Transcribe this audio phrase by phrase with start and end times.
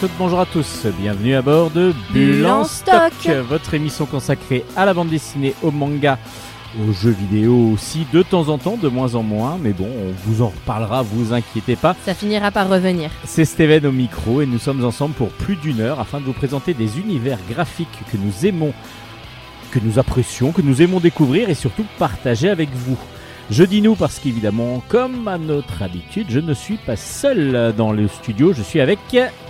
[0.00, 3.12] Bonjour à toutes, bonjour à tous, bienvenue à bord de Bulle en stock,
[3.48, 6.18] votre émission consacrée à la bande dessinée, au manga,
[6.78, 10.12] aux jeux vidéo aussi, de temps en temps, de moins en moins, mais bon, on
[10.24, 11.96] vous en reparlera, vous inquiétez pas.
[12.04, 13.10] Ça finira par revenir.
[13.24, 16.32] C'est Steven au micro et nous sommes ensemble pour plus d'une heure afin de vous
[16.32, 18.74] présenter des univers graphiques que nous aimons,
[19.72, 22.98] que nous apprécions, que nous aimons découvrir et surtout partager avec vous.
[23.50, 27.92] Je dis nous parce qu'évidemment, comme à notre habitude, je ne suis pas seul dans
[27.92, 28.98] le studio, je suis avec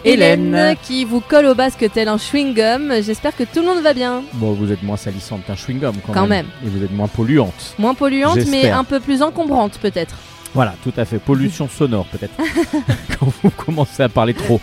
[0.05, 0.55] Hélène.
[0.55, 3.03] Hélène qui vous colle au basque tel un chewing-gum.
[3.03, 4.23] J'espère que tout le monde va bien.
[4.35, 6.47] Bon, vous êtes moins salissante qu'un chewing-gum quand, Quand même.
[6.65, 7.75] Et vous êtes moins polluante.
[7.77, 10.15] Moins polluante, mais un peu plus encombrante peut-être.
[10.55, 11.19] Voilà, tout à fait.
[11.19, 12.33] Pollution sonore peut-être.
[13.19, 14.61] quand vous commencez à parler trop.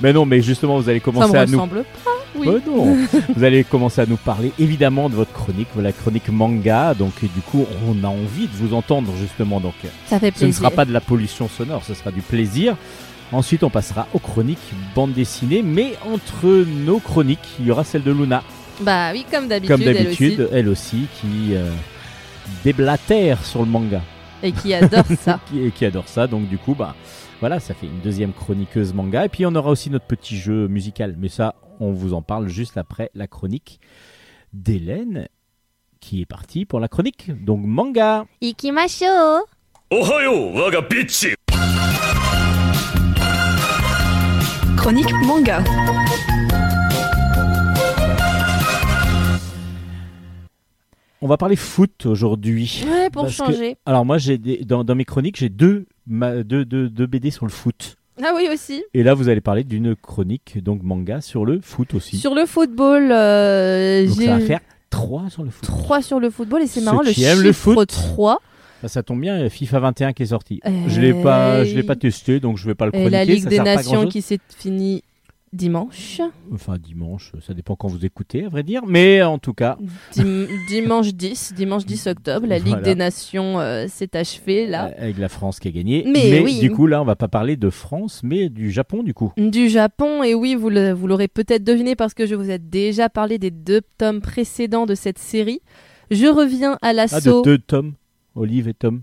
[0.00, 2.10] mais non, mais justement, vous allez Ça me commencer à nous ressemble pas.
[2.34, 2.48] Oui.
[2.50, 2.96] Oh non.
[3.36, 6.94] Vous allez commencer à nous parler évidemment de votre chronique, la chronique manga.
[6.94, 9.60] Donc du coup, on a envie de vous entendre justement.
[9.60, 10.54] Donc euh, Ça fait ce ne plaisir.
[10.58, 12.74] sera pas de la pollution sonore, ce sera du plaisir.
[13.32, 14.58] Ensuite, on passera aux chroniques
[14.94, 16.46] bande dessinée, mais entre
[16.84, 18.42] nos chroniques, il y aura celle de Luna,
[18.80, 19.76] Bah oui, comme d'habitude.
[19.76, 20.50] comme elle d'habitude, aussi.
[20.54, 21.70] elle aussi, qui euh,
[22.64, 24.00] déblatère sur le manga,
[24.42, 25.40] et qui adore ça.
[25.56, 26.26] et qui adore ça.
[26.26, 26.94] Donc, du coup, bah,
[27.40, 29.24] voilà, ça fait une deuxième chroniqueuse manga.
[29.24, 31.14] Et puis, on aura aussi notre petit jeu musical.
[31.18, 33.80] Mais ça, on vous en parle juste après la chronique
[34.52, 35.28] d'Hélène,
[36.00, 37.30] qui est partie pour la chronique.
[37.44, 38.26] Donc, manga.
[38.42, 39.04] Ikimashou
[39.90, 41.26] Ohayo, waga bitch
[44.76, 45.62] Chronique manga.
[51.24, 52.82] On va parler foot aujourd'hui.
[52.90, 53.76] Ouais, pour Parce que- changer.
[53.86, 57.30] Alors moi, j'ai des- dans, dans mes chroniques, j'ai deux, ma- deux, deux- deux BD
[57.30, 57.96] sur le foot.
[58.22, 58.82] Ah oui, aussi.
[58.92, 62.16] Et là, vous allez parler d'une chronique, donc manga, sur le foot aussi.
[62.18, 65.62] Sur le football, euh, donc j'ai ça va faire trois sur le foot.
[65.64, 67.88] 3 sur le football et c'est Ceux marrant, le chiffre le foot.
[67.88, 68.38] 3.
[68.82, 70.60] Bah, ça tombe bien, il y a FIFA 21 qui est sorti.
[70.88, 73.10] Je pas, je l'ai pas testé, donc je vais pas le Et chroniquer.
[73.10, 75.02] la Ligue ça des Nations qui s'est finie
[75.52, 76.20] dimanche.
[76.52, 78.82] Enfin, dimanche, ça dépend quand vous écoutez, à vrai dire.
[78.86, 79.76] Mais en tout cas,
[80.14, 82.82] Dim- dimanche 10, dimanche 10 octobre, la Ligue Voilà.
[82.82, 84.86] des Nations euh, s'est achevée là.
[84.88, 86.04] euh, avec la France qui a gagné.
[86.06, 86.58] Mais oui.
[86.60, 89.32] du coup, là, on va pas parler de France, mais du Japon, du coup.
[89.36, 93.38] Du Japon, et oui, vous l'aurez peut-être deviné parce que je vous ai déjà parlé
[93.38, 95.60] des deux tomes précédents de cette série.
[96.10, 97.42] Je reviens à Ah, de l'assaut.
[97.42, 97.94] deux tomes,
[98.34, 99.02] Olive et Tom.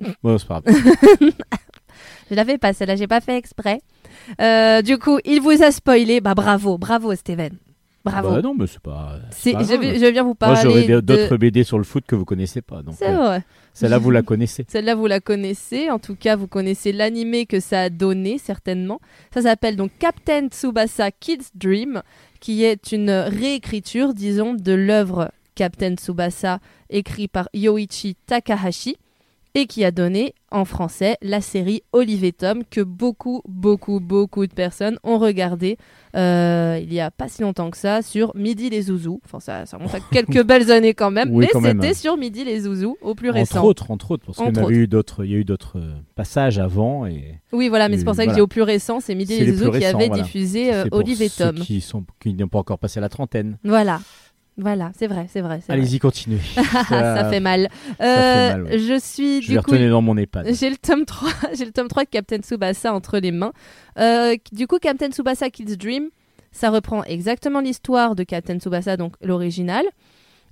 [0.22, 0.76] Bon, c'est pas grave.
[2.30, 3.80] Je l'avais pas, celle-là, j'ai pas fait exprès.
[4.40, 6.20] Euh, du coup, il vous a spoilé.
[6.20, 7.56] Bah bravo, bravo Steven.
[8.04, 8.30] Bravo.
[8.30, 9.16] Bah non, mais c'est pas.
[9.30, 9.80] C'est- pas je, grave.
[9.80, 11.00] vais- je viens vous Moi, j'aurais parler des- de...
[11.00, 12.80] d'autres BD sur le foot que vous connaissez pas.
[12.96, 13.42] C'est euh, vrai.
[13.74, 14.64] celle-là, vous la connaissez.
[14.68, 15.90] Celle-là, vous la connaissez.
[15.90, 19.00] En tout cas, vous connaissez l'animé que ça a donné, certainement.
[19.34, 22.02] Ça s'appelle donc Captain Tsubasa Kids Dream,
[22.40, 28.96] qui est une réécriture, disons, de l'œuvre Captain Tsubasa, écrit par Yoichi Takahashi,
[29.54, 34.46] et qui a donné en français la série Olive et Tom, que beaucoup, beaucoup, beaucoup
[34.46, 35.76] de personnes ont regardé
[36.16, 39.20] euh, il y a pas si longtemps que ça sur Midi les Zouzous.
[39.26, 42.44] Enfin, ça, ça remonte à quelques belles années quand même, Oui, mais c'était sur Midi
[42.44, 43.58] les Zouzous, au plus récent.
[43.58, 45.24] Entre autres, entre autres, parce qu'il y en Entre avait eu d'autres.
[45.24, 47.40] Il y a eu d'autres euh, passages avant et.
[47.52, 48.36] Oui, voilà, mais c'est pour ça que Voilà.
[48.38, 50.22] j'ai au plus récent, c'est Midi les les Zouzous qui récents, avait voilà.
[50.22, 51.56] diffusé euh, ceux Tom.
[51.56, 53.58] qui sont qui n'ont pas encore passé la trentaine.
[53.64, 54.00] Voilà.
[54.60, 55.60] Voilà, c'est vrai, c'est vrai.
[55.68, 56.40] Allez-y, continuez.
[56.88, 57.68] ça fait mal.
[57.70, 58.78] fait Euh, mal, ouais.
[58.78, 60.52] Je suis Je vais coup retenir dans mon EHPAD.
[60.52, 63.52] j'ai le tome 3, j'ai le tome 3 de Captain Tsubasa entre les mains.
[63.98, 66.08] Euh, du coup, Captain Tsubasa Kids Dream,
[66.50, 69.84] ça reprend exactement l'histoire de Captain Tsubasa, donc l'original.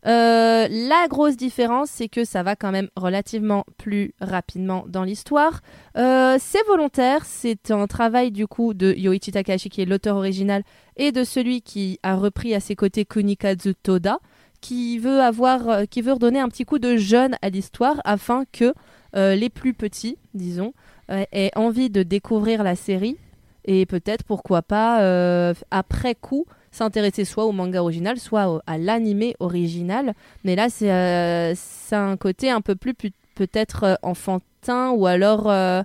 [0.07, 5.63] Euh, la grosse différence, c'est que ça va quand même relativement plus rapidement dans l'histoire.
[5.97, 10.63] Euh, c'est volontaire, c'est un travail du coup de Yoichi Takahashi qui est l'auteur original
[10.97, 14.21] et de celui qui a repris à ses côtés Kunikazu Toda,
[14.61, 18.45] qui veut avoir, euh, qui veut redonner un petit coup de jeune à l'histoire afin
[18.53, 18.75] que
[19.15, 20.75] les plus petits, disons,
[21.09, 23.17] aient envie de découvrir la série
[23.65, 26.45] et peut-être pourquoi pas après coup
[26.77, 30.15] s'intéresser soit au manga original, soit à l'animé original.
[30.45, 32.95] Mais là, c'est euh, c'est un côté un peu plus
[33.35, 35.83] peut-être euh, enfantin ou alors euh,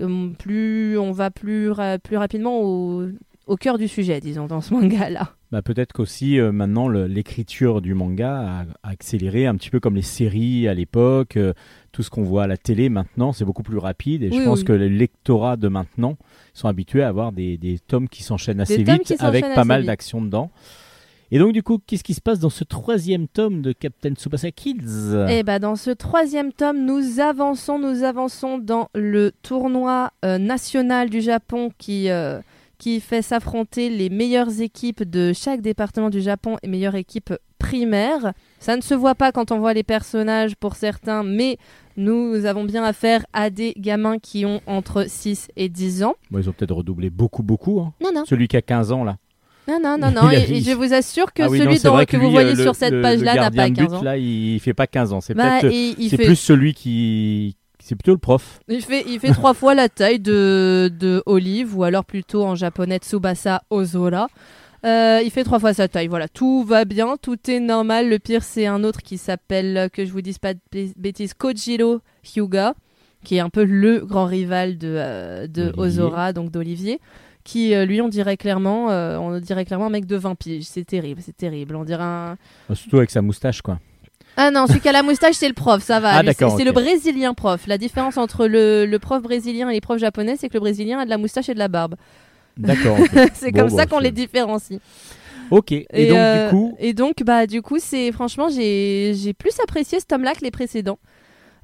[0.00, 1.70] hum, plus on va plus,
[2.02, 3.08] plus rapidement au,
[3.46, 5.34] au cœur du sujet, disons, dans ce manga-là.
[5.52, 9.80] Bah, peut-être qu'aussi euh, maintenant le- l'écriture du manga a, a accéléré un petit peu
[9.80, 11.36] comme les séries à l'époque.
[11.36, 11.52] euh,
[11.92, 14.22] tout ce qu'on voit à la télé maintenant, c'est beaucoup plus rapide.
[14.22, 14.64] Et je pense oui.
[14.64, 16.16] que les lectorats de maintenant
[16.54, 19.88] sont habitués à avoir des, des tomes qui s'enchaînent assez vite avec pas mal vite.
[19.88, 20.50] d'action dedans.
[21.30, 24.50] Et donc du coup, qu'est-ce qui se passe dans ce troisième tome de Captain Tsubasa
[24.50, 25.14] Kids?
[25.30, 31.08] Et bah dans ce troisième tome, nous avançons, nous avançons dans le tournoi euh, national
[31.10, 32.40] du Japon qui, euh,
[32.82, 38.32] qui fait s'affronter les meilleures équipes de chaque département du Japon et meilleures équipes primaires.
[38.58, 41.58] Ça ne se voit pas quand on voit les personnages pour certains, mais
[41.96, 46.14] Nous avons bien affaire à des gamins qui ont entre 6 et 10 ans.
[46.30, 47.80] Bon, ils ont peut-être redoublé beaucoup, beaucoup.
[47.80, 47.92] hein.
[48.02, 48.24] Non, non.
[48.24, 49.18] Celui qui a 15 ans, là.
[49.68, 50.30] Non, non, non, non.
[50.30, 52.54] Et, et je vous assure que Ah oui, celui dont- que, lui, vous voyez euh,
[52.56, 54.02] le- sur cette page-là n'a pas de 15 but, ans.
[54.02, 55.20] là, il fait pas 15 ans.
[55.20, 55.74] C'est Bah, peut-être.
[55.98, 57.56] il C'est fait, plus celui qui.
[57.84, 58.60] C'est plutôt le prof.
[58.68, 62.54] il fait, il fait trois fois la taille de, de Olive, ou alors plutôt en
[62.54, 64.28] japonais Tsubasa Ozora.
[64.84, 66.06] Euh, il fait trois fois sa taille.
[66.08, 68.08] Voilà, tout va bien, tout est normal.
[68.08, 71.34] Le pire, c'est un autre qui s'appelle, que je vous dise pas de bê- bêtises,
[71.34, 72.00] Kojiro
[72.34, 72.74] Hyuga,
[73.24, 75.72] qui est un peu le grand rival de, euh, de.
[75.76, 77.00] Ozora, donc d'Olivier.
[77.44, 80.64] Qui, euh, lui, on dirait clairement, on dirait clairement un mec de 20 piges.
[80.64, 81.74] C'est terrible, c'est terrible.
[81.74, 82.36] On dirait un,
[82.72, 83.80] Surtout avec sa moustache, quoi.
[84.36, 86.16] Ah non, celui qui a la moustache, c'est le prof, ça va.
[86.18, 87.66] Ah, c'est le brésilien prof.
[87.66, 90.98] La différence entre le, le prof brésilien et les profs japonais, c'est que le brésilien
[90.98, 91.96] a de la moustache et de la barbe.
[92.56, 92.96] D'accord.
[93.34, 94.80] c'est Bon, comme bon, ça qu'on les différencie.
[95.50, 95.72] Ok.
[95.72, 96.76] Et, donc, euh, du coup.
[96.78, 100.50] et donc, bah, du coup, c'est franchement, j'ai j'ai plus apprécié ce tome-là que les
[100.50, 100.98] précédents.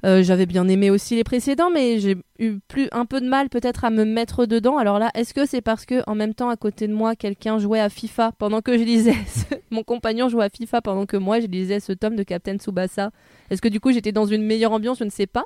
[0.05, 3.49] Euh, J'avais bien aimé aussi les précédents, mais j'ai eu plus un peu de mal
[3.49, 4.77] peut-être à me mettre dedans.
[4.77, 7.59] Alors là, est-ce que c'est parce que en même temps à côté de moi, quelqu'un
[7.59, 11.17] jouait à FIFA pendant que je lisais ce- mon compagnon jouait à FIFA pendant que
[11.17, 13.11] moi je lisais ce tome de Captain Tsubasa?
[13.49, 14.99] Est-ce que du coup j'étais dans une meilleure ambiance?
[14.99, 15.43] Je ne sais pas.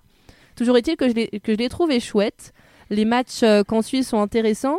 [0.56, 2.54] Toujours est-il que je l'ai que je l'ai trouvé chouette.
[2.92, 4.78] Les matchs euh, qu'on suit sont intéressants.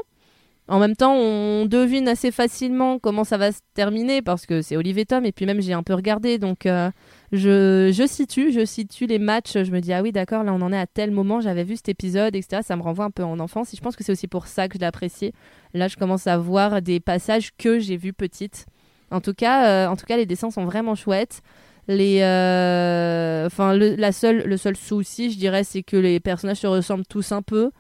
[0.68, 4.76] En même temps, on devine assez facilement comment ça va se terminer parce que c'est
[4.78, 6.90] Olivier Tom et puis même j'ai un peu regardé donc euh,
[7.36, 9.52] je, situe, je situe les matchs.
[9.54, 11.76] Je me dis ah oui d'accord là on en est à tel moment j'avais vu
[11.76, 12.62] cet épisode etc.
[12.64, 14.68] Ça me renvoie un peu en enfance et je pense que c'est aussi pour ça
[14.68, 15.32] que je apprécié.
[15.72, 18.66] Là je commence à voir des passages que j'ai vus petite.
[19.10, 21.40] En tout cas, euh, en tout cas les dessins sont vraiment chouettes.
[21.86, 26.58] Les, euh, enfin le, la seule, le seul souci je dirais c'est que les personnages
[26.58, 27.70] se ressemblent tous un peu.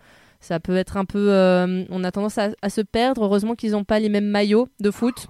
[0.40, 1.30] Ça peut être un peu.
[1.30, 3.24] euh, on a tendance à se perdre.
[3.24, 5.28] Heureusement qu'ils n'ont pas les mêmes maillots de foot.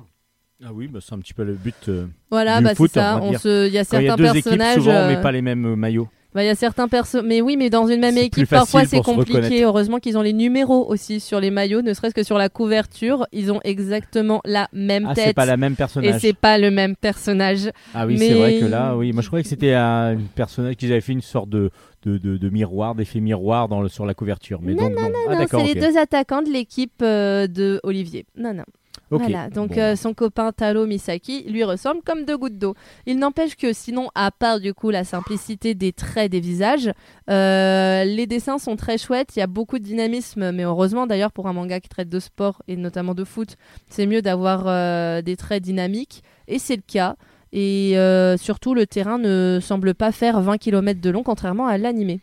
[0.62, 1.74] Ah oui, bah, c'est un petit peu le but.
[1.88, 3.16] euh, Voilà, Du bah c'est ça.
[3.16, 3.40] on va On dire.
[3.40, 4.74] se, il y a y certains équipes, personnages.
[4.76, 6.08] souvent on met euh, pas les mêmes euh, maillots.
[6.32, 7.22] bah, il y a certains persos.
[7.24, 9.64] Mais oui, mais dans une même C'est équipe, parfois c'est compliqué.
[9.64, 13.26] Heureusement qu'ils ont les numéros aussi sur les maillots, ne serait-ce que sur la couverture,
[13.32, 15.36] ils ont exactement la même Ah, c'est tête.
[15.36, 16.20] pas la même et personnage.
[16.20, 17.70] c'est pas le même personnage.
[17.92, 19.12] Ah oui, Mais- c'est vrai que là, oui.
[19.12, 21.70] Moi, je croyais que c'était un personnage qu'ils avaient fait une sorte de,
[22.04, 24.60] de, de, de miroir, d'effet miroir dans le, sur la couverture.
[24.62, 25.10] Mais donc, non.
[25.28, 25.60] Ah, Non, d'accord.
[25.60, 28.26] c'est les deux attaquants de l'équipe euh, de Olivier.
[28.36, 28.64] Non, non.
[29.10, 29.20] Ok.
[29.20, 32.74] Voilà, donc Bon, euh, son copain Taro Misaki lui ressemble comme deux gouttes d'eau.
[33.06, 36.90] Il n'empêche que sinon, à part du coup la simplicité des traits des visages,
[37.30, 41.32] euh, les dessins sont très chouettes, il y a beaucoup de dynamisme, mais heureusement d'ailleurs
[41.32, 43.56] pour un manga qui traite de sport et notamment de foot,
[43.88, 47.16] c'est mieux d'avoir euh, des traits dynamiques, et c'est le cas.
[47.56, 51.78] Et euh, surtout, le terrain ne semble pas faire 20 km de long, contrairement à
[51.78, 52.18] l'animé.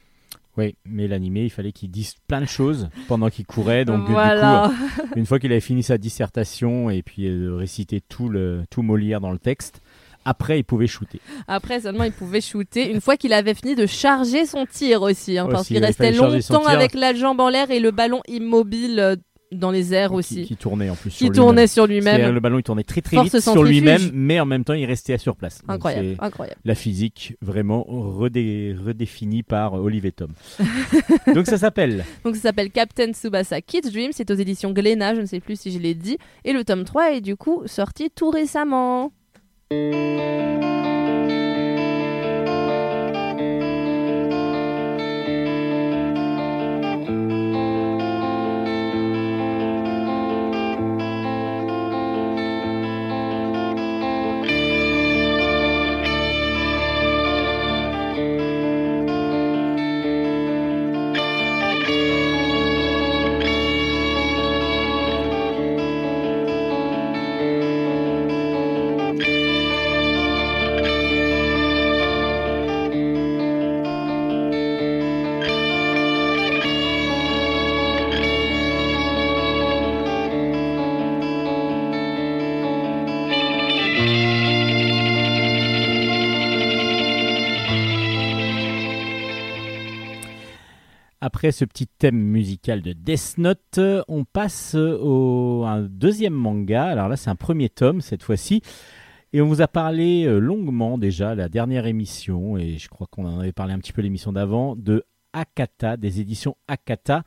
[0.58, 3.86] Oui, mais l'animé, il fallait qu'il dise plein de choses pendant qu'il courait.
[3.86, 4.68] Donc, euh, voilà.
[4.68, 8.64] du coup, une fois qu'il avait fini sa dissertation et puis euh, récité tout, le,
[8.70, 9.82] tout Molière dans le texte,
[10.26, 11.20] après, il pouvait shooter.
[11.48, 15.38] Après seulement il pouvait shooter une fois qu'il avait fini de charger son tir aussi,
[15.38, 19.16] hein, parce qu'il restait longtemps avec la jambe en l'air et le ballon immobile euh,
[19.52, 21.10] dans les airs Qui, aussi, qui tournait en plus.
[21.12, 21.68] qui, sur tournait lui-même.
[21.68, 22.34] sur lui-même.
[22.34, 24.86] Le ballon, il tournait très très Force vite sur lui-même, mais en même temps, il
[24.86, 25.62] restait sur place.
[25.68, 26.60] Incroyable, incroyable.
[26.66, 30.32] La physique vraiment redé- redéfinie par Olivier Tom.
[31.36, 35.22] Donc ça s'appelle Donc ça s'appelle Captain Tsubasa Kids Dream, c'est aux éditions Glénat, je
[35.22, 38.10] ne sais plus si je l'ai dit, et le tome 3 est du coup sorti
[38.10, 39.12] tout récemment.
[91.42, 96.86] Après ce petit thème musical de Death Note, on passe au un deuxième manga.
[96.86, 98.62] Alors là, c'est un premier tome cette fois-ci.
[99.34, 103.26] Et on vous a parlé euh, longuement déjà la dernière émission, et je crois qu'on
[103.26, 107.24] en avait parlé un petit peu l'émission d'avant, de Akata, des éditions Akata,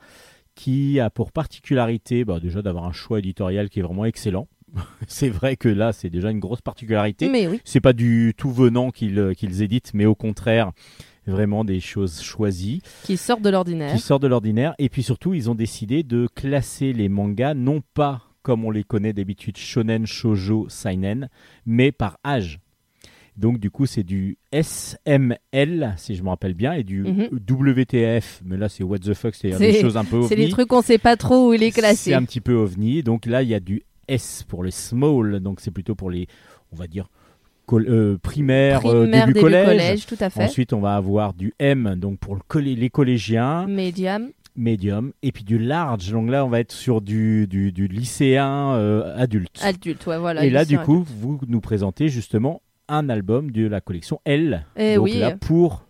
[0.55, 4.47] qui a pour particularité bah, déjà d'avoir un choix éditorial qui est vraiment excellent.
[5.09, 7.27] c'est vrai que là, c'est déjà une grosse particularité.
[7.27, 10.71] Mais oui, C'est pas du tout venant qu'ils euh, qu'ils éditent, mais au contraire,
[11.27, 13.93] vraiment des choses choisies qui sort de l'ordinaire.
[13.93, 14.75] qui sortent de l'ordinaire.
[14.79, 18.83] Et puis surtout, ils ont décidé de classer les mangas non pas comme on les
[18.83, 21.29] connaît d'habitude shonen, shojo, seinen,
[21.65, 22.59] mais par âge.
[23.37, 27.29] Donc du coup, c'est du SML, si je me rappelle bien, et du Mhm.
[27.49, 28.41] WTF.
[28.45, 30.51] Mais là, c'est what the fuck, c'est C'est- des choses un peu C'est les ovni.
[30.53, 32.13] trucs qu'on sait pas trop où il est C'est classé.
[32.13, 33.03] un petit peu ovni.
[33.03, 36.27] Donc là, il y a du S pour les small, donc c'est plutôt pour les,
[36.71, 37.09] on va dire,
[37.73, 40.05] euh, primaire, euh, Primaire, début, collège.
[40.05, 40.43] tout à fait.
[40.43, 44.29] Ensuite, on va avoir du M, donc pour le collé- les collégiens, Medium.
[44.55, 46.11] médium, et puis du large.
[46.11, 49.59] Donc là, on va être sur du, du, du lycéen euh, adulte.
[49.63, 50.45] Adulte, ouais, voilà.
[50.45, 54.65] et là, du coup, vous nous présentez justement un album de la collection L.
[54.77, 55.17] Eh donc oui.
[55.19, 55.85] là, pour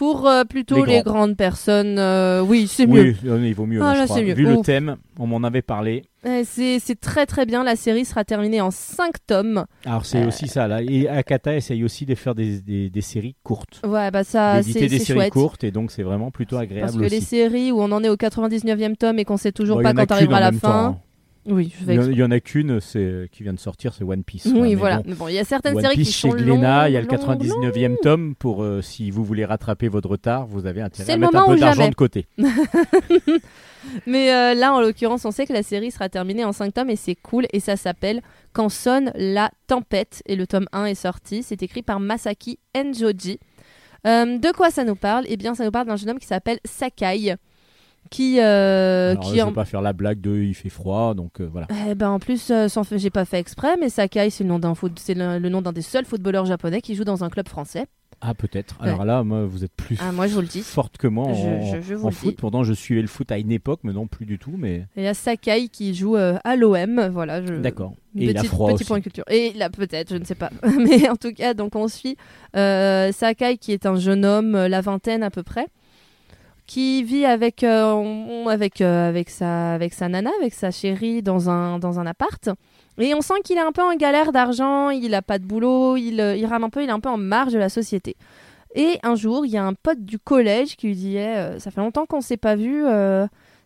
[0.00, 3.14] Pour euh, plutôt Les grandes personnes, euh, oui, c'est mieux.
[3.22, 3.82] oui, il vaut mieux.
[3.82, 4.32] Ah, là, je là, mieux.
[4.32, 6.04] Vu le thème, on m'en avait parlé.
[6.24, 7.64] Eh, c'est très très bien.
[7.64, 9.66] La série sera terminée en 5 tomes.
[9.84, 10.28] Alors c'est Euh.
[10.28, 10.80] aussi ça là.
[10.80, 13.82] Et Akata essaye aussi de faire des, des, des séries courtes.
[13.86, 15.32] Ouais, bah ça, d'éditer des séries chouette.
[15.34, 17.14] courtes et donc c'est vraiment plutôt agréable Parce que aussi.
[17.16, 19.84] les séries où on en est au 99e tome et qu'on sait toujours Bon, y
[19.84, 20.58] pas quand qu'une arrivera la fin.
[20.60, 20.98] temps, hein.
[21.46, 24.46] Oui, je vais Il y en- a qu'une qui vient de sortir, c'est One Piece.
[24.54, 24.98] Oui, voilà.
[24.98, 26.92] bon, Mais bon, il y a certaines One séries Piece qui chez sont Glénat, il
[26.92, 30.46] y a le longues, longues, 99e tome pour euh, si vous voulez rattraper votre retard,
[30.46, 32.26] vous avez intérêt à mettre un peu d'argent de côté.
[34.06, 36.90] Mais euh, là, en l'occurrence, on sait que la série sera terminée en 5 tomes
[36.90, 37.46] et c'est cool.
[37.52, 38.20] Et ça s'appelle
[38.52, 40.22] Quand sonne la tempête.
[40.26, 41.42] Et le tome 1 est sorti.
[41.42, 43.38] C'est écrit par Masaki Enjoji.
[44.06, 45.24] Euh, de quoi ça nous parle?
[45.28, 47.36] Eh bien, ça nous parle d'un jeune homme qui s'appelle Sakai.
[48.10, 49.52] Qui, euh, Alors, qui je en...
[49.52, 51.68] pas faire la blague de il fait froid donc euh, voilà.
[51.88, 54.58] Eh ben, en plus, euh, sans j'ai pas fait exprès, mais Sakai, c'est le nom
[54.58, 54.92] d'un foot...
[54.98, 57.86] c'est le, le nom d'un des seuls footballeurs japonais qui joue dans un club français.
[58.22, 58.78] Ah peut-être.
[58.82, 58.88] Ouais.
[58.88, 60.60] Alors là moi vous êtes plus Ah, moi, je vous le dis.
[60.60, 62.28] forte que moi en, Je- je- je vous en le foot.
[62.30, 62.34] dis.
[62.34, 65.04] Pourtant je suivais le foot à une époque mais non plus du tout mais Il
[65.04, 67.42] y a Sakai qui joue euh, à l'OM, voilà.
[67.46, 67.54] Je...
[67.54, 67.94] d'accord.
[68.18, 68.84] Et il a froid petit aussi.
[68.86, 69.24] point culture.
[69.30, 70.50] Et là, peut-être, je ne sais pas.
[70.78, 72.16] Mais en tout cas, donc on suit
[72.56, 75.68] euh, Sakai, qui est un jeune homme, la vingtaine à peu près,
[76.70, 81.50] qui vit avec, euh, avec, euh, avec, sa, avec sa nana, avec sa chérie, dans
[81.50, 82.48] un, dans un appart.
[82.98, 85.96] Et on sent qu'il est un peu en galère d'argent, il a pas de boulot,
[85.96, 88.14] il, euh, il rame un peu, il est un peu en marge de la société.
[88.76, 91.72] Et un jour, il y a un pote du collège qui lui dit Eh, Ça
[91.72, 92.84] fait longtemps qu'on s'est pas vu,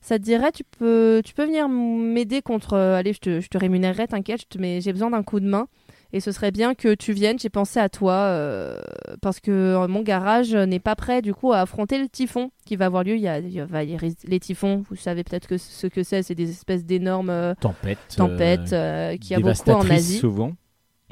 [0.00, 2.74] ça te dirait, tu peux, tu peux venir m'aider contre.
[2.74, 5.68] allez, je te, je te rémunérerai, t'inquiète, mais j'ai besoin d'un coup de main.
[6.14, 8.80] Et ce serait bien que tu viennes, j'ai pensé à toi, euh,
[9.20, 12.76] parce que euh, mon garage n'est pas prêt du coup à affronter le typhon qui
[12.76, 13.16] va avoir lieu.
[13.16, 16.36] Il y a, il y les typhons, vous savez peut-être que ce que c'est, c'est
[16.36, 17.98] des espèces d'énormes euh, Tempête.
[18.16, 20.18] tempêtes euh, qu'il y a beaucoup en Asie.
[20.18, 20.52] souvent.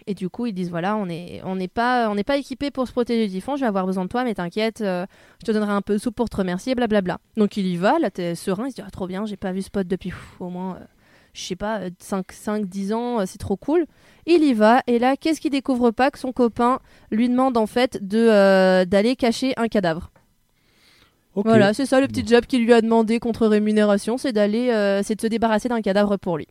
[0.06, 2.70] Et du coup, ils disent voilà, on n'est on n'est pas, on n'est pas équipé
[2.70, 5.04] pour se protéger du typhon, je vais avoir besoin de toi, mais t'inquiète, euh,
[5.40, 7.18] je te donnerai un peu de soupe pour te remercier, blablabla.
[7.36, 9.50] Donc il y va, là, t'es serein, il se dit ah, trop bien, j'ai pas
[9.50, 10.84] vu ce pote depuis pff, au moins, euh,
[11.32, 13.86] je sais pas, 5, 10 ans, euh, c'est trop cool.
[14.26, 16.78] Il y va, et là, qu'est-ce qu'il découvre pas Que son copain
[17.10, 20.10] lui demande en fait de euh, d'aller cacher un cadavre.
[21.34, 25.02] Voilà, c'est ça le petit job qu'il lui a demandé contre rémunération, c'est d'aller, euh,
[25.02, 26.46] c'est de se débarrasser d'un cadavre pour lui.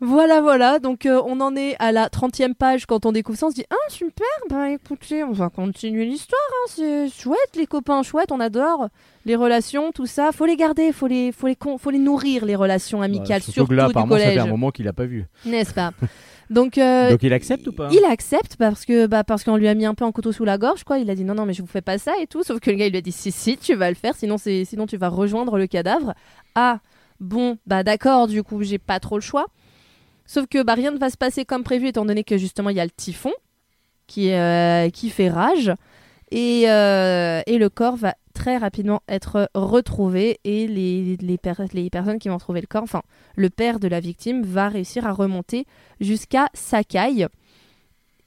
[0.00, 3.46] Voilà, voilà, donc euh, on en est à la 30e page quand on découvre ça,
[3.46, 7.66] on se dit Ah super, bah écoutez, on va continuer l'histoire, hein, c'est chouette, les
[7.66, 8.88] copains chouettes, on adore
[9.24, 12.44] les relations, tout ça, faut les garder, faut les, faut les, con- faut les nourrir,
[12.44, 14.86] les relations amicales, Bah, surtout surtout que là, du apparemment, ça fait un moment qu'il
[14.86, 15.24] a pas vu.
[15.46, 15.92] n'est-ce pas
[16.50, 19.66] Donc, euh, Donc il accepte ou pas il accepte parce que bah, parce qu'on lui
[19.66, 20.98] a mis un peu un couteau sous la gorge quoi.
[20.98, 22.44] Il a dit non non mais je vous fais pas ça et tout.
[22.44, 24.38] Sauf que le gars il lui a dit si si tu vas le faire sinon
[24.38, 26.14] c'est sinon tu vas rejoindre le cadavre.
[26.54, 26.78] Ah
[27.18, 29.46] bon bah d'accord du coup j'ai pas trop le choix.
[30.26, 32.76] Sauf que bah, rien ne va se passer comme prévu étant donné que justement il
[32.76, 33.32] y a le typhon
[34.06, 35.72] qui euh, fait rage.
[36.32, 41.88] Et euh, et le corps va très rapidement être retrouvé et les les, per- les
[41.88, 43.02] personnes qui vont retrouver le corps enfin
[43.36, 45.66] le père de la victime va réussir à remonter
[46.00, 47.28] jusqu'à Sakai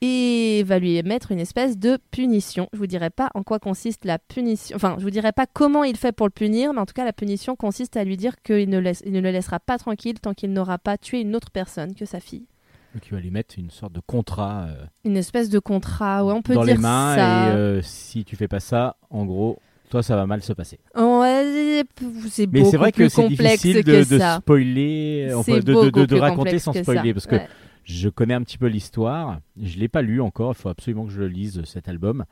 [0.01, 2.69] et va lui mettre une espèce de punition.
[2.73, 4.75] Je vous dirai pas en quoi consiste la punition.
[4.75, 7.05] Enfin, je vous dirai pas comment il fait pour le punir, mais en tout cas,
[7.05, 10.19] la punition consiste à lui dire qu'il ne, laisse, il ne le laissera pas tranquille
[10.19, 12.45] tant qu'il n'aura pas tué une autre personne que sa fille.
[12.93, 16.33] Donc il va lui mettre une sorte de contrat euh, Une espèce de contrat, ouais,
[16.33, 17.49] on peut dans dire les mains ça.
[17.49, 19.59] et euh, si tu fais pas ça, en gros,
[19.91, 20.79] toi ça va mal se passer.
[20.95, 21.83] Ouais,
[22.29, 26.73] c'est Mais c'est vrai que c'est difficile que de, de spoiler, enfin, de, raconter sans
[26.73, 27.47] spoiler parce que Ouais.
[27.89, 29.39] Je connais un petit peu l'histoire.
[29.61, 32.25] Je l'ai pas lu encore, il faut absolument que je le lise cet album.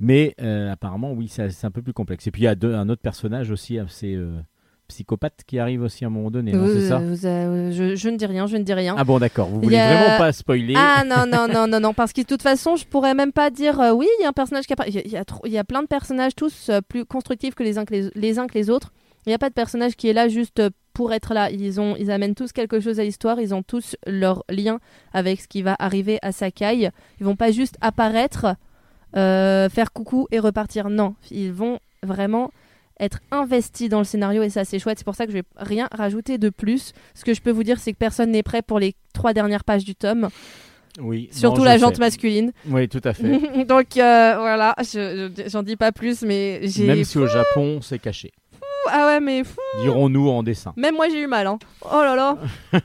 [0.00, 2.26] Mais euh, apparemment, oui, c'est un peu plus complexe.
[2.26, 4.38] Et puis il y a deux- un autre personnage aussi assez euh,
[4.86, 8.08] psychopathe qui arrive aussi à un moment donné, Vous- c'est ça vous- euh, je, je
[8.08, 8.94] ne dis rien, je ne dis rien.
[8.96, 9.48] Ah bon, d'accord.
[9.48, 12.20] Vous y voulez a- vraiment pas spoiler Ah non, non, non, non, non, parce que
[12.22, 14.66] de toute façon, je pourrais même pas dire euh, oui, il y a un personnage
[14.66, 14.90] qui apparaît.
[14.90, 17.62] Il y y, a trop- il y a plein de personnages, tous plus constructifs que
[17.64, 18.92] les uns que les, les uns que les autres.
[19.26, 20.62] Il n'y a pas de personnage qui est là juste
[20.98, 21.48] pour être là.
[21.52, 24.80] Ils, ont, ils amènent tous quelque chose à l'histoire, ils ont tous leur lien
[25.12, 26.90] avec ce qui va arriver à Sakai.
[27.20, 28.56] Ils vont pas juste apparaître,
[29.16, 30.90] euh, faire coucou et repartir.
[30.90, 32.50] Non, ils vont vraiment
[32.98, 34.98] être investis dans le scénario et ça c'est chouette.
[34.98, 36.92] C'est pour ça que je vais rien rajouter de plus.
[37.14, 39.62] Ce que je peux vous dire, c'est que personne n'est prêt pour les trois dernières
[39.62, 40.28] pages du tome.
[41.00, 41.28] Oui.
[41.30, 42.00] surtout non, la jante sais.
[42.00, 42.50] masculine.
[42.66, 43.64] Oui, tout à fait.
[43.66, 46.88] Donc euh, voilà, je- je- j'en dis pas plus, mais j'ai.
[46.88, 48.32] Même si au Japon, c'est caché.
[48.90, 50.72] Ah ouais, mais fou, Dirons-nous en dessin.
[50.76, 51.46] même moi j'ai eu mal.
[51.46, 51.58] Hein.
[51.82, 52.38] Oh là là.
[52.72, 52.80] Bon,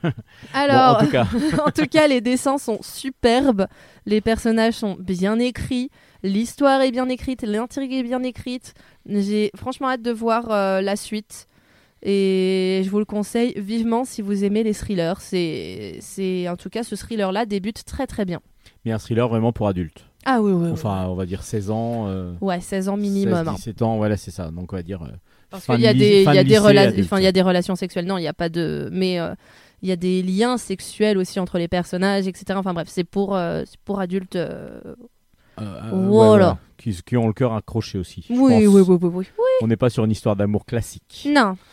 [0.54, 1.26] Alors, en tout cas,
[1.66, 3.68] en tout cas, les dessins sont superbes,
[4.06, 5.90] les personnages sont bien écrits,
[6.24, 8.74] l'histoire est bien écrite, l'intrigue est bien écrite.
[9.08, 11.48] J'ai franchement hâte de voir euh, la suite.
[12.06, 15.14] Et je vous le conseille vivement si vous aimez les thrillers.
[15.22, 18.42] C'est, c'est en tout cas ce thriller-là débute très très bien.
[18.84, 20.06] mais un thriller vraiment pour adultes.
[20.26, 20.70] Ah oui oui.
[20.72, 22.08] Enfin, on va dire 16 ans.
[22.08, 23.38] euh, Ouais, 16 ans minimum.
[23.38, 23.54] 16, hein.
[23.56, 24.52] 17 ans, voilà, c'est ça.
[24.52, 25.04] Donc on va dire.
[25.04, 25.12] euh,
[25.54, 27.06] Parce qu'il y a de des, il y a de des, lycée, rela- adulte.
[27.06, 28.06] enfin, il y a des relations sexuelles.
[28.06, 29.34] Non, il n'y a pas de, mais euh,
[29.82, 32.46] il y a des liens sexuels aussi entre les personnages, etc.
[32.56, 34.36] Enfin bref, c'est pour, euh, pour adultes.
[34.36, 34.82] euh,
[35.92, 36.58] Voilà.
[36.78, 38.26] Qui, qui ont le cœur accroché aussi.
[38.30, 39.26] Oui, oui, oui, oui, oui.
[39.62, 41.28] On n'est pas sur une histoire d'amour classique.
[41.30, 41.56] Non.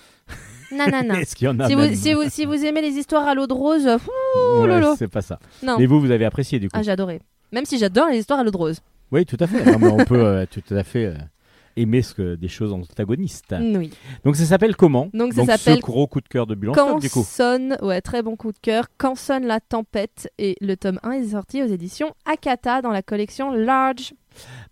[0.72, 1.14] Non, non, non.
[1.16, 3.34] Est-ce qu'il y en a si, vous, si, vous, si vous aimez les histoires à
[3.34, 4.94] l'eau de rose, Ouais.
[4.96, 5.40] C'est pas ça.
[5.64, 5.76] non.
[5.80, 6.76] Mais vous, vous avez apprécié du coup.
[6.78, 7.20] Ah, j'ai adoré.
[7.50, 8.78] Même si j'adore les histoires à l'eau de rose.
[9.10, 9.64] Oui, tout à fait.
[9.64, 11.14] Non, mais on peut euh, tout à fait euh,
[11.76, 13.54] aimer ce que, des choses antagonistes.
[13.60, 13.90] Oui.
[14.24, 16.98] Donc ça s'appelle comment Donc, ça s'appelle ce gros coup de cœur de Bulan Quand
[16.98, 17.24] du coup.
[17.24, 18.86] sonne, ouais, très bon coup de cœur.
[18.98, 23.02] Quand sonne la tempête et le tome 1 est sorti aux éditions Akata dans la
[23.02, 24.14] collection Large.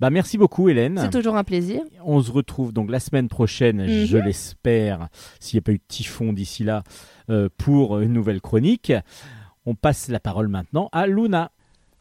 [0.00, 0.99] Bah merci beaucoup Hélène.
[1.02, 1.83] C'est toujours un plaisir.
[2.05, 4.05] On se retrouve donc la semaine prochaine, Mhm.
[4.07, 5.09] je l'espère,
[5.40, 6.85] s'il n'y a pas eu de typhon d'ici là,
[7.31, 8.93] euh, pour une nouvelle chronique.
[9.67, 11.50] On passe la parole maintenant à Luna.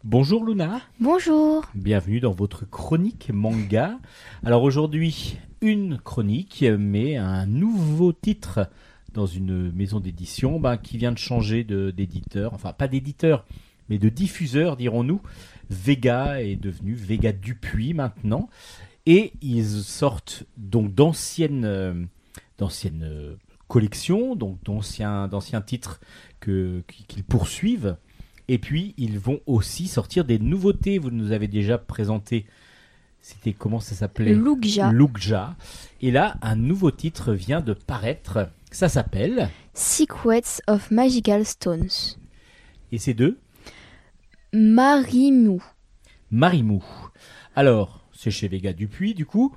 [0.04, 1.66] Bonjour Luna, Bonjour.
[1.76, 4.00] bienvenue dans votre chronique manga.
[4.46, 8.70] Alors aujourd'hui, une chronique, mais un nouveau titre
[9.14, 13.46] dans une maison d'édition ben, qui vient de changer de- d'éditeur, enfin pas d'éditeur,
[13.90, 15.22] mais de diffuseur dirons-nous.
[15.70, 18.50] Vega est devenu Vega Dupuis maintenant.
[19.06, 21.94] Et ils sortent donc d'anciennes euh,
[22.58, 23.36] d'anciennes euh,
[23.68, 26.00] collections, donc d'anciens d'anciens titres
[26.42, 27.98] qu'ils poursuivent.
[28.48, 31.00] Et puis ils vont aussi sortir des nouveautés.
[31.00, 32.46] Vous nous avez déjà présenté.
[33.22, 34.34] C'était comment ça s'appelait?
[34.34, 34.92] Lugja.
[34.92, 35.56] Lugja.
[36.02, 38.50] Et là, un nouveau titre vient de paraître.
[38.72, 39.50] Ça s'appelle.
[39.74, 42.16] Secrets of Magical Stones.
[42.92, 43.38] Et c'est de
[44.54, 45.60] Marimu.
[46.32, 46.84] Marimou.
[47.56, 49.56] Alors, c'est chez Vega Dupuis, du coup.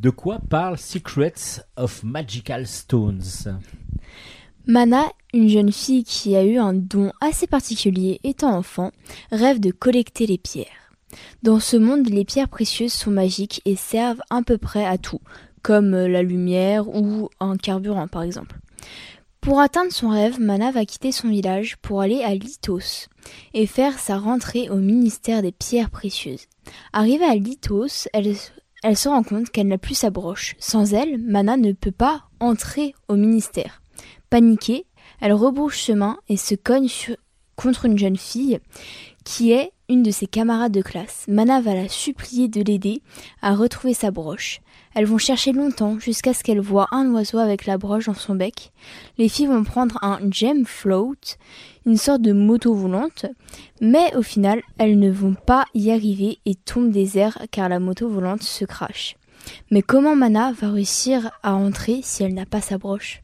[0.00, 3.22] De quoi parle Secrets of Magical Stones?
[4.66, 8.92] Mana, une jeune fille qui a eu un don assez particulier étant enfant,
[9.30, 10.90] rêve de collecter les pierres.
[11.42, 15.20] Dans ce monde, les pierres précieuses sont magiques et servent à peu près à tout,
[15.60, 18.56] comme euh, la lumière ou un carburant par exemple.
[19.42, 23.08] Pour atteindre son rêve, Mana va quitter son village pour aller à Lithos
[23.52, 26.46] et faire sa rentrée au ministère des pierres précieuses.
[26.94, 28.34] Arrivée à Lithos, elle,
[28.82, 30.56] elle se rend compte qu'elle n'a plus sa broche.
[30.58, 33.82] Sans elle, Mana ne peut pas entrer au ministère.
[34.34, 34.84] Paniquée,
[35.20, 36.88] elle rebrouche chemin et se cogne
[37.54, 38.58] contre une jeune fille
[39.24, 41.24] qui est une de ses camarades de classe.
[41.28, 43.00] Mana va la supplier de l'aider
[43.42, 44.60] à retrouver sa broche.
[44.96, 48.34] Elles vont chercher longtemps jusqu'à ce qu'elle voit un oiseau avec la broche dans son
[48.34, 48.72] bec.
[49.18, 51.36] Les filles vont prendre un gem float,
[51.86, 53.26] une sorte de moto volante,
[53.80, 57.78] mais au final, elles ne vont pas y arriver et tombent des airs car la
[57.78, 59.14] moto volante se crache.
[59.70, 63.23] Mais comment Mana va réussir à entrer si elle n'a pas sa broche?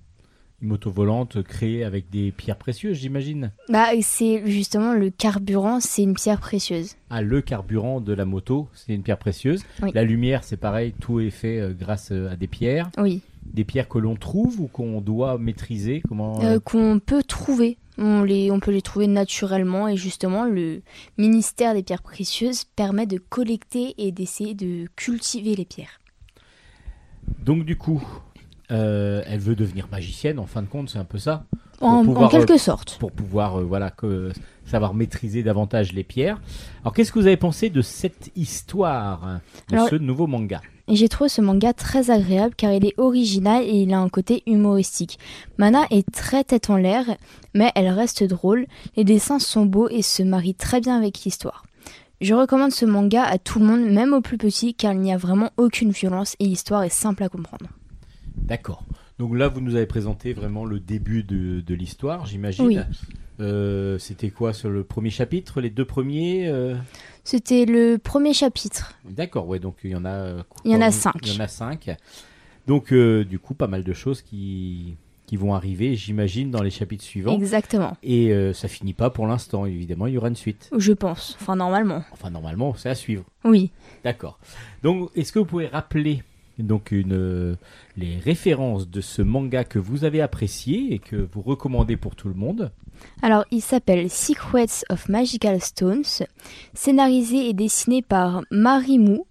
[0.62, 3.50] Une moto volante créée avec des pierres précieuses, j'imagine.
[3.70, 6.96] Bah, c'est justement le carburant, c'est une pierre précieuse.
[7.08, 9.64] Ah, le carburant de la moto, c'est une pierre précieuse.
[9.82, 9.90] Oui.
[9.94, 12.90] La lumière, c'est pareil, tout est fait euh, grâce euh, à des pierres.
[12.98, 13.22] Oui.
[13.42, 16.02] Des pierres que l'on trouve ou qu'on doit maîtriser.
[16.06, 17.78] Comment euh, qu'on peut trouver.
[17.96, 20.82] On, les, on peut les trouver naturellement et justement le
[21.16, 26.00] ministère des pierres précieuses permet de collecter et d'essayer de cultiver les pierres.
[27.38, 28.02] Donc du coup,
[28.70, 30.38] euh, elle veut devenir magicienne.
[30.38, 31.44] En fin de compte, c'est un peu ça.
[31.80, 32.98] En, en pouvoir, quelque sorte.
[33.00, 34.32] pour pouvoir euh, voilà que,
[34.66, 36.40] savoir maîtriser davantage les pierres.
[36.82, 40.60] Alors qu'est-ce que vous avez pensé de cette histoire de Alors- ce nouveau manga?
[40.92, 44.42] j'ai trouvé ce manga très agréable car il est original et il a un côté
[44.46, 45.20] humoristique.
[45.56, 47.04] Mana est très tête en l'air,
[47.54, 48.66] mais elle reste drôle.
[48.96, 51.64] Les dessins sont beaux et se marient très bien avec l'histoire.
[52.20, 55.12] Je recommande ce manga à tout le monde, même aux plus petits, car il n'y
[55.14, 57.66] a vraiment aucune violence et l'histoire est simple à comprendre.
[58.40, 58.84] D'accord.
[59.18, 62.66] Donc là, vous nous avez présenté vraiment le début de, de l'histoire, j'imagine.
[62.66, 62.78] Oui.
[63.40, 66.76] Euh, C'était quoi sur le premier chapitre, les deux premiers euh?
[67.24, 68.94] C'était le premier chapitre.
[69.08, 70.10] D'accord, ouais, donc il y en a.
[70.10, 71.14] euh, Il y en a cinq.
[71.22, 71.90] Il y en a cinq.
[72.66, 76.70] Donc, euh, du coup, pas mal de choses qui, qui vont arriver, j'imagine, dans les
[76.70, 77.34] chapitres suivants.
[77.34, 77.96] Exactement.
[78.02, 80.70] Et euh, ça finit pas pour l'instant, évidemment, il y aura une suite.
[80.76, 81.36] Je pense.
[81.40, 82.04] Enfin, normalement.
[82.12, 83.24] Enfin, normalement, c'est à suivre.
[83.44, 83.70] Oui.
[84.04, 84.38] D'accord.
[84.82, 86.22] Donc, est-ce que vous pouvez rappeler
[86.66, 87.56] donc une, euh,
[87.96, 92.28] les références de ce manga que vous avez apprécié et que vous recommandez pour tout
[92.28, 92.70] le monde
[93.22, 96.04] Alors, il s'appelle Secrets of Magical Stones,
[96.74, 99.26] scénarisé et dessiné par Marie Mou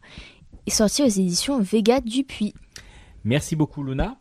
[0.68, 2.54] et sorti aux éditions Vega Dupuis.
[3.24, 4.18] Merci beaucoup Luna.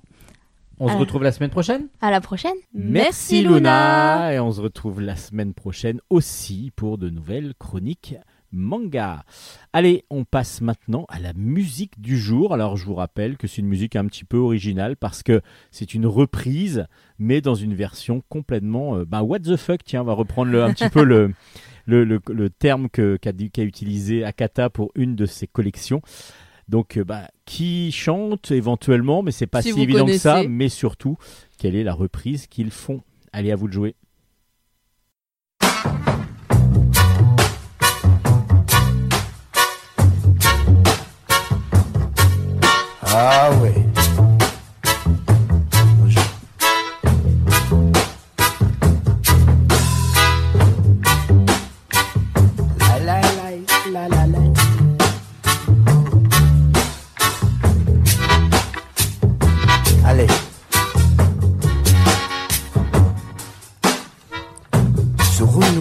[0.80, 0.96] On se Ah.
[0.98, 2.54] retrouve la semaine prochaine À la prochaine.
[2.72, 4.32] Merci, Luna.
[4.32, 8.14] Et on se retrouve la semaine prochaine aussi pour de nouvelles chroniques
[8.52, 9.24] manga.
[9.72, 12.52] Allez, on passe maintenant à la musique du jour.
[12.54, 15.94] Alors je vous rappelle que c'est une musique un petit peu originale parce que c'est
[15.94, 16.86] une reprise,
[17.18, 18.96] mais dans une version complètement...
[18.98, 21.32] euh, bah, what the fuck, tiens, on va reprendre le- un petit peu le,
[21.86, 23.32] le, le- le terme que- qu'a
[23.62, 26.00] utilisé Akata pour une de ses collections.
[26.68, 31.16] Donc, euh, bah, qui chante éventuellement, mais c'est pas Si évident que ça, mais surtout,
[31.56, 33.00] quelle est la reprise qu'ils font?
[33.32, 33.94] Allez, à vous de jouer.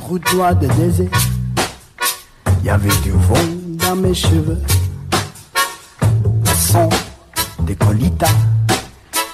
[0.08, 1.10] Route noire de désert,
[2.60, 3.36] il y avait du vent
[3.86, 4.58] dans mes cheveux.
[6.02, 6.89] Le son
[7.67, 8.32] des colitas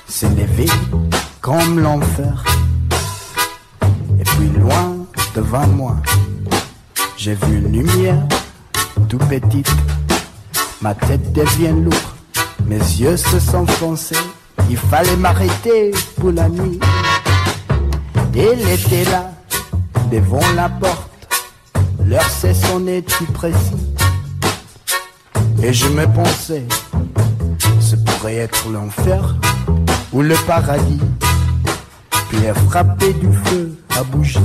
[0.08, 0.66] s'est levé
[1.40, 2.44] comme l'enfer.
[4.20, 4.98] Et puis loin
[5.36, 5.98] devant moi,
[7.16, 8.24] j'ai vu une lumière
[9.08, 9.72] tout petite.
[10.82, 11.96] Ma tête devient lourde,
[12.66, 14.26] mes yeux se sont foncés.
[14.68, 16.80] Il fallait m'arrêter pour la nuit.
[18.36, 19.32] Elle était là,
[20.12, 21.30] devant la porte.
[22.04, 23.94] L'heure s'est sonnée tout précis.
[25.62, 26.66] Et je me pensais,
[28.32, 29.36] être l'enfer
[30.12, 31.00] ou le paradis.
[32.30, 34.40] Puis elle frappé du feu à bougie.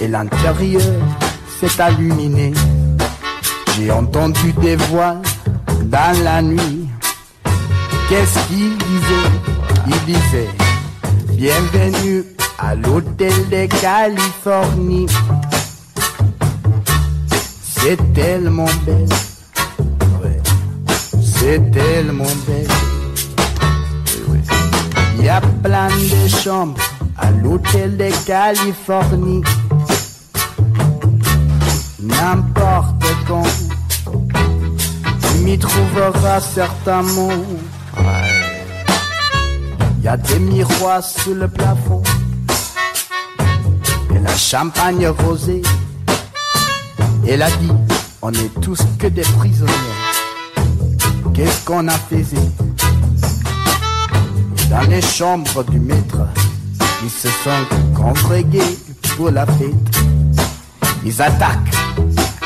[0.00, 0.82] Et l'intérieur
[1.60, 2.52] s'est illuminé.
[3.76, 5.16] J'ai entendu des voix
[5.84, 6.88] dans la nuit.
[8.08, 9.30] Qu'est-ce qu'il disait?
[9.86, 10.48] Il disait
[11.32, 12.24] Bienvenue
[12.58, 15.06] à l'hôtel de Californie.
[17.62, 19.27] C'est tellement belle.
[21.38, 22.66] C'est tellement belle.
[25.18, 26.80] Il y a plein de chambres
[27.16, 29.42] à l'hôtel de Californie.
[32.00, 33.46] N'importe quand,
[35.22, 37.30] tu m'y trouveras certainement.
[39.98, 42.02] Il y a des miroirs sous le plafond.
[44.14, 45.62] Et la champagne rosée.
[47.26, 47.72] Elle a dit,
[48.22, 50.07] on est tous que des prisonniers.
[51.38, 52.24] Qu'est-ce qu'on a fait
[54.68, 56.26] Dans les chambres du maître,
[57.04, 58.76] ils se sont congrégés
[59.16, 59.96] pour la fête.
[61.04, 61.76] Ils attaquent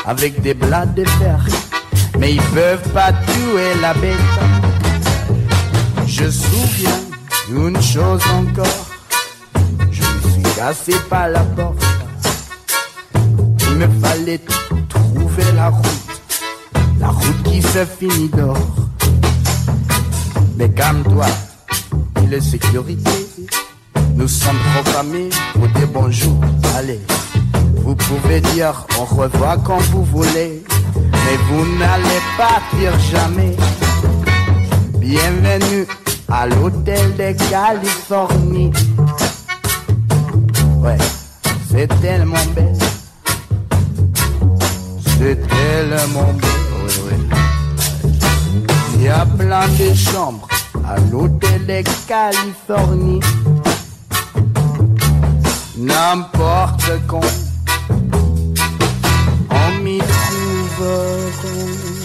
[0.05, 1.43] avec des blagues de fer,
[2.19, 4.15] mais ils peuvent pas tuer la bête.
[6.05, 6.99] Je souviens
[7.49, 8.85] d'une chose encore,
[9.89, 11.83] je me suis cassé par la porte.
[13.15, 14.41] Il me fallait
[14.87, 16.21] trouver la route,
[16.99, 18.82] la route qui se finit d'or.
[20.63, 21.25] Mais calme-toi,
[22.23, 23.27] il est sécurité.
[24.15, 26.39] Nous sommes programmés pour dire bonjour.
[26.77, 27.01] Allez,
[27.83, 30.63] vous pouvez dire au revoir quand vous voulez,
[30.95, 33.57] mais vous n'allez pas dire jamais.
[34.99, 35.85] Bienvenue
[36.31, 38.71] à l'hôtel de Californie.
[40.77, 40.97] Ouais,
[41.69, 42.77] c'est tellement belle.
[45.19, 47.13] C'est tellement oui.
[48.95, 50.47] Il y a plein de chambres
[50.93, 53.19] à l'hôtel de Californie.
[55.77, 57.21] N'importe quand,
[59.49, 62.02] on m'y trouvera.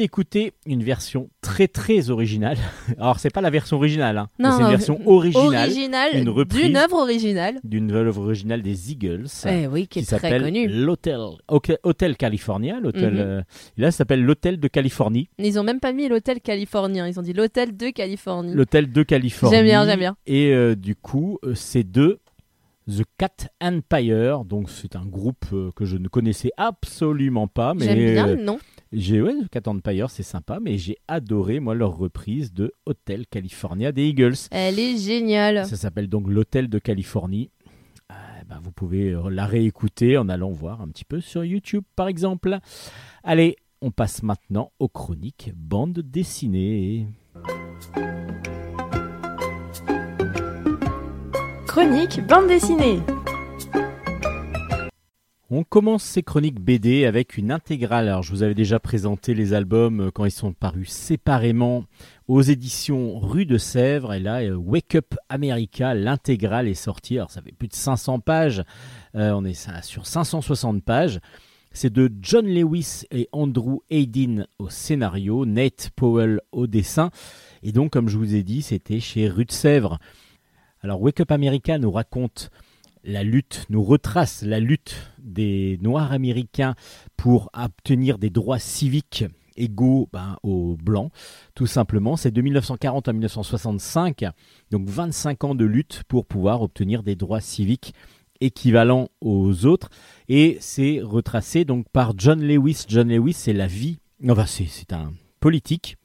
[0.00, 2.56] D'écouter une version très très originale.
[2.98, 4.28] Alors c'est pas la version originale, hein.
[4.38, 6.64] Non, c'est une version originale Original, une reprise.
[6.66, 7.60] d'une œuvre originale.
[7.64, 9.26] d'une œuvre originale des Eagles.
[9.46, 10.68] Eh oui, qui est très s'appelle connu.
[10.68, 11.18] l'hôtel
[11.82, 12.80] Hôtel California.
[12.80, 13.20] L'hôtel, Mhm.
[13.20, 13.42] euh,
[13.76, 15.28] là, ça s'appelle l'hôtel de Californie.
[15.38, 18.54] Ils ont même pas mis l'hôtel californien, ils ont dit l'hôtel de Californie.
[18.54, 19.54] L'hôtel de Californie.
[19.54, 20.16] J'aime bien, j'aime bien.
[20.26, 22.18] Et euh, du coup, euh, c'est de
[22.88, 24.44] The Cat Empire.
[24.44, 25.44] Donc, c'est un groupe
[25.76, 27.74] que je ne connaissais absolument pas.
[27.74, 28.58] Mais J'aime bien le nom.
[28.92, 30.58] J'ai ouais, Cat Empire, c'est sympa.
[30.60, 34.34] Mais j'ai adoré, moi, leur reprise de Hôtel California des Eagles.
[34.50, 35.64] Elle est géniale.
[35.66, 37.50] Ça s'appelle donc l'Hôtel de Californie.
[38.10, 38.14] Euh,
[38.48, 42.08] ben, vous pouvez euh, la réécouter en allant voir un petit peu sur YouTube, par
[42.08, 42.58] exemple.
[43.22, 47.06] Allez, on passe maintenant aux chroniques bande dessinée.
[51.66, 52.98] Chronique bande dessinée.
[55.52, 58.06] On commence ces chroniques BD avec une intégrale.
[58.06, 61.86] Alors, je vous avais déjà présenté les albums euh, quand ils sont parus séparément
[62.28, 64.12] aux éditions Rue de Sèvres.
[64.12, 67.18] Et là, euh, Wake Up America, l'intégrale est sortie.
[67.18, 68.62] Alors, ça fait plus de 500 pages.
[69.16, 71.18] Euh, on est sur 560 pages.
[71.72, 77.10] C'est de John Lewis et Andrew Hayden au scénario, Nate Powell au dessin.
[77.64, 79.98] Et donc, comme je vous ai dit, c'était chez Rue de Sèvres.
[80.80, 82.52] Alors, Wake Up America nous raconte
[83.04, 86.74] la lutte, nous retrace la lutte des Noirs américains
[87.16, 89.24] pour obtenir des droits civiques
[89.56, 91.12] égaux ben, aux Blancs,
[91.54, 92.16] tout simplement.
[92.16, 94.24] C'est de 1940 à 1965,
[94.70, 97.94] donc 25 ans de lutte pour pouvoir obtenir des droits civiques
[98.40, 99.90] équivalents aux autres.
[100.28, 102.84] Et c'est retracé donc par John Lewis.
[102.88, 105.96] John Lewis, c'est la vie, enfin c'est, un politique,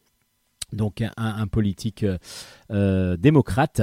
[0.73, 2.17] donc un, un politique euh,
[2.71, 3.81] euh, démocrate.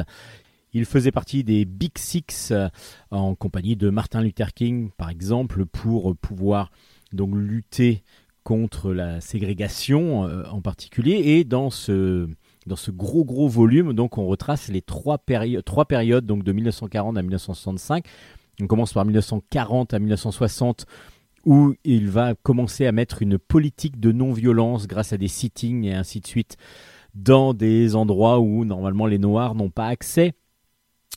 [0.75, 2.69] Il faisait partie des Big Six euh,
[3.11, 6.71] en compagnie de Martin Luther King, par exemple, pour pouvoir
[7.13, 8.03] donc lutter
[8.43, 11.13] contre la ségrégation euh, en particulier.
[11.25, 12.29] Et dans ce,
[12.67, 16.53] dans ce gros gros volume, donc on retrace les trois, péri- trois périodes, donc de
[16.53, 18.05] 1940 à 1965.
[18.61, 20.87] On commence par 1940 à 1960
[21.45, 25.95] où il va commencer à mettre une politique de non-violence grâce à des sittings et
[25.95, 26.57] ainsi de suite
[27.15, 30.33] dans des endroits où normalement les Noirs n'ont pas accès.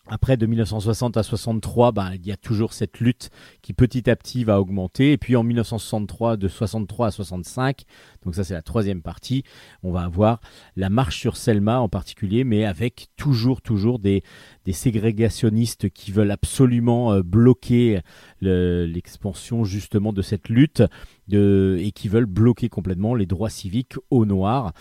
[0.08, 3.32] Après, de 1960 à 63, ben, il y a toujours cette lutte
[3.64, 5.14] qui petit à petit va augmenter.
[5.14, 7.84] Et puis en 1963, de 63 à 65,
[8.24, 9.44] donc ça c'est la troisième partie,
[9.82, 10.42] on va avoir
[10.76, 14.22] la marche sur Selma en particulier, mais avec toujours, toujours des,
[14.66, 18.02] des ségrégationnistes qui veulent absolument euh, bloquer
[18.42, 20.84] le- l'expansion justement de cette lutte
[21.28, 24.74] de, et qui veulent bloquer complètement les droits civiques aux Noirs.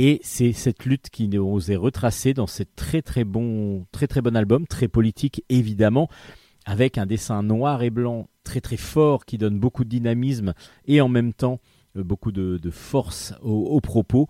[0.00, 4.22] Et c'est cette lutte qui nous est retracée dans ce très très bon, très très
[4.22, 6.08] bon album, très politique évidemment,
[6.66, 10.54] avec un dessin noir et blanc très très fort qui donne beaucoup de dynamisme
[10.86, 11.58] et en même temps
[11.96, 14.28] euh, beaucoup de, force au, au propos.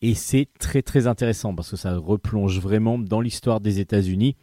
[0.00, 4.36] Et c'est très très intéressant parce que ça replonge vraiment dans l'histoire des États-Unis,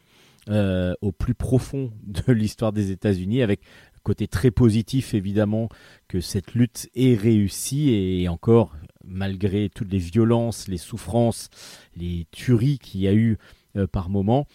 [0.49, 3.62] euh, au plus profond de l'histoire des États-Unis, avec
[4.03, 5.69] côté très positif évidemment
[6.08, 11.49] que cette lutte est réussie et encore malgré toutes les violences, les souffrances,
[11.95, 13.38] les tueries qu'il y a eu
[13.75, 14.47] euh, par moment.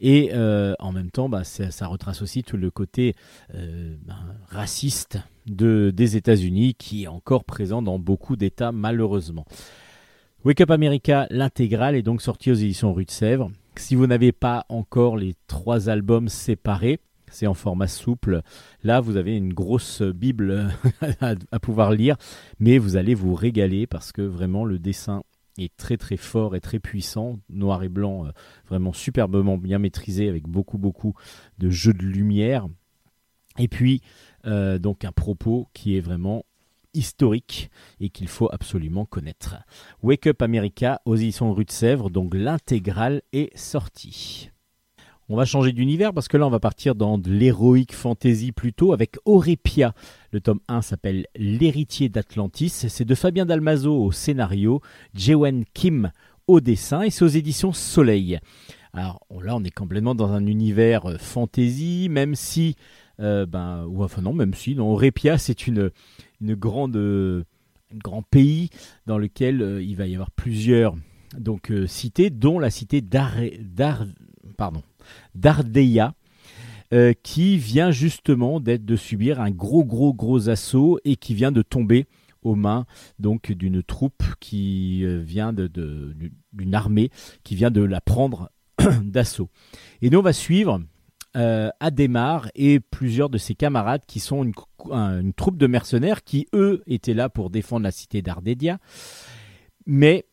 [0.00, 3.14] Et euh, en même temps, bah, ça, retrace aussi tout le côté
[3.54, 4.16] euh, ben,
[4.48, 9.44] raciste de, des États-Unis qui est encore présent dans beaucoup d'États malheureusement.
[10.44, 13.50] Wake Up America, l'intégrale, est donc sortie aux éditions Rue de Sèvres.
[13.76, 16.98] Si vous n'avez pas encore les trois albums séparés,
[17.30, 18.42] c'est en format souple.
[18.82, 20.70] Là, vous avez une grosse Bible
[21.20, 22.16] à, pouvoir lire,
[22.58, 25.22] mais vous allez vous régaler parce que vraiment le dessin
[25.58, 28.30] est très très fort et très puissant, noir et blanc, euh,
[28.68, 31.14] vraiment superbement bien maîtrisé avec beaucoup beaucoup
[31.58, 32.66] de jeux de lumière.
[33.58, 34.00] Et puis
[34.46, 36.44] euh, donc un propos qui est vraiment
[36.94, 39.56] historique et qu'il faut absolument connaître.
[40.02, 44.50] Wake Up America aux éditions Rue de Sèvres, donc l'intégrale est sortie.
[45.32, 48.92] On va changer d'univers parce que là on va partir dans de l'héroïque fantasy plutôt
[48.92, 49.94] avec Aurépia.
[50.32, 52.68] Le tome 1 s'appelle L'héritier d'Atlantis.
[52.70, 54.80] C'est de Fabien Dalmazo au scénario,
[55.14, 56.10] Jewen Kim
[56.48, 58.40] au dessin et c'est aux éditions Soleil.
[58.92, 62.74] Alors là on est complètement dans un univers euh, fantasy, même si,
[63.20, 65.92] euh, ben, ou enfin non, même si, non, Aurépia c'est une,
[66.42, 67.44] grande, euh,
[67.94, 68.70] un grand pays
[69.06, 70.96] dans lequel il va y avoir plusieurs
[71.38, 73.36] donc cités, dont la cité d'Ar-
[74.56, 74.82] pardon,
[75.34, 76.14] d'Ardeia,
[76.92, 81.52] euh, qui vient justement d'être de subir un gros gros gros assaut et qui vient
[81.52, 82.06] de tomber
[82.42, 82.86] aux mains
[83.18, 85.70] donc d'une troupe qui euh, vient de,
[86.52, 87.10] d'une armée
[87.44, 88.50] qui vient de la prendre
[89.04, 89.50] d'assaut.
[90.02, 90.80] Et nous on va suivre
[91.36, 94.52] euh, Adhémar et plusieurs de ses camarades qui sont une,
[94.90, 98.78] un- une troupe de mercenaires qui, eux, étaient là pour défendre la cité d'Ardédia.
[99.86, 100.24] Mais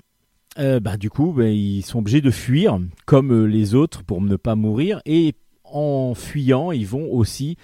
[0.60, 4.22] euh, bah, du coup, bah, ils sont obligés de fuir comme euh, les autres pour
[4.22, 5.02] ne pas mourir.
[5.06, 7.58] Et en fuyant, ils vont aussi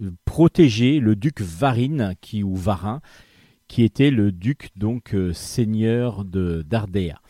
[0.00, 3.00] euh, protéger le duc Varine qui, ou Varin,
[3.68, 7.20] qui était le duc donc seigneur de d'Ardea.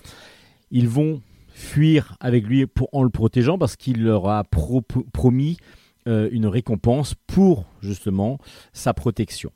[0.70, 5.58] Ils vont fuir avec lui en le protégeant parce qu'il leur a pro- promis
[6.04, 8.38] une récompense pour justement
[8.72, 9.52] sa protection.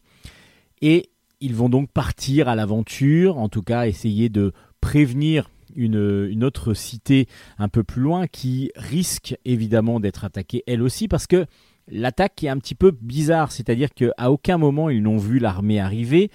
[0.81, 4.53] Et ils vont donc partir à l'aventure, en tout cas essayer de
[4.87, 7.27] prévenir une, autre cité
[7.59, 11.45] un peu plus loin qui risque évidemment d'être attaquée elle aussi parce que
[11.89, 16.31] l'attaque est un petit peu bizarre, c'est-à-dire qu'à aucun moment ils n'ont vu l'armée arriver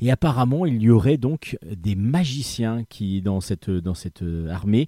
[0.00, 4.86] et apparemment il y aurait donc des magiciens qui dans cette, dans cette armée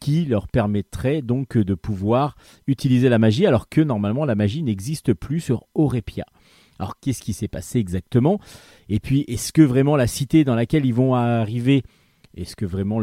[0.00, 5.12] qui leur permettraient donc de pouvoir utiliser la magie alors que normalement la magie n'existe
[5.12, 6.24] plus sur Orepia.
[6.78, 8.40] Alors qu'est-ce qui s'est passé exactement?
[8.88, 11.82] Et puis est-ce que vraiment la cité dans laquelle ils vont arriver,
[12.36, 13.00] est-ce que vraiment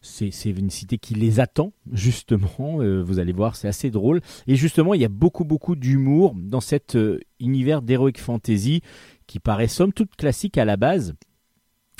[0.00, 2.48] c'est une cité qui les attend justement
[2.80, 4.20] Euh, Vous allez voir, c'est assez drôle.
[4.46, 8.82] Et justement, il y a beaucoup beaucoup d'humour dans cet euh, univers d'heroic fantasy
[9.26, 11.14] qui paraît somme toute classique à la base.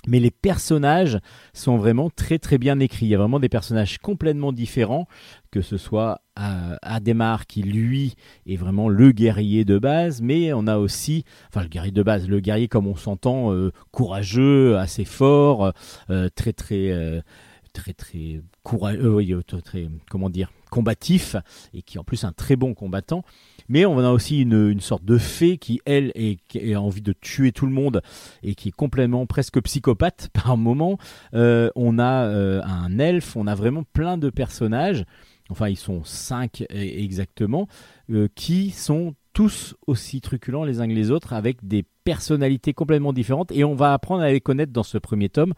[0.07, 1.19] Mais les personnages
[1.53, 3.07] sont vraiment très très bien écrits.
[3.07, 5.07] Il y a vraiment des personnages complètement différents,
[5.51, 8.15] que ce soit euh, Adhémar qui lui
[8.47, 12.29] est vraiment le guerrier de base, mais on a aussi, enfin le guerrier de base,
[12.29, 15.73] le guerrier comme on s'entend, euh, courageux, assez fort,
[16.11, 17.23] euh, très très
[17.75, 21.37] très très courageux, oui, euh, très, très, comment dire, combatif
[21.73, 23.23] et qui est en plus un très bon combattant.
[23.69, 27.01] Mais on a aussi une, une sorte de fée qui, elle, est, qui a envie
[27.01, 28.03] de tuer tout le monde
[28.43, 30.99] et qui est complètement presque psychopathe par moment.
[31.35, 35.05] Euh, on a euh, un elfe, on a vraiment plein de personnages,
[35.49, 37.69] enfin ils sont cinq e- exactement,
[38.11, 43.13] euh, qui sont tous aussi truculents les uns que les autres avec des personnalités complètement
[43.13, 45.55] différentes et on va apprendre à les connaître dans ce premier tome.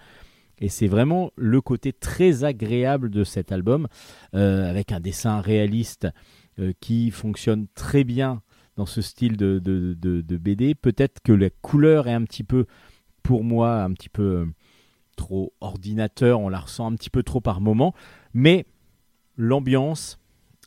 [0.60, 3.88] Et c'est vraiment le côté très agréable de cet album,
[4.34, 6.08] euh, avec un dessin réaliste
[6.58, 8.42] euh, qui fonctionne très bien
[8.76, 9.60] dans ce style de,
[10.38, 10.74] BD.
[10.74, 12.66] Peut-être que la couleur est un petit peu,
[13.22, 14.46] pour moi, un petit peu euh,
[15.16, 17.94] trop ordinateur, on la ressent un petit peu trop par moment,
[18.32, 18.66] mais
[19.36, 20.18] l'ambiance,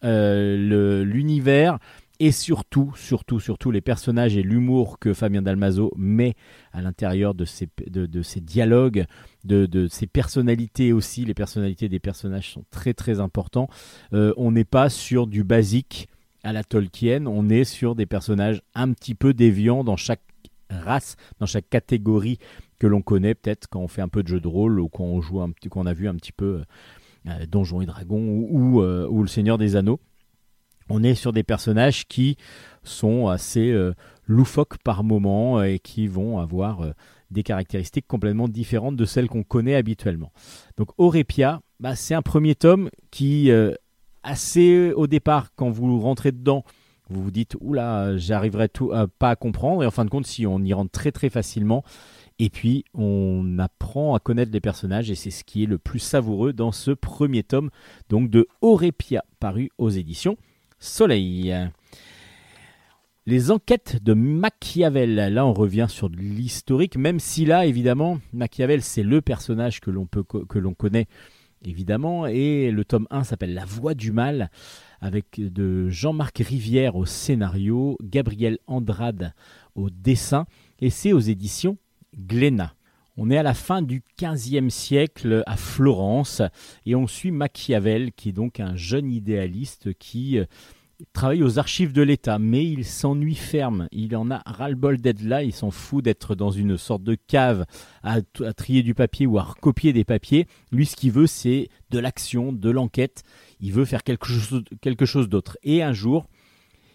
[0.04, 1.80] l'univers
[2.20, 6.36] et surtout, surtout, surtout les personnages et l'humour que Fabien Dalmazo met
[6.74, 7.46] à l'intérieur de,
[7.88, 9.06] de ses dialogues,
[9.44, 11.26] de, de ses personnalités aussi.
[11.26, 13.70] Les personnalités des personnages sont très très importants.
[14.14, 16.08] Euh, on n'est pas sur du basique
[16.44, 20.22] à la Tolkien, on est sur des personnages un petit peu déviants dans chaque
[20.70, 22.40] race, dans chaque catégorie
[22.80, 25.04] que l'on connaît peut-être quand on fait un peu de jeu de rôle ou quand
[25.04, 26.64] on joue un petit, qu'on a vu un petit peu
[27.28, 30.00] euh, Donjons et Dragons ou, euh, Le Seigneur des Anneaux.
[30.90, 32.38] On est sur des personnages qui
[32.84, 33.94] sont assez euh,
[34.30, 36.92] loufoques par moment et qui vont avoir euh,
[37.32, 40.32] des caractéristiques complètement différentes de celles qu'on connaît habituellement.
[40.78, 43.74] Donc Orepia, bah, c'est un premier tome qui, euh,
[44.24, 46.64] assez au départ, quand vous rentrez dedans,
[47.10, 49.84] vous vous dites oula, j'arriverai tout euh, pas à comprendre.
[49.84, 51.84] Et en fin de compte, si on y rentre très très facilement,
[52.38, 56.00] et puis on apprend à connaître les personnages, et c'est ce qui est le plus
[56.00, 57.72] savoureux dans ce premier tome,
[58.10, 60.38] donc de Orepia, paru aux éditions
[60.78, 61.54] Soleil.
[63.30, 65.14] Les enquêtes de Machiavel.
[65.14, 70.74] Là, on revient sur l'historique, même si là, évidemment, Machiavel, c'est le personnage que l'on
[70.74, 71.06] connaît
[71.64, 74.50] évidemment, et le tome 1 s'appelle La Voix du Mal,
[75.00, 79.36] avec de Jean-Marc Rivière au scénario, Gabriel Andrade
[79.76, 80.48] au dessin,
[80.80, 81.78] et c'est aux éditions
[82.18, 82.74] Glénat.
[83.16, 86.42] On est à la fin du XVe siècle à Florence,
[86.88, 90.40] et on suit Machiavel, qui est donc un jeune idéaliste qui
[91.02, 93.88] euh, travaille aux archives de l'État, mais il s'ennuie ferme.
[93.92, 97.66] Il en a ras-le-bol d'être là, il s'en fout d'être dans une sorte de cave
[98.04, 98.22] à
[98.54, 100.48] trier du papier ou à recopier des papiers.
[100.72, 103.24] Lui, ce qu'il veut, c'est de l'action, de l'enquête.
[103.60, 105.58] Il veut faire quelque chose, quelque chose d'autre.
[105.64, 106.28] Et un jour,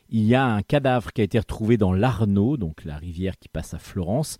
[0.09, 3.49] il y a un cadavre qui a été retrouvé dans l'Arno, donc la rivière qui
[3.49, 4.39] passe à Florence.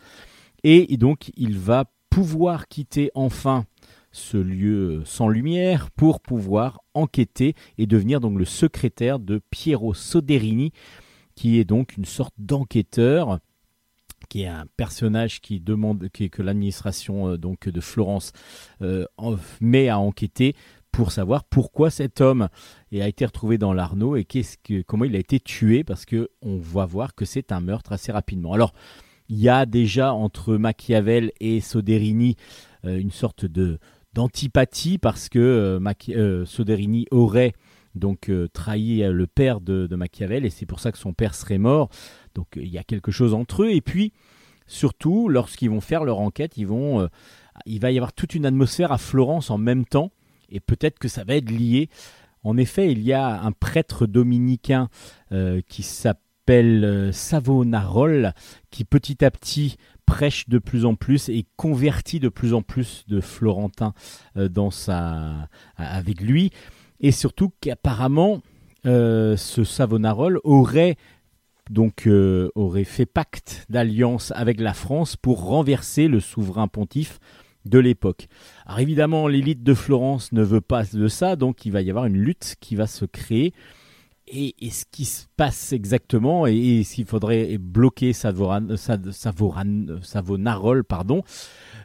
[0.63, 3.67] Et donc, il va pouvoir quitter enfin
[4.13, 10.73] ce lieu sans lumière pour pouvoir enquêter et devenir donc le secrétaire de Piero Soderini,
[11.35, 13.41] qui est donc une sorte d'enquêteur,
[14.29, 18.33] qui est un personnage qui demande que l'administration euh, donc de Florence
[18.83, 19.05] euh,
[19.61, 20.55] met à enquêter
[20.93, 22.49] pour savoir pourquoi cet homme
[22.93, 26.31] a été retrouvé dans l'Arnaud et qu'est-ce que, comment il a été tué, parce que
[26.41, 28.53] on va voir que c'est un meurtre assez rapidement.
[28.53, 28.73] Alors,
[29.29, 32.37] il y a déjà entre Machiavel et Soderini
[32.85, 33.79] euh, une sorte de
[34.15, 37.53] d'antipathie parce que euh, euh, Soderini aurait
[37.95, 41.59] donc euh, trahi le père de, Machiavel et c'est pour ça que son père serait
[41.59, 41.91] mort.
[42.35, 44.13] Donc il y a quelque chose entre eux et puis
[44.67, 47.09] surtout lorsqu'ils vont faire leur enquête, ils vont,
[47.67, 50.11] il va y avoir toute une atmosphère à Florence en même temps
[50.49, 51.89] et peut-être que ça va être lié.
[52.43, 54.89] En effet, il y a un prêtre dominicain
[55.69, 58.33] qui s'appelle Savonarole
[58.71, 59.77] qui petit à petit
[60.07, 63.95] prêche de plus en plus et convertit de plus en plus de Florentins
[64.37, 64.71] euh, dans
[65.77, 66.51] avec lui.
[67.01, 68.41] Et surtout qu'apparemment,
[68.87, 70.97] euh, ce Savonarole aurait
[71.71, 77.19] donc euh, aurait fait pacte d'alliance avec la France pour renverser le souverain pontife
[77.65, 78.29] de l'époque.
[78.67, 82.05] Alors évidemment, l'élite de Florence ne veut pas de ça, donc il va y avoir
[82.05, 83.55] une lutte qui va se créer.
[84.37, 90.83] Et, ce qui se passe exactement, et, et s'il faudrait bloquer Savoran, Sa- Savoran- Savonarole,
[90.83, 91.23] pardon,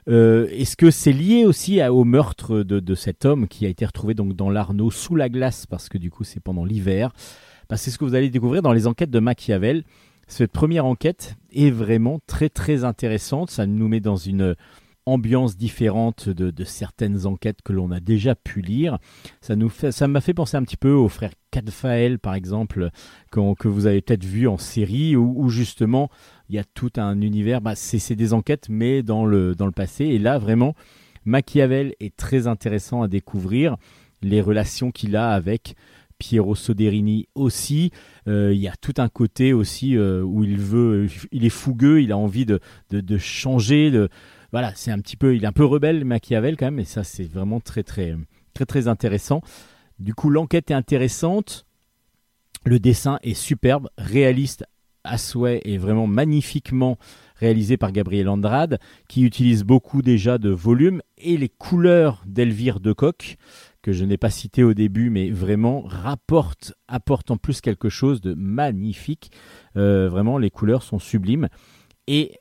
[0.08, 3.86] euh, est-ce que c'est lié aussi au meurtre de, de cet homme qui a été
[3.86, 7.12] retrouvé donc dans l'Arnaud sous la glace, parce que du coup c'est pendant l'hiver?
[7.70, 9.84] Bah, C'est ce que vous allez découvrir dans les enquêtes de Machiavel.
[10.28, 13.52] Cette première enquête est vraiment très très intéressante.
[13.52, 14.56] Ça nous met dans une
[15.06, 19.00] ambiance différente de, certaines enquêtes que l'on a déjà pu lire.
[19.42, 22.90] Ça nous fait, ça m'a fait penser un petit peu au frère Cadfael, par exemple,
[23.32, 26.10] que vous avez peut-être vu en série, où, justement
[26.50, 27.62] il y a tout un univers.
[27.62, 30.06] Bah, c'est c'est des enquêtes, mais dans le, dans le passé.
[30.06, 30.76] Et là, vraiment,
[31.26, 33.78] Machiavel est très intéressant à découvrir.
[34.22, 35.76] Les relations qu'il a avec
[36.20, 37.92] Piero Soderini aussi.
[38.28, 42.02] Euh, il y a tout un côté aussi euh, où il veut, il est fougueux,
[42.02, 42.60] il a envie de,
[42.92, 43.90] de, de changer.
[43.90, 44.10] De,
[44.52, 47.04] voilà, c'est un petit peu, il est un peu rebelle Machiavel quand même, et ça
[47.04, 48.16] c'est vraiment très très
[48.54, 49.42] très très intéressant.
[50.00, 51.66] Du coup, l'enquête est intéressante,
[52.66, 54.66] le dessin est superbe, réaliste
[55.04, 56.98] à souhait et vraiment magnifiquement
[57.36, 62.92] réalisé par Gabriel Andrade, qui utilise beaucoup déjà de volume et les couleurs d'Elvire de
[62.92, 63.38] Coq
[63.82, 68.20] que je n'ai pas cité au début, mais vraiment rapporte, apporte en plus quelque chose
[68.20, 69.32] de magnifique.
[69.78, 71.48] Euh, vraiment, les couleurs sont sublimes.
[72.08, 72.34] Et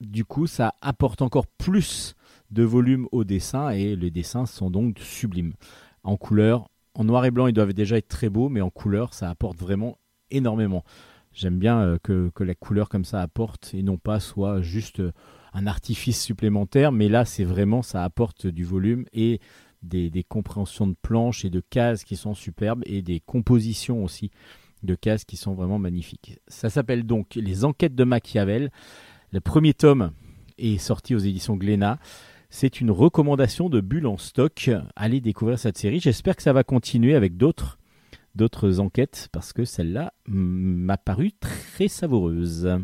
[0.00, 2.14] du coup, ça apporte encore plus
[2.50, 5.54] de volume au dessin, et les dessins sont donc sublimes.
[6.02, 9.14] En couleur, en noir et blanc, ils doivent déjà être très beaux, mais en couleur,
[9.14, 9.98] ça apporte vraiment
[10.30, 10.84] énormément.
[11.32, 15.12] J'aime bien euh, que, la couleur comme ça apporte, et non pas soit juste euh,
[15.52, 19.40] un artifice supplémentaire, mais là, c'est vraiment, ça apporte du volume et
[19.82, 24.30] des compréhensions de planches et de cases qui sont superbes et des compositions aussi
[24.82, 26.38] de cases qui sont vraiment magnifiques.
[26.48, 28.70] Ça s'appelle donc Les Enquêtes de Machiavel.
[29.34, 30.12] Le premier tome
[30.58, 31.98] est sorti aux éditions Glénat.
[32.50, 34.70] C'est une recommandation de Bulle en stock.
[34.94, 35.98] Allez découvrir cette série.
[35.98, 37.80] J'espère que ça va continuer avec d'autres
[38.36, 42.78] d'autres enquêtes parce que celle-là m'a paru très savoureuse.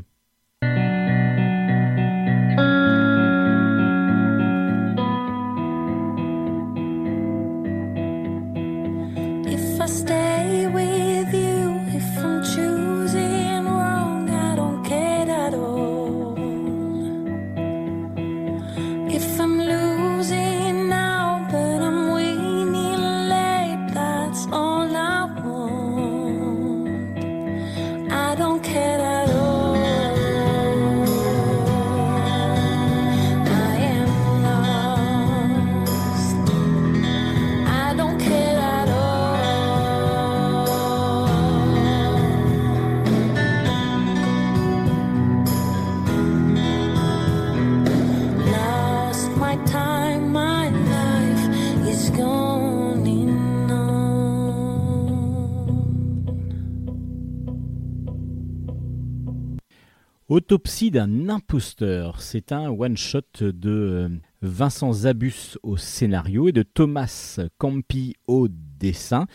[60.30, 64.08] Autopsie d'un imposteur, c'est un one-shot de euh,
[64.42, 69.26] Vincent Zabus au scénario et de Thomas Campi au dessin.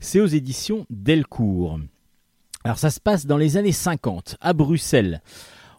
[0.00, 1.80] C'est aux éditions Delcourt.
[2.62, 5.22] Alors ça se passe dans les années 50 à Bruxelles.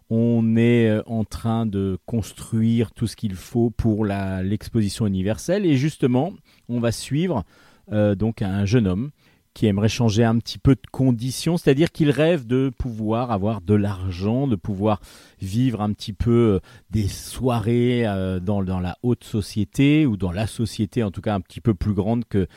[0.09, 5.77] On est euh, en train de construire tout ce qu'il faut pour l'exposition universelle et
[5.77, 6.33] justement,
[6.69, 7.43] on va suivre
[7.91, 9.11] euh, donc un jeune homme
[9.55, 13.73] qui aimerait changer un petit peu de conditions, c'est-à-dire qu'il rêve de pouvoir avoir de
[13.73, 14.99] l'argent, de pouvoir
[15.41, 16.59] vivre un petit peu euh,
[16.91, 21.33] des soirées euh, dans, dans la haute société ou dans la société en tout cas
[21.33, 22.47] un petit peu plus grande que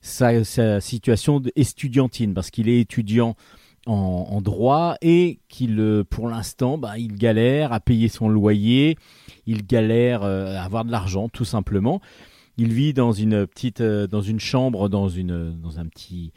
[0.00, 3.36] sa, situation estudiantine, parce qu'il est étudiant
[3.86, 8.96] en, droit et qu'il, euh, pour l'instant, bah, il galère à payer son loyer,
[9.46, 12.00] il galère à avoir de l'argent tout simplement.
[12.58, 16.32] Il vit dans une petite, euh, dans une chambre, dans une, un petit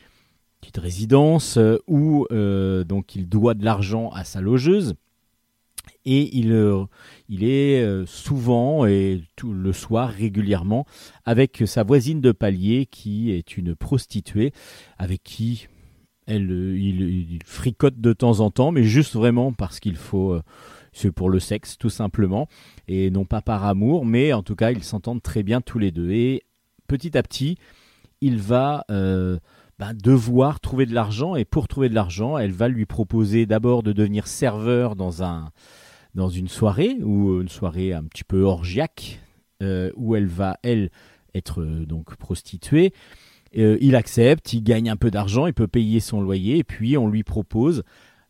[0.60, 4.96] petite résidence euh, où euh, donc il doit de l'argent à sa logeuse.
[6.06, 6.56] Et il,
[7.28, 10.86] il est souvent et tout le soir régulièrement
[11.26, 14.54] avec sa voisine de palier qui est une prostituée
[14.98, 15.68] avec qui
[16.26, 20.40] elle, il, il fricote de temps en temps, mais juste vraiment parce qu'il faut,
[21.00, 22.48] c'est pour le sexe tout simplement,
[22.88, 25.92] et non pas par amour, mais en tout cas ils s'entendent très bien tous les
[25.92, 26.12] deux.
[26.12, 26.44] Et
[26.88, 27.58] petit à petit,
[28.22, 29.38] il va euh,
[29.78, 33.82] bah, devoir trouver de l'argent, et pour trouver de l'argent, elle va lui proposer d'abord
[33.82, 35.52] de devenir serveur dans un
[36.16, 39.22] dans une soirée ou une soirée un petit peu orgiaque
[39.62, 40.90] euh, où elle va elle
[41.36, 42.94] être euh, donc prostituée.
[43.52, 47.08] Il accepte, il gagne un peu d'argent, il peut payer son loyer et puis on
[47.08, 47.84] lui propose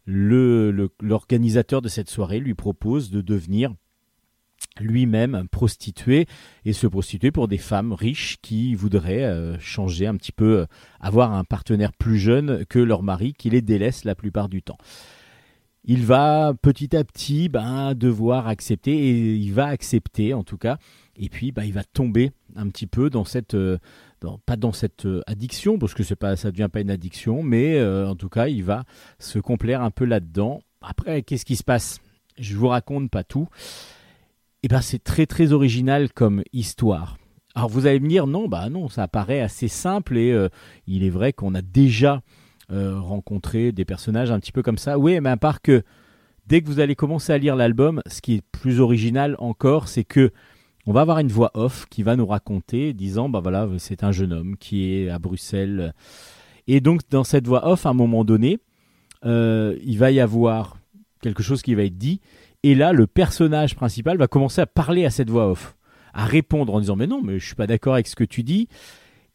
[0.10, 3.74] l'organisateur de cette soirée lui propose de devenir
[4.80, 6.26] lui-même prostitué
[6.66, 10.66] et se prostituer pour des femmes riches qui voudraient euh, changer un petit peu, euh,
[11.00, 14.78] avoir un partenaire plus jeune que leur mari qui les délaisse la plupart du temps.
[15.86, 20.78] Il va petit à petit ben, devoir accepter, et il va accepter en tout cas,
[21.16, 23.78] et puis ben, il va tomber un petit peu dans cette, euh,
[24.46, 28.08] pas dans cette euh, addiction, parce que pas, ça devient pas une addiction, mais euh,
[28.08, 28.84] en tout cas il va
[29.20, 30.62] se complaire un peu là-dedans.
[30.82, 32.00] Après, qu'est-ce qui se passe?
[32.38, 33.48] Je vous raconte pas tout.
[34.64, 37.18] Et ben c'est très très original comme histoire.
[37.56, 40.50] Alors vous allez me dire non, bah non, ça paraît assez simple et euh,
[40.88, 42.22] il est vrai qu'on a déjà
[42.72, 45.00] rencontré des personnages un petit peu comme ça.
[45.00, 45.82] Oui, mais à part que
[46.46, 50.04] dès que vous allez commencer à lire l'album, ce qui est plus original encore, c'est
[50.04, 50.32] que
[50.90, 54.12] on va avoir une voix off qui va nous raconter, disant bah voilà, c'est un
[54.12, 55.94] jeune homme qui est à Bruxelles.
[56.66, 58.58] Et donc dans cette voix off, à un moment donné,
[59.24, 60.78] euh, il va y avoir
[61.22, 62.22] quelque chose qui va être dit
[62.64, 65.76] et là, le personnage principal va commencer à parler à cette voix off,
[66.12, 68.42] à répondre en disant mais non, mais je suis pas d'accord avec ce que tu
[68.42, 68.68] dis.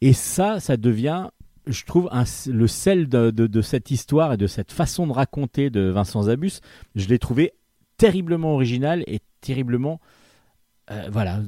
[0.01, 1.29] Et ça, ça devient,
[1.67, 2.09] je trouve,
[2.47, 6.59] le sel de- de cette histoire et de cette façon de raconter de Vincent Zabus.
[6.95, 7.53] Je l'ai trouvé
[7.95, 10.01] terriblement original et terriblement,
[10.91, 11.39] euh, voilà,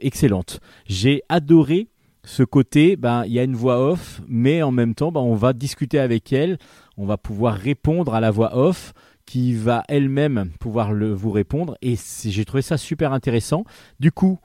[0.00, 0.60] excellente.
[0.86, 1.88] J'ai adoré
[2.24, 5.34] ce côté, ben il y a une voix off, mais en même temps, ben, on
[5.34, 6.58] va discuter avec elle,
[6.96, 8.92] on va pouvoir répondre à la voix off
[9.26, 11.76] qui va elle-même pouvoir le, vous répondre.
[11.82, 13.64] Et j'ai trouvé ça super intéressant.
[13.98, 14.38] Du coup,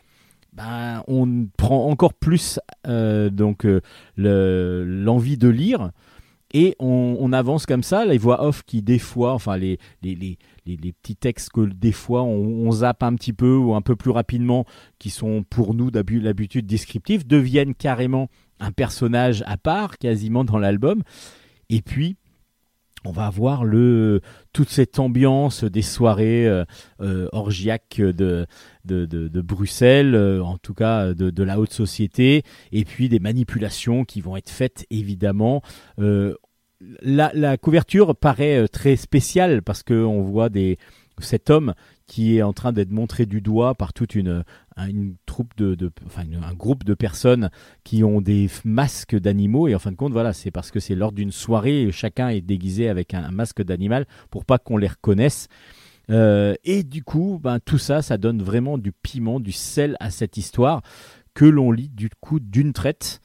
[0.54, 3.82] ben, on prend encore plus euh, donc euh,
[4.16, 5.92] le- l'envie de lire.
[6.54, 10.38] Et on, avance comme ça, les voix off qui des fois, enfin les, les, les,
[10.66, 14.12] les, petits textes que des fois on, zappe un petit peu ou un peu plus
[14.12, 14.66] rapidement,
[14.98, 18.30] qui sont pour nous d'habi- d'habitude descriptifs, deviennent carrément
[18.60, 21.04] un personnage à part quasiment dans l'album.
[21.70, 22.16] Et puis,
[23.06, 24.22] on va avoir le,
[24.54, 26.66] toute cette ambiance des soirées euh,
[27.02, 28.48] euh, orgiaques de,
[28.88, 34.06] de, Bruxelles, euh, en tout cas de, de la haute société, et puis des manipulations
[34.06, 35.62] qui vont être faites évidemment.
[36.00, 36.34] Euh,
[37.02, 40.50] la, couverture paraît euh, très spéciale parce qu'on voit
[41.20, 41.74] cet homme
[42.06, 44.44] qui est en train d'être montré du doigt par toute une,
[44.76, 47.50] un- une troupe de, enfin un groupe de personnes
[47.84, 50.96] qui ont des masques d'animaux et en fin de compte voilà c'est parce que c'est
[50.96, 54.88] lors d'une soirée chacun est déguisé avec un, un masque d'animal pour pas qu'on les
[54.88, 55.48] reconnaisse
[56.10, 60.10] Euh, et du coup ben tout ça ça donne vraiment du piment du sel à
[60.10, 60.82] cette histoire
[61.34, 63.20] que l'on lit du coup d'une traite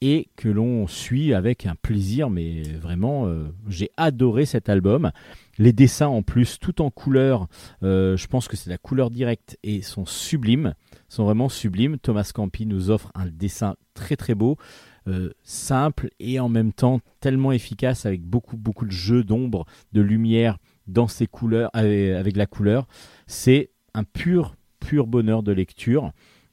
[0.00, 5.10] et que l'on suit avec un plaisir mais vraiment euh, j'ai adoré cet album
[5.58, 7.48] les dessins en plus tout en couleur
[7.82, 10.74] euh, je pense que c'est la couleur directe et sont sublimes
[11.08, 11.98] sont vraiment sublimes.
[11.98, 14.56] Thomas Campi nous offre un dessin très très beau,
[15.42, 20.58] simple et en même temps tellement efficace avec beaucoup beaucoup de jeux d'ombre, de lumière
[20.90, 22.86] dans ses couleurs, avec, la couleur.
[23.26, 26.12] C'est un pur pur bonheur de lecture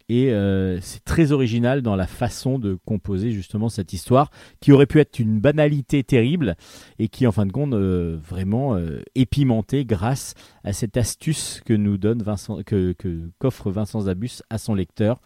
[0.10, 4.32] et euh, c'est très original dans la façon de composer justement cette histoire
[4.62, 6.56] qui aurait pu être une banalité terrible
[7.00, 10.34] et qui en fin de compte euh, vraiment euh, est pimentée grâce
[10.64, 12.96] à cette astuce que nous donne Vincent, que,
[13.40, 15.22] qu'offre Vincent Zabus à son lecteur.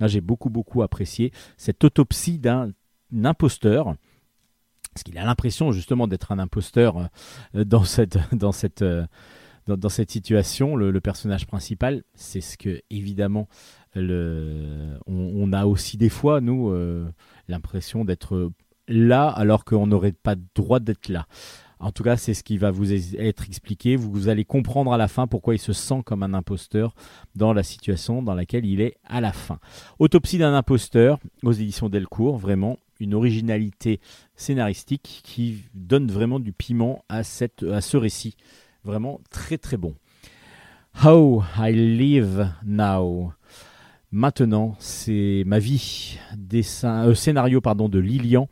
[0.00, 2.72] J'ai beaucoup beaucoup apprécié cette autopsie d'un
[3.22, 3.94] imposteur.
[4.94, 7.08] Parce qu'il a l'impression justement d'être un imposteur
[7.54, 9.04] euh, dans cette, dans cette, euh,
[9.66, 10.76] dans, cette situation.
[10.76, 13.48] Le, personnage principal, c'est ce que évidemment
[13.94, 17.08] le, on, a aussi des fois nous euh,
[17.48, 18.50] l'impression d'être
[18.88, 21.26] là alors qu'on n'aurait pas droit d'être là.
[21.80, 23.96] En tout cas, c'est ce qui va vous être expliqué.
[23.96, 26.94] Vous allez comprendre à la fin pourquoi il se sent comme un imposteur
[27.34, 29.58] dans la situation dans laquelle il est à la fin.
[29.98, 34.00] Autopsie d'un imposteur aux éditions Delcourt, vraiment une originalité
[34.34, 38.36] scénaristique qui donne vraiment du piment à, cette, à ce récit.
[38.82, 39.94] Vraiment très très bon.
[41.04, 43.32] How I Live Now.
[44.10, 46.18] Maintenant, c'est ma vie.
[46.36, 48.48] Dessin, euh, scénario pardon, de Lilian.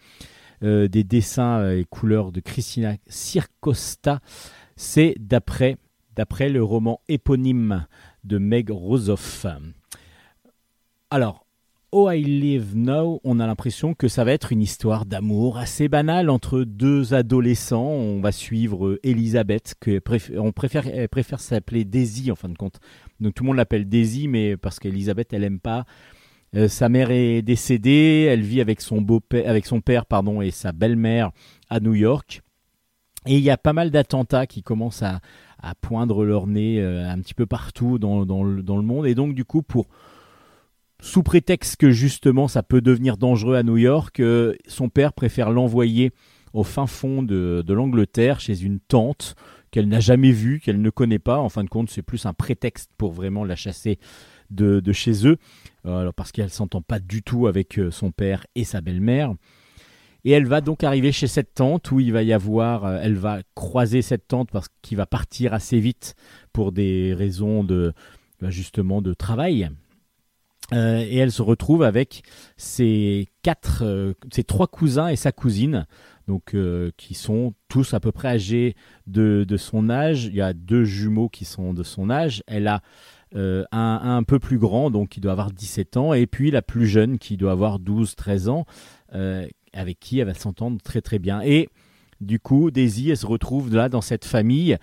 [0.63, 4.21] Euh, des dessins et couleurs de Christina Circosta.
[4.77, 5.77] C'est d'après
[6.17, 7.87] d'après le roman éponyme
[8.25, 9.47] de Meg Rosoff.
[11.11, 11.47] Alors,
[11.95, 15.89] Oh I Live Now, on a l'impression que ça va être une histoire d'amour assez
[15.89, 17.85] banale entre deux adolescents.
[17.85, 22.81] On va suivre Elisabeth, que préfère, préfère s'appeler Daisy en fin de compte.
[23.21, 25.85] Donc tout le monde l'appelle Daisy, mais parce qu'Elisabeth, elle aime pas.
[26.57, 30.51] Euh, sa mère est décédée, elle vit avec son beau-père, avec son père, pardon, et
[30.51, 31.31] sa belle-mère
[31.69, 32.41] à New York.
[33.27, 35.21] Et il y a pas mal d'attentats qui commencent à,
[35.83, 39.07] poindre leur nez euh, un petit peu partout dans le, dans le monde.
[39.07, 39.89] Et donc, du coup, pour
[41.03, 45.51] sous prétexte que justement ça peut devenir dangereux à New York, euh, son père préfère
[45.51, 46.13] l'envoyer
[46.53, 49.35] au fin fond de, l'Angleterre chez une tante
[49.73, 51.39] qu'elle n'a jamais vue, qu'elle ne connaît pas.
[51.39, 53.99] En fin de compte, c'est plus un prétexte pour vraiment la chasser
[54.51, 55.39] de, chez eux,
[55.87, 59.35] euh, alors parce qu'elle s'entend pas du tout avec euh, son père et sa belle-mère.
[60.25, 63.41] Et elle va donc arriver chez cette tante où il va y avoir, elle va
[63.57, 66.15] croiser cette tante parce qu'il va partir assez vite
[66.53, 67.93] pour des raisons de
[68.41, 69.69] bah, justement de travail.
[70.73, 72.23] Euh, et elle se retrouve avec
[72.57, 75.87] ses quatre, euh, ses trois cousins et sa cousine,
[76.29, 78.75] donc euh, qui sont tous à peu près âgés
[79.07, 80.27] de, de son âge.
[80.27, 82.43] Il y a deux jumeaux qui sont de son âge.
[82.47, 82.81] Elle a
[83.35, 86.63] euh, un, un peu plus grand, donc qui doit avoir 17 ans, et puis la
[86.63, 88.65] plus jeune qui doit avoir 12-13 ans,
[89.75, 91.43] avec qui elle va s'entendre très très bien.
[91.43, 91.69] Et
[92.21, 94.77] du coup, Daisy, elle se retrouve là dans cette famille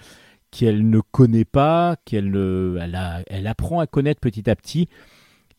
[0.52, 2.36] qu'elle ne connaît pas, qu'elle
[2.82, 4.88] elle, elle apprend à connaître petit à petit,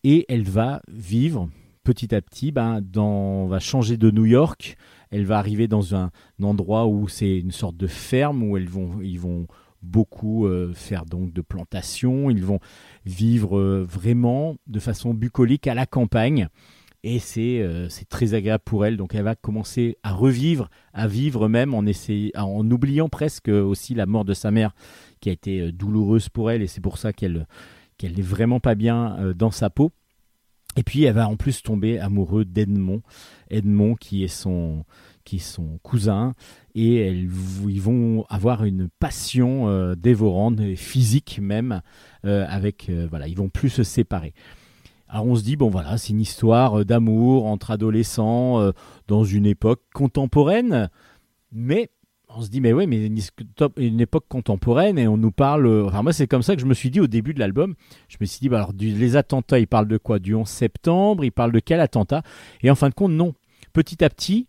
[0.05, 1.48] et elle va vivre
[1.84, 4.76] petit à petit, ben, dans, va changer de New York.
[5.11, 6.11] Elle va arriver dans un,
[6.42, 9.46] endroit où c'est une sorte de ferme où elles vont, ils vont
[9.82, 12.30] beaucoup euh, faire donc de plantations.
[12.30, 12.61] Ils vont
[13.07, 16.48] vivre euh, vraiment de façon bucolique à la campagne.
[17.03, 18.96] Et c'est euh, très agréable pour elle.
[18.96, 23.94] Donc elle va commencer à revivre, à vivre même en, essayant, en oubliant presque aussi
[23.94, 24.74] la mort de sa mère
[25.20, 26.62] qui a été euh, douloureuse pour elle.
[26.62, 27.46] Et c'est pour ça qu'elle
[28.01, 29.92] qu'elle n'est vraiment pas bien euh, dans sa peau.
[30.76, 33.03] Et puis elle va en plus tomber amoureuse d'Edmond,
[33.51, 34.84] Edmond qui est son
[35.24, 36.34] qui est son cousin
[36.74, 37.28] et elles,
[37.68, 41.82] ils vont avoir une passion euh, dévorante, physique même,
[42.24, 44.32] euh, avec voilà, ils vont plus se séparer.
[45.09, 48.72] Alors on se dit bon voilà, c'est une histoire d'amour entre adolescents
[49.09, 50.88] dans une époque contemporaine,
[51.53, 51.90] mais
[52.37, 53.07] on se dit mais ouais mais
[53.76, 55.66] une, époque contemporaine et on nous parle.
[55.66, 57.74] euh, Enfin moi c'est comme ça que je me suis dit au début de l'album.
[58.09, 60.18] Je me suis dit bah alors les attentats, ils parlent de quoi?
[60.18, 62.22] Du 11 septembre, ils parlent de quel attentat?
[62.62, 63.35] Et en fin de compte non.
[63.72, 64.49] Petit à petit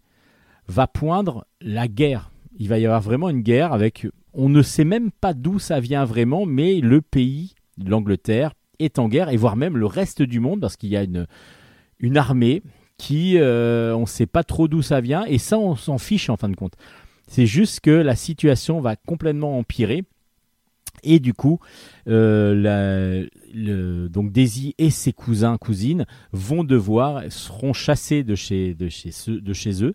[0.67, 2.31] va poindre la guerre.
[2.57, 4.07] Il va y avoir vraiment une guerre avec.
[4.33, 7.53] On ne sait même pas d'où ça vient vraiment, mais le pays,
[7.83, 11.03] l'Angleterre, est en guerre et voire même le reste du monde parce qu'il y a
[11.03, 11.27] une
[11.99, 12.63] une armée
[12.97, 16.29] qui euh, on ne sait pas trop d'où ça vient et ça on s'en fiche
[16.29, 16.73] en fin de compte.
[17.31, 20.03] C'est juste que la situation va complètement empirer.
[21.01, 21.59] Et du coup,
[22.09, 23.25] euh,
[23.55, 28.89] Daisy et ses cousins, cousines vont devoir, seront chassés de chez, de
[29.39, 29.93] de chez eux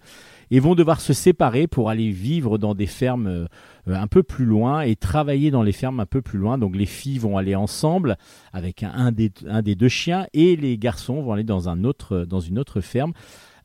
[0.50, 3.46] et vont devoir se séparer pour aller vivre dans des fermes euh,
[3.86, 6.56] un peu plus loin et travailler dans les fermes un peu plus loin.
[6.56, 8.16] Donc les filles vont aller ensemble
[8.54, 9.28] avec un, des,
[9.74, 11.86] deux chiens et les garçons vont aller dans une
[12.58, 13.12] autre ferme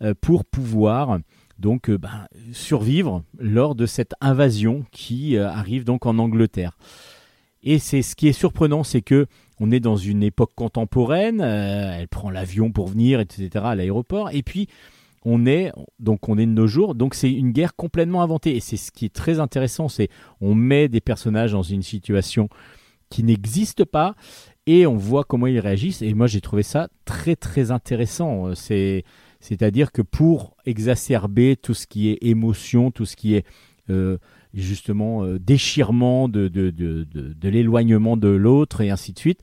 [0.01, 1.19] euh, pour pouvoir
[1.61, 6.77] donc euh, ben, survivre lors de cette invasion qui euh, arrive donc en Angleterre.
[7.63, 9.27] Et c'est ce qui est surprenant, c'est que
[9.59, 11.39] on est dans une époque contemporaine.
[11.39, 13.49] euh, elle prend l'avion pour venir, etc.
[13.63, 14.31] à l'aéroport.
[14.31, 14.67] Et puis
[15.23, 16.95] on est donc on est de nos jours.
[16.95, 18.55] Donc c'est une guerre complètement inventée.
[18.55, 20.09] Et c'est ce qui est très intéressant, c'est
[20.41, 22.49] on met des personnages dans une situation
[23.09, 24.15] qui n'existe pas
[24.65, 26.01] et on voit comment ils réagissent.
[26.01, 28.55] Et moi j'ai trouvé ça très très intéressant.
[28.55, 29.03] C'est
[29.41, 33.45] c'est-à-dire que pour exacerber tout ce qui est émotion, tout ce qui est
[33.89, 34.17] euh,
[34.53, 39.41] justement euh, déchirement de, de, de, de, de l'éloignement de l'autre et ainsi de suite,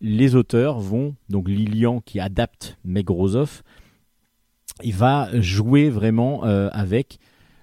[0.00, 3.62] les auteurs vont, donc Lilian qui adapte Meg Rosoff,
[4.82, 7.18] il va jouer vraiment euh, avec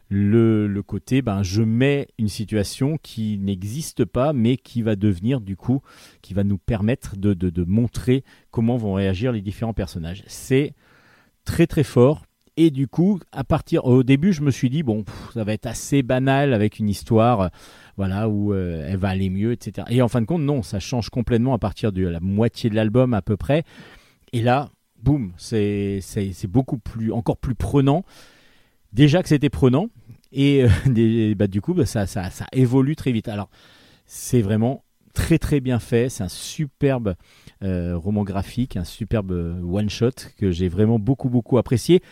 [0.09, 5.41] le, le côté, ben, je mets une situation qui n'existe pas, mais qui va devenir
[5.41, 5.82] du coup,
[6.22, 10.24] qui va nous permettre de, de, de montrer comment vont réagir les différents personnages.
[10.28, 10.74] C'est
[11.46, 12.26] très très fort.
[12.58, 15.66] Et du coup, à partir au début, je me suis dit bon, ça va être
[15.66, 17.50] assez banal avec une histoire,
[17.98, 19.86] voilà, où euh, elle va aller mieux, etc.
[19.89, 22.76] Et en fin de compte, non, ça change complètement à partir de la moitié de
[22.76, 23.64] l'album à peu près.
[24.32, 24.70] Et là,
[25.04, 26.00] boum, c'est
[26.48, 28.06] beaucoup plus, encore plus prenant.
[28.93, 29.88] Déjà que c'était prenant,
[30.32, 33.28] et euh, des- bah, du coup, bah, ça, ça ça évolue très vite.
[33.28, 33.50] Alors,
[34.06, 34.84] c'est vraiment
[35.16, 36.09] très très bien fait.
[36.09, 37.16] C'est un superbe
[37.63, 42.03] euh, roman graphique, un superbe one shot que j'ai vraiment beaucoup beaucoup apprécié.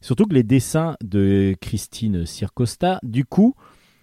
[0.00, 3.54] Surtout que les dessins de Christine Circosta, du coup,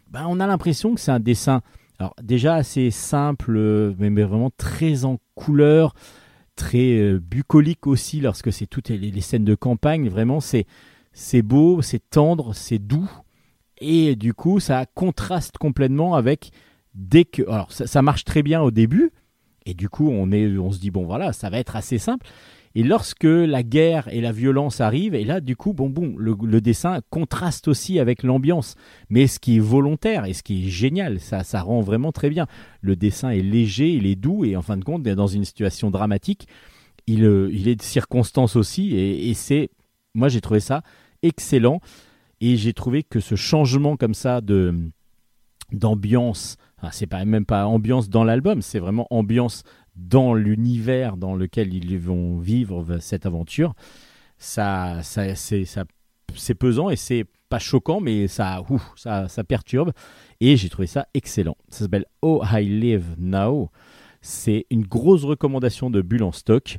[0.10, 1.62] bah, on a l'impression que c'est un dessin
[1.99, 5.95] Alors déjà assez simple, euh, mais, vraiment très en couleur,
[6.56, 10.10] très euh, bucolique aussi lorsque c'est toutes les, les scènes de campagne.
[10.10, 10.66] Vraiment, c'est
[11.14, 13.10] c'est beau, c'est tendre, c'est doux,
[13.82, 16.52] et du coup, ça contraste complètement avec
[16.94, 17.44] dès que.
[17.44, 19.12] Alors, ça, marche très bien au début,
[19.66, 22.28] et du coup, on est, on se dit bon voilà, ça va être assez simple.
[22.74, 26.38] Et lorsque la guerre et la violence arrivent, et là, du coup, bon, bon, le,
[26.42, 28.76] le dessin contraste aussi avec l'ambiance,
[29.10, 32.30] mais ce qui est volontaire et ce qui est génial, ça, ça rend vraiment très
[32.30, 32.48] bien.
[32.80, 35.92] Le dessin est léger, il est doux, et en fin de compte, dans une situation
[35.92, 36.48] dramatique,
[37.08, 39.70] il, euh, il est de circonstance aussi, et, et c'est,
[40.14, 40.82] moi, j'ai trouvé ça
[41.24, 41.82] excellent,
[42.39, 44.74] et j'ai trouvé que ce changement comme ça de
[45.72, 49.64] d'ambiance, enfin, c'est pas même pas ambiance dans l'album, c'est vraiment ambiance
[49.96, 53.74] dans l'univers dans lequel ils vont vivre cette aventure,
[54.38, 55.86] ça, ça, c'est, ça,
[56.36, 58.64] c'est pesant et c'est pas choquant, mais ça,
[58.96, 59.92] ça perturbe.
[60.40, 61.58] Et j'ai trouvé ça excellent.
[61.68, 63.70] Ça s'appelle Oh I Live Now.
[64.22, 66.78] C'est une grosse recommandation de Bulle en stock.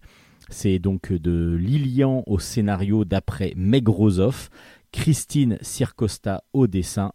[0.48, 4.48] C'est donc de Lilian au scénario d'après Meg Rosoff,
[4.92, 7.12] Christine Circosta au dessin.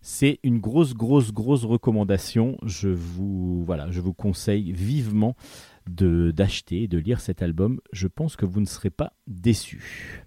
[0.00, 2.56] C'est une grosse, grosse, grosse recommandation.
[2.64, 5.34] Je vous, voilà, je vous conseille vivement
[5.88, 7.80] de d'acheter et de lire cet album.
[7.92, 10.24] Je pense que vous ne serez pas déçus.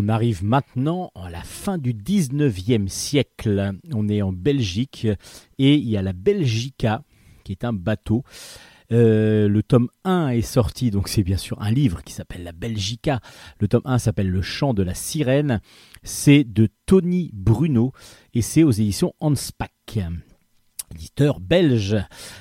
[0.00, 3.72] On arrive maintenant à la fin du 19e siècle.
[3.92, 5.08] On est en Belgique
[5.58, 7.02] et il y a la Belgica,
[7.42, 8.22] qui est un bateau.
[8.92, 12.52] Euh, le tome 1 est sorti, donc c'est bien sûr un livre qui s'appelle La
[12.52, 13.18] Belgica.
[13.58, 15.60] Le tome 1 s'appelle Le chant de la sirène.
[16.04, 17.92] C'est de Tony Bruno
[18.34, 19.98] et c'est aux éditions Hanspach
[20.94, 21.96] éditeur belge.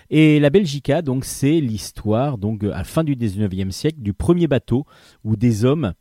[0.09, 4.47] Et la Belgica, donc, c'est l'histoire, donc, à la fin du 19e siècle, du premier
[4.47, 4.85] bateau
[5.23, 5.93] où des hommes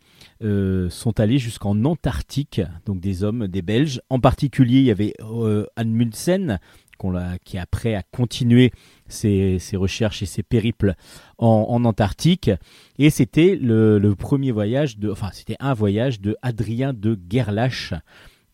[0.43, 4.01] euh, sont allés jusqu'en Antarctique, donc des hommes, des Belges.
[4.11, 6.59] En particulier, il y avait euh, Amundsen,
[6.99, 8.72] qu'on l'a- qui après a continué
[9.07, 10.95] ses, ses recherches et ses périples
[11.39, 12.51] en, Antarctique.
[12.99, 17.93] Et c'était le, premier voyage de, enfin, c'était un voyage de Adrien de Gerlache,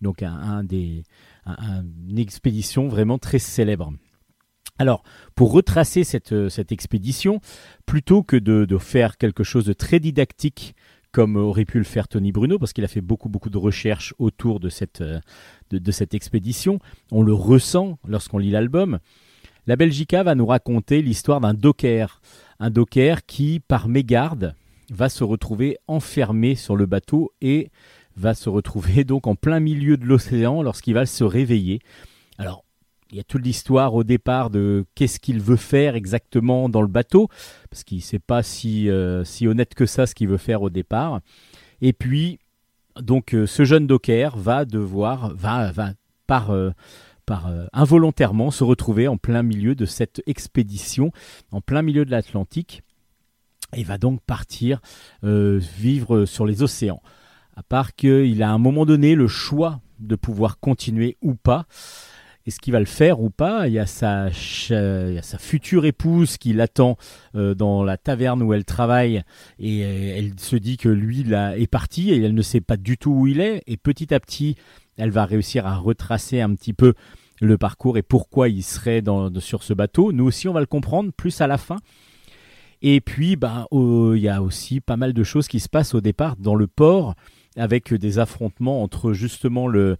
[0.00, 1.04] donc un, des,
[1.46, 3.92] un- un- une expédition vraiment très célèbre.
[4.78, 5.04] Alors,
[5.36, 7.40] pour retracer cette, cette expédition,
[7.86, 10.74] plutôt que de faire quelque chose de très didactique
[11.12, 14.14] comme aurait pu le faire Tony Bruno, parce qu'il a fait beaucoup beaucoup de recherches
[14.18, 15.20] autour de cette, euh,
[15.70, 16.78] de, de cette expédition,
[17.10, 18.98] on le ressent lorsqu'on lit l'album.
[19.66, 22.20] La Belgica va nous raconter l'histoire d'un docker,
[22.58, 24.56] un docker qui, par mégarde,
[24.90, 27.70] va se retrouver enfermé sur le bateau et
[28.16, 31.80] va se retrouver donc en plein milieu de l'océan lorsqu'il va se réveiller.
[32.38, 32.64] Alors,
[33.12, 36.88] il y a toute l'histoire au départ de qu'est-ce qu'il veut faire exactement dans le
[36.88, 37.28] bateau,
[37.68, 40.62] parce qu'il ne sait pas si, euh, si honnête que ça ce qu'il veut faire
[40.62, 41.20] au départ.
[41.82, 42.38] Et puis,
[42.98, 45.92] donc, euh, ce jeune docker va devoir, va, va
[46.26, 46.70] par, euh,
[47.26, 51.12] par involontairement se retrouver en plein milieu de cette expédition,
[51.50, 52.82] en plein milieu de l'Atlantique,
[53.74, 54.80] et va donc partir
[55.22, 57.00] vivre sur les océans.
[57.54, 61.66] À part qu'il a à un moment donné le choix de pouvoir continuer ou pas.
[62.46, 64.30] Est-ce qu'il va le faire ou pas il y, a sa,
[65.38, 66.96] future épouse qui l'attend
[67.36, 69.22] euh, dans la taverne où elle travaille
[69.60, 72.76] et euh, elle se dit que lui là, est parti et elle ne sait pas
[72.76, 73.62] du tout où il est.
[73.66, 74.56] Et petit à petit,
[74.96, 76.94] elle va réussir à retracer un petit peu
[77.40, 79.02] le parcours et pourquoi il serait
[79.38, 80.12] sur ce bateau.
[80.12, 81.78] Nous aussi, on va le comprendre plus à la fin.
[82.82, 86.00] Et puis, bah, il y a aussi pas mal de choses qui se passent au
[86.00, 87.14] départ dans le port
[87.56, 89.96] avec des affrontements entre justement le,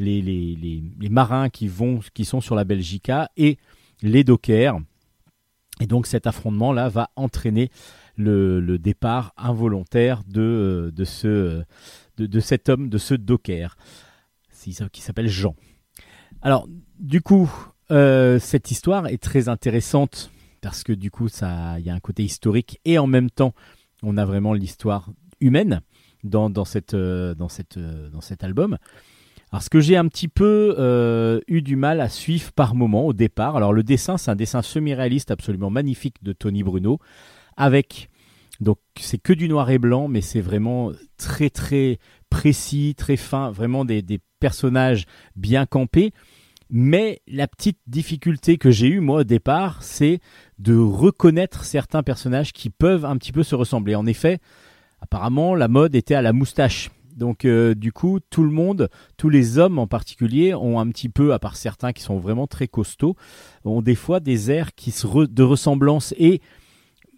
[0.00, 3.58] les, les, les, marins qui, vont, qui sont sur la Belgica et
[4.02, 4.80] les dockers.
[5.80, 7.70] Et donc cet affrontement-là va entraîner
[8.16, 11.62] le, le départ involontaire de, de, ce,
[12.16, 13.76] de, de cet homme, de ce docker,
[14.92, 15.54] qui s'appelle Jean.
[16.42, 16.66] Alors,
[16.98, 17.50] du coup,
[17.90, 20.30] euh, cette histoire est très intéressante
[20.60, 23.54] parce que du coup, il y a un côté historique et en même temps,
[24.02, 25.80] on a vraiment l'histoire humaine
[26.24, 28.76] dans, dans, cette, euh, dans, cette, euh, dans cet album.
[29.52, 33.06] Alors, ce que j'ai un petit peu euh, eu du mal à suivre par moment
[33.06, 37.00] au départ, alors le dessin, c'est un dessin semi-réaliste absolument magnifique de Tony Bruno,
[37.56, 38.10] avec,
[38.60, 41.98] donc c'est que du noir et blanc, mais c'est vraiment très très
[42.30, 46.12] précis, très fin, vraiment des, des personnages bien campés.
[46.72, 50.20] Mais la petite difficulté que j'ai eue moi au départ, c'est
[50.60, 53.96] de reconnaître certains personnages qui peuvent un petit peu se ressembler.
[53.96, 54.38] En effet,
[55.00, 56.90] apparemment, la mode était à la moustache.
[57.16, 61.08] Donc euh, du coup, tout le monde, tous les hommes en particulier, ont un petit
[61.08, 63.16] peu, à part certains qui sont vraiment très costauds,
[63.64, 66.14] ont des fois des airs qui de ressemblance.
[66.18, 66.40] Et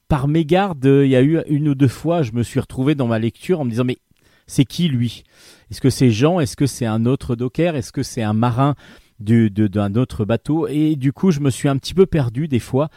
[0.09, 3.07] par mégarde, il y a eu une ou deux fois, je me suis retrouvé dans
[3.07, 3.99] ma lecture en me disant mais
[4.47, 5.24] c'est qui lui?
[5.70, 6.40] Est-ce que c'est Jean?
[6.40, 7.76] Est-ce que c'est un autre docker?
[7.76, 8.74] Est-ce que c'est un marin
[9.18, 10.66] d'un autre bateau?
[10.68, 12.90] Et du coup, je me suis un petit peu perdu des fois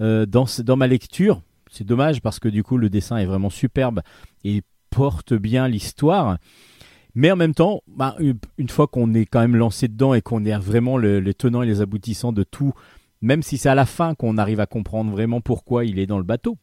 [0.00, 1.42] euh, dans, dans ma lecture.
[1.70, 4.00] C'est dommage parce que du coup, le dessin est vraiment superbe
[4.44, 4.62] et
[4.92, 6.38] porte bien l'histoire.
[7.14, 10.44] Mais en même temps, bah, une- fois qu'on est quand même lancé dedans et qu'on
[10.44, 12.72] est vraiment le, les tenants et les aboutissants de tout,
[13.20, 16.18] même si c'est à la fin qu'on arrive à comprendre vraiment pourquoi il est dans
[16.18, 16.56] le bateau.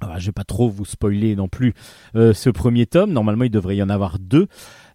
[0.00, 1.74] Alors, je vais pas trop vous spoiler non plus
[2.14, 3.12] euh, ce premier tome.
[3.12, 4.46] Normalement, il devrait y en avoir deux.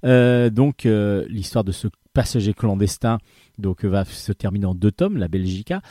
[0.05, 3.17] Euh, donc, euh, l'histoire de ce passager clandestin
[3.57, 5.81] donc va se terminer en deux tomes, la Belgica.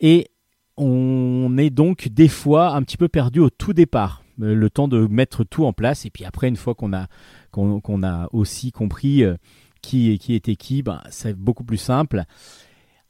[0.00, 0.28] Et
[0.76, 5.06] on est donc des fois un petit peu perdu au tout départ, le temps de
[5.06, 6.06] mettre tout en place.
[6.06, 7.08] Et puis après, une fois qu'on a
[7.50, 9.36] qu'on a aussi compris euh,
[9.82, 12.24] qui qui était qui, ben, c'est beaucoup plus simple.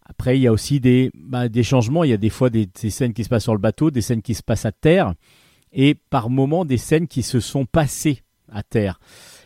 [0.04, 2.04] Après, il y a aussi des, bah, des changements.
[2.04, 4.02] Il y a des fois des, des scènes qui se passent sur le bateau, des
[4.02, 5.14] scènes qui se passent à terre,
[5.72, 8.98] et par moments des scènes qui se sont passées à terre.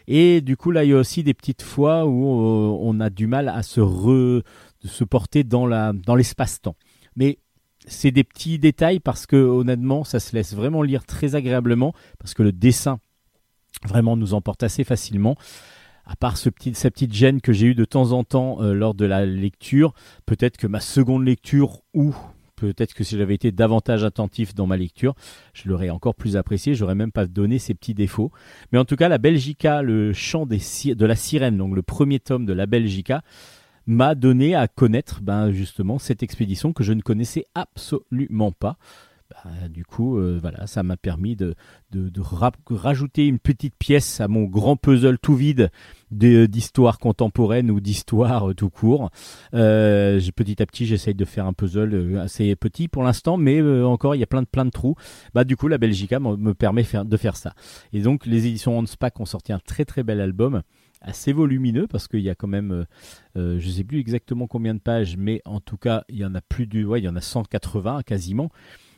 [0.09, 3.11] Et du coup, là, il y a aussi des petites fois où euh, on a
[3.11, 4.43] du mal à se, re,
[4.85, 6.77] se porter dans la dans l'espace-temps.
[7.17, 7.39] Mais
[7.87, 12.35] c'est des petits détails parce que honnêtement, ça se laisse vraiment lire très agréablement parce
[12.35, 12.99] que le dessin
[13.85, 15.37] vraiment nous emporte assez facilement.
[16.05, 18.73] À part ce petit, cette petite gêne que j'ai eue de temps en temps euh,
[18.73, 19.93] lors de la lecture,
[20.25, 22.15] peut-être que ma seconde lecture ou
[22.55, 25.15] peut-être que si j'avais été davantage attentif dans ma lecture,
[25.53, 28.31] je l'aurais encore plus apprécié, j'aurais même pas donné ces petits défauts.
[28.73, 32.47] Mais en tout cas, la Belgica, le chant de la sirène, donc le premier tome
[32.47, 33.23] de la Belgica,
[33.87, 38.77] m'a donné à connaître ben, justement cette expédition que je ne connaissais absolument pas.
[39.29, 41.57] Bah, du coup, euh, voilà, ça m'a permis de,
[41.91, 45.73] de, de ra- rajouter une petite pièce à mon grand puzzle tout vide
[46.13, 49.11] de- d'histoire contemporaine ou d'histoire euh, tout court.
[49.53, 53.61] Euh, petit à petit, j'essaye de faire un puzzle euh, assez petit pour l'instant, mais
[53.61, 54.95] euh, encore, il y a plein de, plein de trous.
[55.35, 57.55] Bah, du coup, la Belgica me me permet de faire ça.
[57.93, 60.63] Et donc, les éditions Hanspach ont sorti un très très bel album
[61.01, 62.85] assez volumineux parce qu'il y a quand même, euh,
[63.37, 66.35] euh, je sais plus exactement combien de pages, mais en tout cas, il y en
[66.35, 68.51] a plus du, ouais, il y en a 180 quasiment.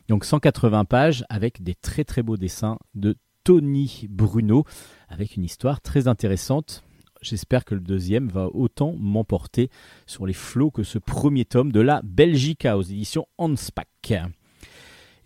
[0.08, 4.64] Donc 180 pages avec des très très beaux dessins de Tony Bruno
[5.08, 6.82] avec une histoire très intéressante.
[7.20, 9.70] J'espère que le deuxième va autant m'emporter
[10.06, 14.12] sur les flots que ce premier tome de la Belgica aux éditions Hanspach.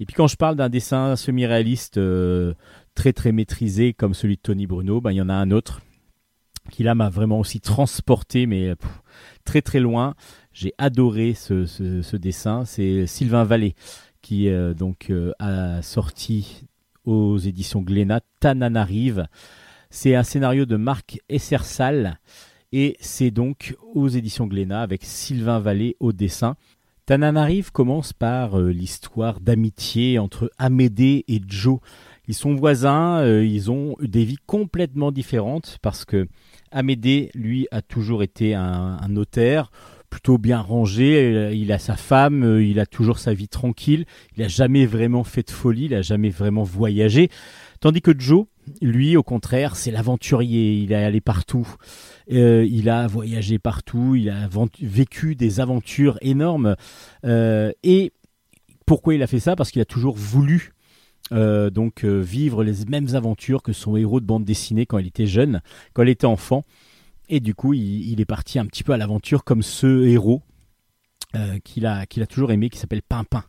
[0.01, 2.55] Et puis quand je parle d'un dessin semi-réaliste euh,
[2.95, 5.81] très très maîtrisé comme celui de Tony Bruno, ben, il y en a un autre
[6.71, 9.03] qui là m'a vraiment aussi transporté, mais pff,
[9.45, 10.15] très très loin.
[10.53, 12.65] J'ai adoré ce, dessin.
[12.65, 13.75] C'est Sylvain Vallée
[14.21, 16.67] qui euh, donc euh, a sorti
[17.05, 19.27] aux éditions Glénat Tananarive.
[19.91, 22.19] C'est un scénario de Marc Essersal
[22.73, 26.57] et c'est donc aux éditions Glénat avec Sylvain Vallée au dessin.
[27.05, 31.81] Tananarive commence par euh, l'histoire d'amitié entre Amédée et Joe.
[32.29, 36.29] Ils sont voisins, euh, ils ont des vies complètement différentes parce que
[36.73, 39.71] Amédée, lui, a toujours été un, notaire,
[40.11, 41.53] plutôt bien rangé.
[41.55, 44.05] Il a sa femme, euh, il a toujours sa vie tranquille.
[44.37, 47.31] Il a jamais vraiment fait de folie, il a jamais vraiment voyagé.
[47.81, 48.47] Tandis que Joe,
[48.81, 50.75] lui, au contraire, c'est l'aventurier.
[50.75, 51.69] Il est allé partout.
[52.31, 54.15] Euh, il a voyagé partout.
[54.15, 54.49] Il a
[54.81, 56.77] vécu des aventures énormes.
[57.25, 58.13] Euh, et
[58.87, 59.57] pourquoi il a fait ça?
[59.57, 60.73] Parce qu'il a toujours voulu
[61.33, 65.07] euh, donc euh, vivre les mêmes aventures que son héros de bande dessinée quand il
[65.07, 65.63] était jeune,
[65.93, 66.63] quand il était enfant.
[67.29, 70.43] Et du coup, il, est parti un petit peu à l'aventure comme ce héros
[71.35, 73.45] euh, qu'il a, toujours aimé, qui s'appelle Pimpin.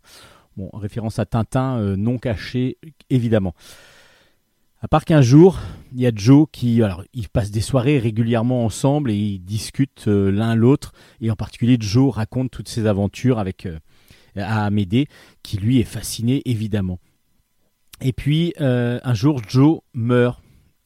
[0.55, 2.77] Bon, référence à Tintin, non caché,
[3.09, 3.55] évidemment.
[4.81, 5.59] À part qu'un jour,
[5.93, 10.05] il y a Joe qui, alors, ils passent des soirées régulièrement ensemble et ils discutent
[10.07, 10.93] l'un l'autre.
[11.21, 13.67] Et en particulier, Joe raconte toutes ses aventures avec
[14.35, 15.07] à Amédée,
[15.41, 16.99] qui lui est fasciné évidemment.
[18.03, 20.41] Et puis euh, un jour, Joe meurt,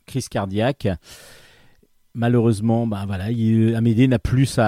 [0.06, 0.88] crise cardiaque.
[2.14, 3.08] Malheureusement, ben
[3.76, 4.60] Amédée n'a plus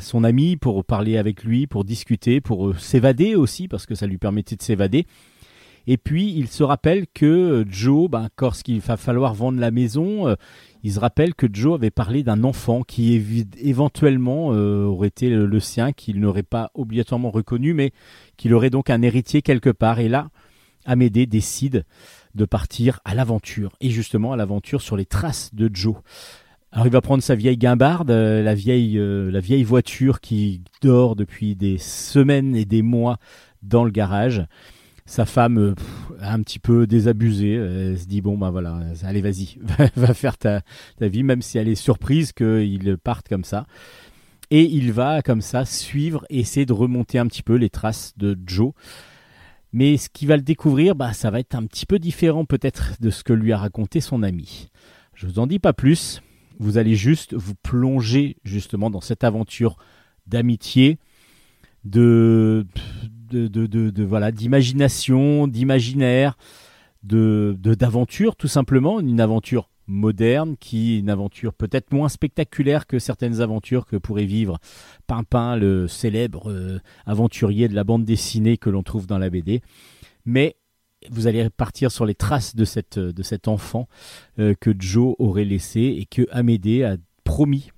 [0.00, 4.06] son ami pour parler avec lui, pour discuter, pour euh, s'évader aussi, parce que ça
[4.06, 5.06] lui permettait de s'évader.
[5.86, 10.34] Et puis, il se rappelle que euh, Joe, ben, lorsqu'il va falloir vendre la maison,
[10.82, 15.60] il se rappelle que Joe avait parlé d'un enfant qui éventuellement aurait été le, le
[15.60, 17.92] sien, qu'il n'aurait pas obligatoirement reconnu, mais
[18.38, 20.00] qu'il aurait donc un héritier quelque part.
[20.00, 20.28] Et là,
[20.84, 21.84] Amédée décide
[22.34, 25.96] de partir à l'aventure, et justement à l'aventure sur les traces de Joe.
[26.74, 30.60] Alors il va prendre sa vieille guimbarde, euh, la vieille, euh, la vieille voiture qui
[30.82, 33.18] dort depuis des semaines et des mois
[33.62, 34.44] dans le garage.
[35.06, 35.74] Sa femme, euh,
[36.20, 40.36] un petit peu désabusée, elle se dit bon bah voilà, allez vas-y, va, va faire
[40.36, 40.62] ta,
[40.98, 43.66] ta vie, même si elle est surprise qu'il parte comme ça.
[44.50, 48.36] Et il va comme ça suivre, essayer de remonter un petit peu les traces de
[48.46, 48.72] Joe.
[49.74, 52.92] Mais ce qu'il va le découvrir, bah, ça va être un petit peu différent peut-être
[53.00, 54.70] de ce que lui a raconté son ami.
[55.14, 56.22] Je vous en dis pas plus.
[56.60, 59.76] Vous allez juste vous plonger justement dans cette aventure
[60.28, 60.98] d'amitié,
[61.84, 62.64] de,
[63.32, 66.38] de, de, voilà, d'imagination, d'imaginaire,
[67.02, 72.98] de- d'aventure tout simplement, une aventure moderne qui est une aventure peut-être moins spectaculaire que
[72.98, 74.58] certaines aventures que pourrait vivre
[75.06, 79.60] Pimpin, le célèbre euh, aventurier de la bande dessinée que l'on trouve dans la BD.
[80.24, 80.56] Mais
[81.10, 83.88] vous allez partir sur les traces de, cette, de cet enfant
[84.38, 87.70] euh, que Joe aurait laissé et que Amédée a promis,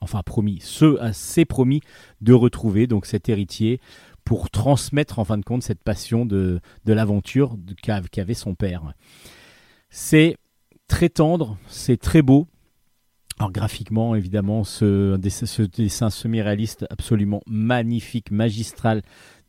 [0.00, 1.80] enfin promis, ce s'est promis
[2.20, 3.80] de retrouver donc cet héritier
[4.24, 8.94] pour transmettre en fin de compte cette passion de, de l'aventure qu'avait son père.
[9.90, 10.36] C'est
[10.92, 12.46] très tendre, c'est très beau.
[13.38, 19.00] Alors graphiquement, évidemment, ce, dessin- semi-réaliste absolument magnifique, magistral,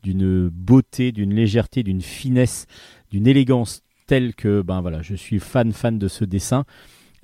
[0.02, 2.64] d'une beauté, d'une légèreté, d'une finesse,
[3.10, 6.64] d'une élégance telle que, ben voilà, je suis fan fan de ce dessin.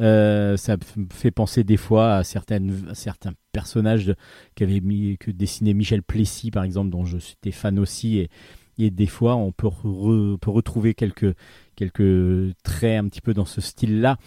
[0.00, 2.60] Euh, ça me fait penser des fois à, certains
[3.52, 4.14] personnages
[4.54, 8.18] que dessinait Michel Plessis, par exemple, dont je suis fan aussi.
[8.18, 8.28] Et,
[8.85, 11.35] et des fois, on peut, re- peut retrouver quelques,
[12.62, 14.18] traits un petit peu dans ce style-là.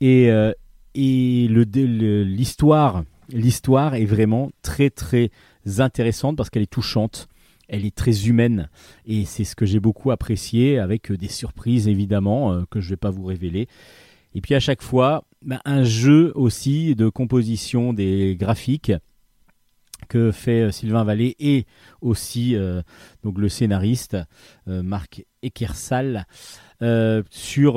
[0.00, 0.52] Et, euh,
[0.94, 5.30] et l'histoire, l'histoire est vraiment très très
[5.78, 7.28] intéressante parce qu'elle est touchante,
[7.68, 8.68] elle est très humaine
[9.06, 12.90] et c'est ce que j'ai beaucoup apprécié avec euh, des surprises évidemment euh, que je
[12.90, 13.68] vais pas vous révéler.
[14.34, 18.92] Et puis à chaque fois, ben, un jeu aussi de composition des graphiques
[20.08, 21.66] que fait euh, Sylvain Vallée et
[22.00, 22.82] aussi euh,
[23.22, 24.16] donc le scénariste
[24.66, 26.26] euh, Marc Ekersal
[27.30, 27.74] sur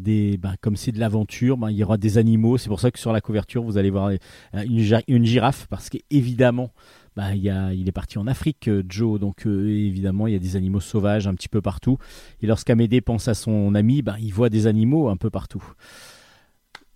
[0.00, 2.58] des ben, comme c'est de l'aventure ben, il y aura des animaux.
[2.58, 4.10] C'est pour ça que sur la couverture vous allez voir
[4.54, 6.70] une, gi- une girafe parce qu'évidemment
[7.16, 9.18] ben, il, est parti en Afrique Joe.
[9.18, 11.98] Donc évidemment il y a des animaux sauvages un petit peu partout.
[12.42, 15.64] Et lorsqu'Amédée pense à son ami ben, il voit des animaux un peu partout.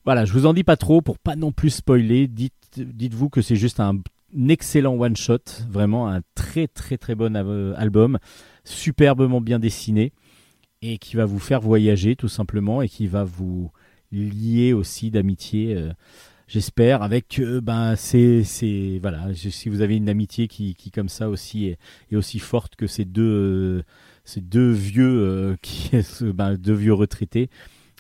[0.04, 2.28] Voilà je vous en dis pas trop pour pas non plus spoiler.
[2.28, 3.98] Dites dites-vous que c'est juste un
[4.48, 7.36] excellent one shot vraiment un très très très bon
[7.76, 8.18] album
[8.64, 10.12] superbement bien dessiné
[10.82, 13.70] et qui va vous faire voyager tout simplement et qui va vous
[14.12, 15.92] lier aussi d'amitié euh,
[16.48, 18.42] j'espère avec euh, ben c'est
[19.00, 21.78] voilà si vous avez une amitié qui, qui comme ça aussi est,
[22.12, 23.82] est aussi forte que ces deux euh,
[24.24, 25.90] ces deux vieux euh, qui
[26.22, 27.50] ben, deux vieux retraités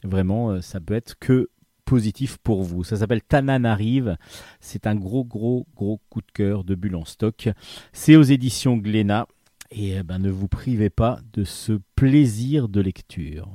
[0.04, 1.48] vraiment ça peut être que
[1.86, 2.84] positif pour vous.
[2.84, 4.18] Ça s'appelle Tananarive
[4.60, 7.48] c'est un gros gros gros coup de cœur de bulle en stock.
[7.92, 9.26] C'est aux éditions Glénat.
[9.70, 13.48] Et euh, ben, ne vous privez pas de ce plaisir de lecture.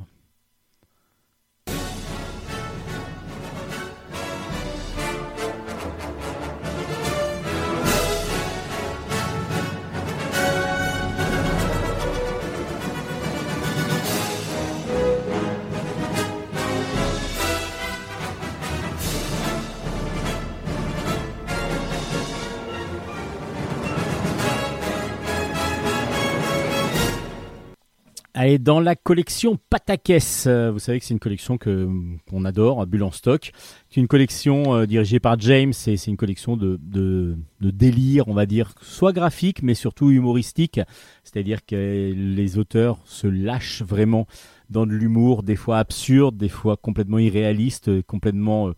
[28.34, 31.90] Allez, dans la collection Patakès, euh, vous savez que c'est une collection que
[32.30, 33.52] qu'on adore, à Bulle en stock.
[33.90, 38.30] C'est une collection euh, dirigée par James et c'est une collection de, de, de délire,
[38.30, 40.80] on va dire, soit graphique mais surtout humoristique.
[41.26, 44.28] C'est-à-dire que les auteurs se lâchent vraiment
[44.70, 48.74] dans de l'humour, des fois absurde, des fois complètement irréaliste, euh, complètement, euh,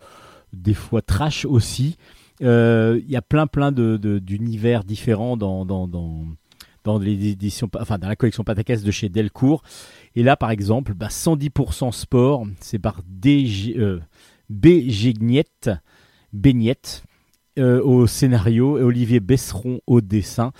[0.52, 1.98] des fois trash aussi.
[2.42, 6.26] Euh, Il y a plein plein de- de- d'univers différents dans, dans, dans,
[6.84, 9.64] dans les éditions, enfin dans la collection Patakès de chez Delcourt.
[10.16, 14.00] Et là, par exemple, bah, 110% sport, c'est par DG, euh,
[17.60, 20.52] euh, au scénario et Olivier Besseron au dessin.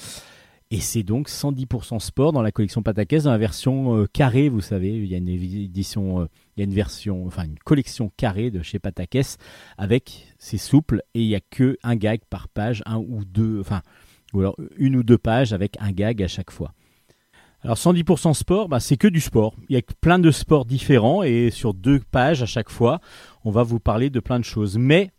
[0.74, 4.60] Et c'est donc 110% sport dans la collection Patakès dans la version euh, carrée, vous
[4.60, 6.26] savez, il y a une édition, euh,
[6.58, 9.38] il y a une version, enfin une collection carrée de chez Patakès
[9.78, 13.60] avec c'est souple et il y a que un gag par page, un ou deux,
[13.60, 13.84] enfin
[14.34, 16.74] ou alors une ou deux pages avec un gag à chaque fois.
[17.62, 19.56] Alors 110% sport, bah, c'est que du sport.
[19.70, 23.00] Il y a plein de sports différents et sur deux pages à chaque fois,
[23.46, 24.78] on va vous parler de plein de choses.
[24.78, 25.12] Mais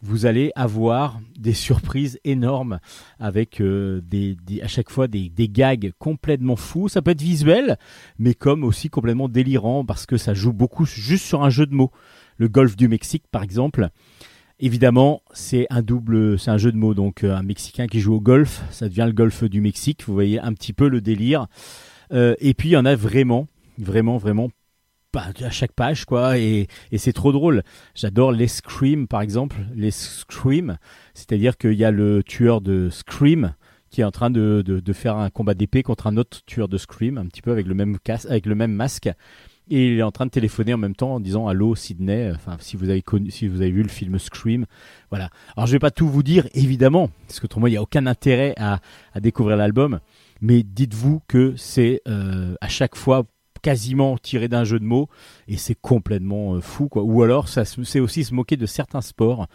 [0.00, 2.80] vous allez avoir des surprises énormes
[3.20, 6.88] avec euh, des, à chaque fois des, des gags complètement fous.
[6.88, 7.78] Ça peut être visuel,
[8.18, 11.74] mais comme aussi complètement délirant parce que ça joue beaucoup juste sur un jeu de
[11.74, 11.92] mots.
[12.38, 13.90] le golfe du Mexique par exemple.
[14.60, 16.94] Évidemment, c'est un double, c'est un jeu de mots.
[16.94, 20.04] Donc, euh, un Mexicain qui joue au golf, ça devient le golfe du Mexique.
[20.06, 21.46] Vous voyez un petit peu le délire.
[22.12, 23.46] Euh, et puis, il y en a vraiment,
[23.78, 24.50] vraiment, vraiment
[25.14, 26.38] à chaque page, quoi.
[26.38, 27.62] Et, et c'est trop drôle.
[27.94, 29.56] J'adore les Scream, par exemple.
[29.74, 30.78] Les Scream,
[31.14, 33.54] c'est-à-dire qu'il y a le tueur de Scream
[33.90, 36.68] qui est en train de, de, de faire un combat d'épée contre un autre tueur
[36.68, 39.08] de Scream, un petit peu avec le même casque, avec le même masque.
[39.70, 42.56] Et il est en train de téléphoner en même temps en disant Allô Sydney, enfin
[42.60, 44.64] si vous avez connu, si vous avez vu le film Scream,
[45.10, 45.30] voilà.
[45.56, 48.06] Alors je vais pas tout vous dire évidemment, parce que autrement il n'y a aucun
[48.06, 48.80] intérêt à,
[49.20, 50.00] découvrir l'album,
[50.40, 53.24] mais dites-vous que c'est euh, à chaque fois
[53.60, 55.08] quasiment tiré d'un jeu de mots
[55.48, 57.02] et c'est complètement euh, fou quoi.
[57.02, 59.48] Ou alors ça c'est aussi se moquer de certains sports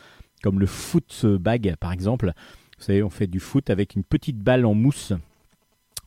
[0.44, 2.34] comme le footbag par exemple.
[2.78, 5.14] Vous savez, on fait du foot avec une petite balle en mousse.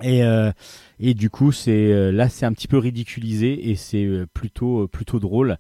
[0.03, 0.53] Et, euh,
[1.01, 4.83] et du coup, c'est euh, là, c'est un petit peu ridiculisé et c'est euh, plutôt
[4.83, 5.59] euh, plutôt drôle.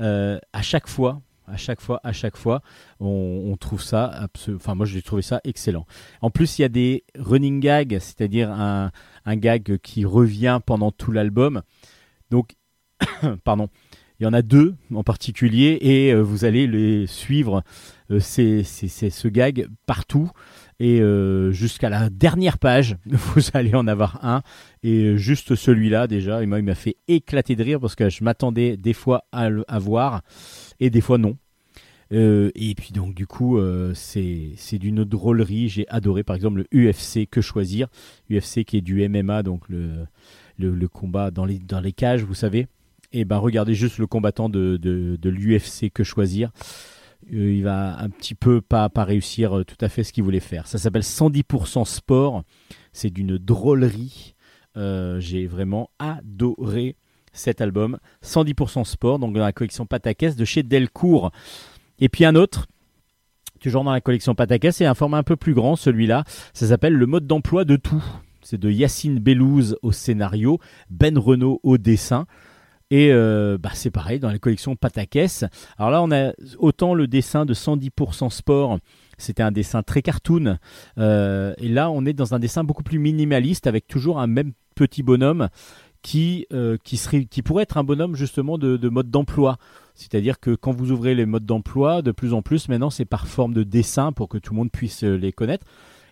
[0.00, 2.62] Euh, à chaque fois, à chaque fois, à chaque fois,
[3.00, 5.86] on, on trouve ça, enfin moi j'ai trouvé ça excellent.
[6.20, 8.90] En plus, il y a des running gags, c'est-à-dire un,
[9.24, 11.62] un gag qui revient pendant tout l'album.
[12.30, 12.56] Donc,
[13.44, 13.68] pardon,
[14.20, 17.62] il y en a deux en particulier et vous allez les suivre.
[18.20, 20.30] c'est ce gag partout
[20.80, 24.42] et euh, jusqu'à la dernière page, vous allez en avoir un.
[24.82, 28.08] Et euh, juste celui-là, déjà, et moi, il m'a fait éclater de rire parce que
[28.08, 30.22] je m'attendais des fois à le à voir
[30.80, 31.36] et des fois non.
[32.10, 35.68] Euh, et puis donc du coup euh, c'est d'une drôlerie.
[35.68, 37.88] J'ai adoré par exemple le UFC que choisir.
[38.30, 40.06] UFC qui est du MMA donc le
[40.58, 42.66] le, le combat dans les dans les cages vous savez.
[43.12, 46.50] Et ben regardez juste le combattant de de, de l'UFC que choisir
[47.30, 50.40] il va un petit peu pas pas réussir euh, tout à fait ce qu'il voulait
[50.40, 52.42] faire ça s'appelle 110% sport
[52.92, 54.34] c'est d'une drôlerie
[54.76, 56.94] Euh, j'ai vraiment adoré
[57.32, 61.32] cet album 110% sport donc dans la collection Patakès de chez Delcourt
[62.00, 62.66] et puis un autre,
[63.60, 66.24] toujours dans la collection Pataka, c'est un format un peu plus grand, celui-là.
[66.52, 68.04] Ça s'appelle Le mode d'emploi de tout.
[68.42, 70.58] C'est de Yacine Bellouz au scénario,
[70.90, 72.26] Ben Renault au dessin.
[72.90, 75.44] Et euh, bah, c'est pareil dans la collection Patakès.
[75.76, 78.78] Alors là, on a autant le dessin de 110% sport.
[79.18, 80.58] C'était un dessin très cartoon.
[80.96, 84.52] Euh, et là, on est dans un dessin beaucoup plus minimaliste avec toujours un même
[84.74, 85.48] petit bonhomme
[86.00, 89.58] qui, euh, qui, serait, qui pourrait être un bonhomme justement de, de mode d'emploi.
[89.94, 93.26] C'est-à-dire que quand vous ouvrez les modes d'emploi, de plus en plus maintenant c'est par
[93.26, 95.66] forme de dessin pour que tout le monde puisse les connaître.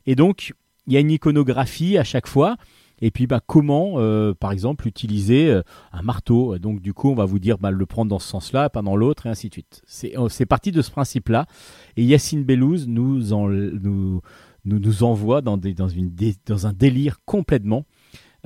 [0.06, 0.54] Et donc
[0.88, 2.56] il y a une iconographie à chaque fois.
[3.02, 6.56] Et puis bah, comment, euh, par exemple, utiliser euh, un marteau?
[6.58, 8.96] Donc du coup on va vous dire bah, le prendre dans ce sens-là, pas dans
[8.96, 9.82] l'autre, et ainsi de suite.
[9.86, 11.46] C'est parti de ce principe-là.
[11.96, 14.20] Et Yacine Bellouz nous, nous,
[14.64, 16.10] nous, nous envoie dans, des, dans, une,
[16.46, 17.84] dans un délire complètement.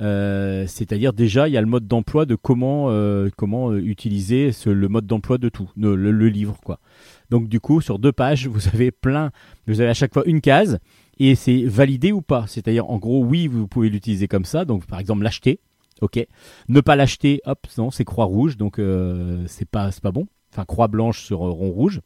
[0.01, 2.89] Euh, C'est-à-dire déjà, il y a le mode d'emploi de comment,
[3.37, 6.79] comment utiliser le mode d'emploi de tout, le, le- le livre quoi.
[7.29, 9.31] Donc du coup, sur deux pages, vous avez plein,
[9.67, 10.79] vous avez à chaque fois une case
[11.19, 12.45] et c'est validé ou pas.
[12.47, 14.65] C'est-à-dire en gros, oui, vous pouvez l'utiliser comme ça.
[14.65, 15.59] Donc par exemple, l'acheter,
[16.01, 16.25] ok.
[16.67, 20.27] Ne pas l'acheter, hop, non, c'est croix rouge, donc euh, c'est pas, pas bon.
[20.51, 22.01] Enfin, croix blanche sur euh, rond rouge.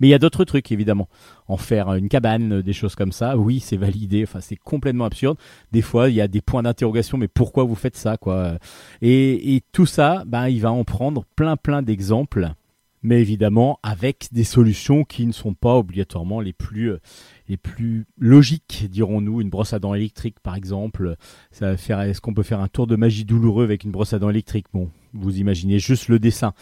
[0.00, 1.08] Mais il y a d'autres trucs évidemment.
[1.48, 4.24] En faire une cabane, euh, des choses comme ça, oui, c'est validé.
[4.24, 5.38] Enfin, c'est complètement absurde.
[5.72, 8.58] Des fois, il y a des points d'interrogation, mais pourquoi vous faites ça, quoi?
[9.02, 12.50] Et, tout ça, ben, il va en prendre plein, plein d'exemples.
[13.02, 16.92] Mais évidemment, avec des solutions qui ne sont pas obligatoirement les plus,
[17.48, 19.40] les plus logiques, dirons-nous.
[19.40, 21.16] Une brosse à dents électrique, par exemple.
[21.50, 24.18] Ça va est-ce qu'on peut faire un tour de magie douloureux avec une brosse à
[24.18, 24.66] dents électrique?
[24.72, 26.54] Bon, vous imaginez juste le dessin.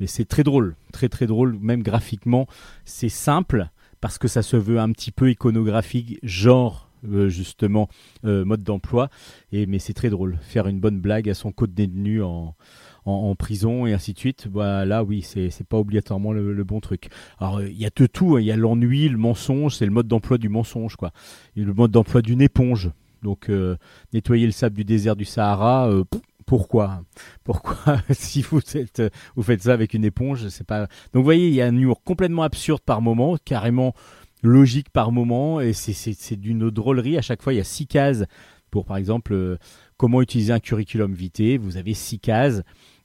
[0.00, 2.46] Mais c'est très drôle, très très drôle, même graphiquement.
[2.84, 3.68] C'est simple
[4.00, 7.88] parce que ça se veut un petit peu iconographique, genre euh, justement
[8.24, 9.10] euh, mode d'emploi.
[9.52, 12.56] Et mais c'est très drôle, faire une bonne blague à son côte détenu en,
[13.04, 14.48] en, en prison et ainsi de suite.
[14.48, 17.08] Bah, là, oui, c'est pas obligatoirement le, le bon truc.
[17.38, 18.40] Alors euh, il y a de tout, hein.
[18.40, 21.12] il y a l'ennui, le mensonge, c'est le mode d'emploi du mensonge quoi.
[21.56, 22.90] Et le mode d'emploi d'une éponge.
[23.22, 23.76] Donc euh,
[24.12, 25.88] nettoyer le sable du désert du Sahara.
[25.88, 26.04] euh,
[26.44, 27.02] pourquoi?
[27.44, 29.02] Pourquoi si vous êtes,
[29.36, 30.80] vous faites ça avec une éponge, c'est pas.
[31.12, 33.94] Donc vous voyez, il y a un humour complètement absurde par moment, carrément
[34.42, 37.16] logique par moment, et c'est d'une drôlerie.
[37.16, 38.24] À chaque fois, il y a six cases
[38.70, 39.56] pour, par exemple, euh,
[39.96, 41.58] comment utiliser un curriculum vitae.
[41.58, 42.62] Vous avez six cases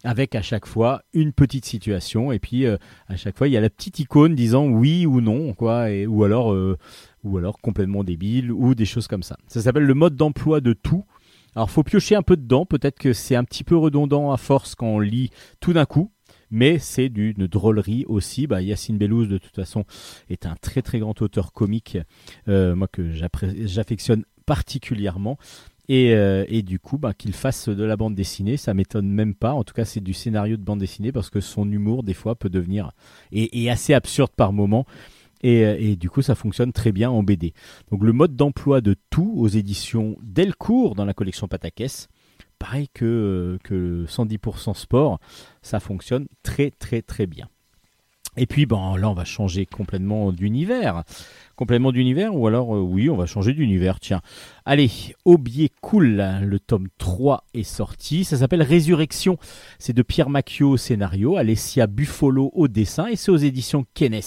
[0.07, 2.77] avec à chaque fois une petite situation, et puis euh,
[3.07, 6.07] à chaque fois, il y a la petite icône disant oui ou non, quoi, et,
[6.07, 6.53] ou alors.
[6.53, 6.77] euh,
[7.23, 9.35] ou alors complètement débile, ou des choses comme ça.
[9.47, 11.03] Ça s'appelle le mode d'emploi de tout.
[11.55, 14.75] Alors faut piocher un peu dedans, peut-être que c'est un petit peu redondant à force
[14.75, 16.11] quand on lit tout d'un coup,
[16.51, 18.47] mais c'est d'une drôlerie aussi.
[18.47, 19.83] Bah, Yacine Bellouz de toute façon
[20.29, 21.97] est un très très grand auteur comique,
[22.47, 25.37] euh, moi que j'affectionne particulièrement.
[25.89, 29.33] Et, euh, et du coup, bah, qu'il fasse de la bande dessinée, ça m'étonne même
[29.33, 29.53] pas.
[29.53, 32.35] En tout cas, c'est du scénario de bande dessinée parce que son humour, des fois,
[32.35, 32.91] peut devenir
[33.31, 34.85] et, assez absurde par moment.
[35.43, 37.53] Et, euh, et du coup, ça fonctionne très bien en BD.
[37.91, 42.09] Donc, le mode d'emploi de tout aux éditions Delcourt dans la collection Patakès,
[42.59, 45.19] pareil que, euh, que 110% sport,
[45.61, 47.47] ça fonctionne très, très, très bien.
[48.35, 51.03] Et puis, bon, là, on va changer complètement d'univers.
[51.57, 54.21] Complètement d'univers, ou alors, euh, oui, on va changer d'univers, tiens.
[54.63, 54.91] Allez,
[55.25, 58.25] Aubier Cool, le tome 3 est sorti.
[58.25, 59.39] Ça s'appelle Résurrection.
[59.79, 64.19] C'est de Pierre Macchio au scénario, Alessia Buffolo au dessin, et c'est aux éditions Kennes.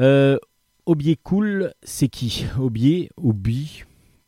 [0.00, 0.36] Euh,
[0.84, 2.44] Aubier Cool, c'est qui?
[2.58, 3.84] Aubier, Aubi.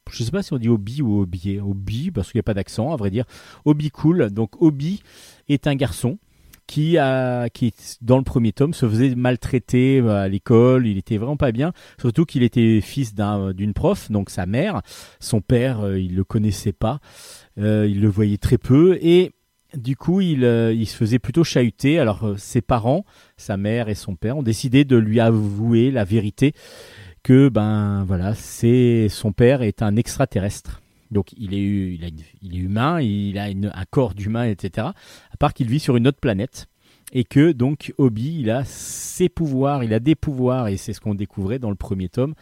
[0.08, 1.60] Je sais pas si on dit Obi ou Aubier.
[1.60, 3.24] Obi, parce qu'il n'y a pas d'accent, à vrai dire.
[3.64, 4.30] Obi Cool.
[4.30, 5.02] Donc, Obi
[5.48, 6.18] est un garçon
[6.66, 10.86] qui, a, qui, dans le premier tome, se faisait maltraiter euh, à l'école.
[10.86, 11.72] Il était vraiment pas bien.
[11.98, 14.82] Surtout qu'il était fils d'un- d'une prof, donc sa mère.
[15.20, 17.00] Son père, euh, il le connaissait pas.
[17.58, 18.98] Euh, il le voyait très peu.
[19.00, 19.32] Et
[19.74, 21.98] du coup, il, euh, il se faisait plutôt chahuter.
[21.98, 23.04] Alors, euh, ses parents,
[23.36, 26.52] sa mère et son père, ont décidé de lui avouer la vérité
[27.22, 30.81] que, ben voilà, c'est son père est un extraterrestre.
[31.12, 34.88] Donc il est, humain, il a un corps d'humain, etc.
[35.30, 36.66] À part qu'il vit sur une autre planète
[37.12, 41.00] et que donc Obi, il a ses pouvoirs, il a des pouvoirs et c'est ce
[41.00, 42.34] qu'on découvrait dans le premier tome.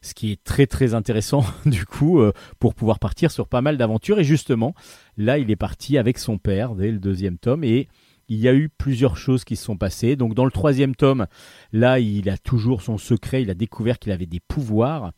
[0.00, 3.76] Ce qui est très très intéressant du coup euh, pour pouvoir partir sur pas mal
[3.76, 4.74] d'aventures et justement
[5.16, 7.88] là il est parti avec son père dès le deuxième tome et
[8.28, 10.16] il y a eu plusieurs choses qui se sont passées.
[10.16, 11.26] Donc dans le troisième tome,
[11.72, 15.12] là il a toujours son secret, il a découvert qu'il avait des pouvoirs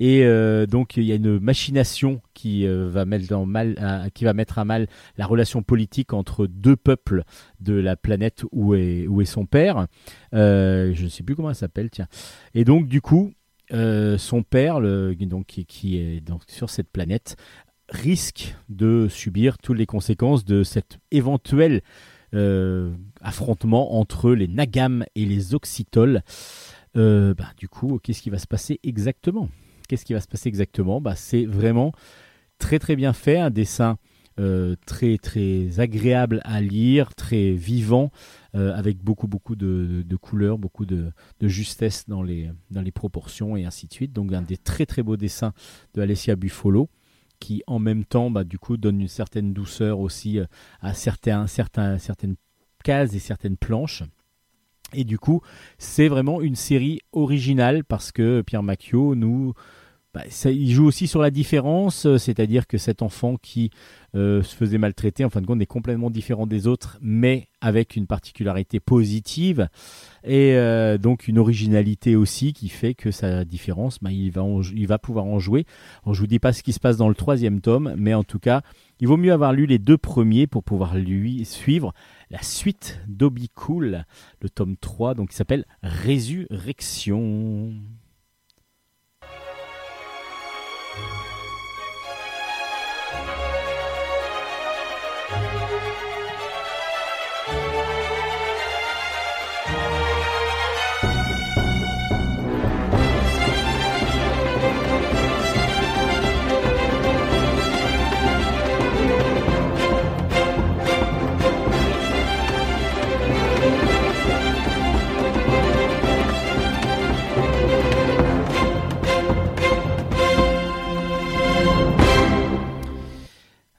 [0.00, 4.24] et euh, donc il y a une machination qui euh, va mettre mal, euh, qui
[4.24, 7.24] va mettre à mal la relation politique entre deux peuples
[7.60, 9.86] de la planète où est son père.
[10.34, 12.08] Euh, je ne sais plus comment elle s'appelle, tiens.
[12.54, 13.32] Et donc du coup,
[13.70, 17.36] son père, donc qui, est donc sur cette planète,
[17.88, 21.82] risque de subir toutes les conséquences de cet éventuel
[23.22, 26.22] affrontement entre les Nagam et les Occitoles.
[26.96, 29.48] Euh, bah, du coup, qu'est-ce qui va se passer exactement?
[29.86, 31.92] Qu'est-ce qui va se passer exactement bah, C'est vraiment
[32.58, 33.98] très très bien fait, un dessin
[34.38, 38.10] euh, très très agréable à lire, très vivant,
[38.54, 41.10] euh, avec beaucoup beaucoup de, couleurs, beaucoup de,
[41.40, 42.50] justesse dans les,
[42.94, 44.12] proportions et ainsi de suite.
[44.12, 45.54] Donc un des très très beaux dessins
[45.94, 46.90] de Alessia Buffolo
[47.40, 50.44] qui en même temps bah, du coup donne une certaine douceur aussi euh,
[50.80, 51.46] à certaines
[52.84, 54.02] cases et certaines planches.
[54.94, 55.40] Et du coup,
[55.78, 59.52] c'est vraiment une série originale parce que Pierre Macchio nous
[60.16, 63.68] bah, il joue aussi sur la différence, euh, c'est-à-dire que cet enfant qui
[64.14, 67.96] euh, se faisait maltraiter, en fin de compte, est complètement différent des autres, mais avec
[67.96, 69.68] une particularité positive
[70.24, 74.62] et euh, donc une originalité aussi qui fait que sa différence, bah, il, va en-
[74.62, 75.66] il va pouvoir en jouer.
[76.04, 78.24] Alors, je vous dis pas ce qui se passe dans le troisième tome, mais en
[78.24, 78.62] tout cas,
[79.00, 81.92] il vaut mieux avoir lu les deux premiers pour pouvoir lui suivre
[82.30, 84.06] la suite d'Obi Cool,
[84.40, 87.74] le tome 3, donc qui s'appelle Résurrection.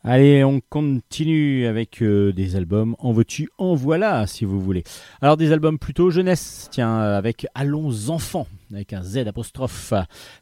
[0.09, 4.85] Allez, on continue avec euh, des albums en veux-tu, en voilà, si vous voulez.
[5.19, 9.91] Alors des albums plutôt jeunesse, tiens, euh, avec Allons enfants, avec un Z apostrophe.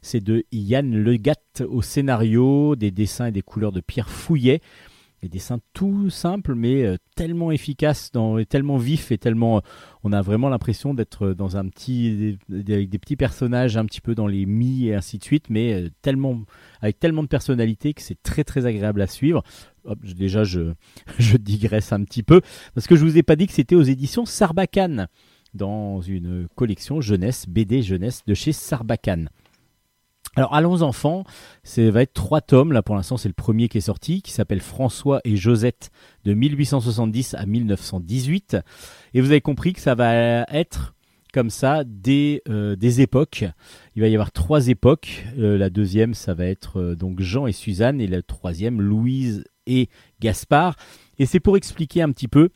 [0.02, 4.60] C'est de Yann Legat au scénario, des dessins et des couleurs de Pierre Fouillet.
[5.22, 9.62] Des dessins tout simples, mais euh, tellement efficaces, et tellement vifs et tellement...
[10.04, 12.38] on a vraiment l'impression d'être dans un petit...
[12.50, 15.72] avec des petits personnages un petit peu dans les mi et ainsi de suite, mais
[15.72, 16.42] euh, tellement
[16.82, 19.42] avec tellement de personnalité que c'est très très agréable à suivre.
[20.02, 20.72] Déjà, je,
[21.38, 22.40] digresse un petit peu
[22.74, 25.08] parce que je vous ai pas dit que c'était aux éditions Sarbacane
[25.54, 29.30] dans une collection jeunesse, BD jeunesse de chez Sarbacane.
[30.36, 31.24] Alors, allons enfants,
[31.64, 32.70] ça va être trois tomes.
[32.70, 35.90] Là, pour l'instant, c'est le premier qui est sorti, qui s'appelle François et Josette
[36.26, 38.58] de 1870 à 1918.
[39.14, 40.94] Et vous avez compris que ça va être
[41.32, 43.44] comme ça des, euh, des époques.
[43.94, 45.24] Il va y avoir trois époques.
[45.38, 49.42] Euh, la deuxième, ça va être euh, donc Jean et Suzanne, et la troisième, Louise
[49.66, 49.88] et
[50.20, 50.76] Gaspard.
[51.18, 52.50] Et c'est pour expliquer un petit peu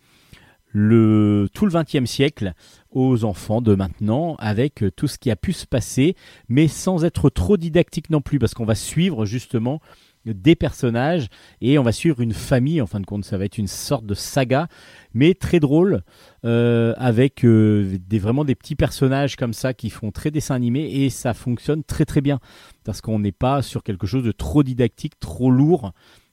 [0.73, 2.55] le tout le XXe siècle
[2.91, 6.17] aux enfants de maintenant, avec euh, tout ce qui a pu se passer,
[6.49, 9.81] mais sans être trop didactique non plus, parce qu'on va suivre justement
[10.27, 11.29] des personnages
[11.61, 12.81] et on va suivre une famille.
[12.81, 14.69] En fin de compte, ça va être une sorte de saga,
[15.15, 16.03] mais très drôle
[16.45, 20.83] euh, avec euh, des vraiment des petits personnages comme ça qui font très dessin animé
[20.83, 22.39] et ça fonctionne très très bien
[22.85, 25.93] parce qu'on n'est pas sur quelque chose de trop didactique, trop lourd.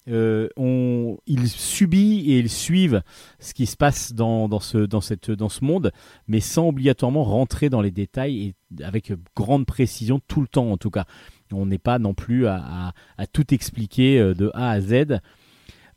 [0.09, 3.01] Euh, on, ils subissent et ils suivent
[3.39, 5.91] ce qui se passe dans, dans, ce, dans, cette, dans ce monde,
[6.27, 10.77] mais sans obligatoirement rentrer dans les détails et avec grande précision tout le temps en
[10.77, 11.05] tout cas.
[11.51, 15.19] On n'est pas non plus à, à- à tout expliquer euh, de A à Z.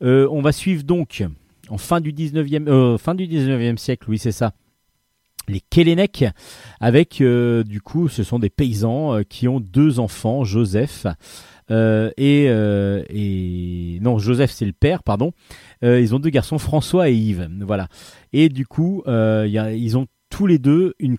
[0.01, 1.23] Euh, on va suivre donc
[1.69, 4.53] en fin du 19e, euh, fin du 19e siècle, oui c'est ça,
[5.47, 6.25] les Kélénèques,
[6.79, 11.05] avec euh, du coup ce sont des paysans euh, qui ont deux enfants, Joseph
[11.69, 15.31] euh, et, euh, et non Joseph c'est le père pardon.
[15.83, 17.87] Euh, ils ont deux garçons François et Yves, voilà.
[18.33, 21.17] Et du coup ils ont tous les deux une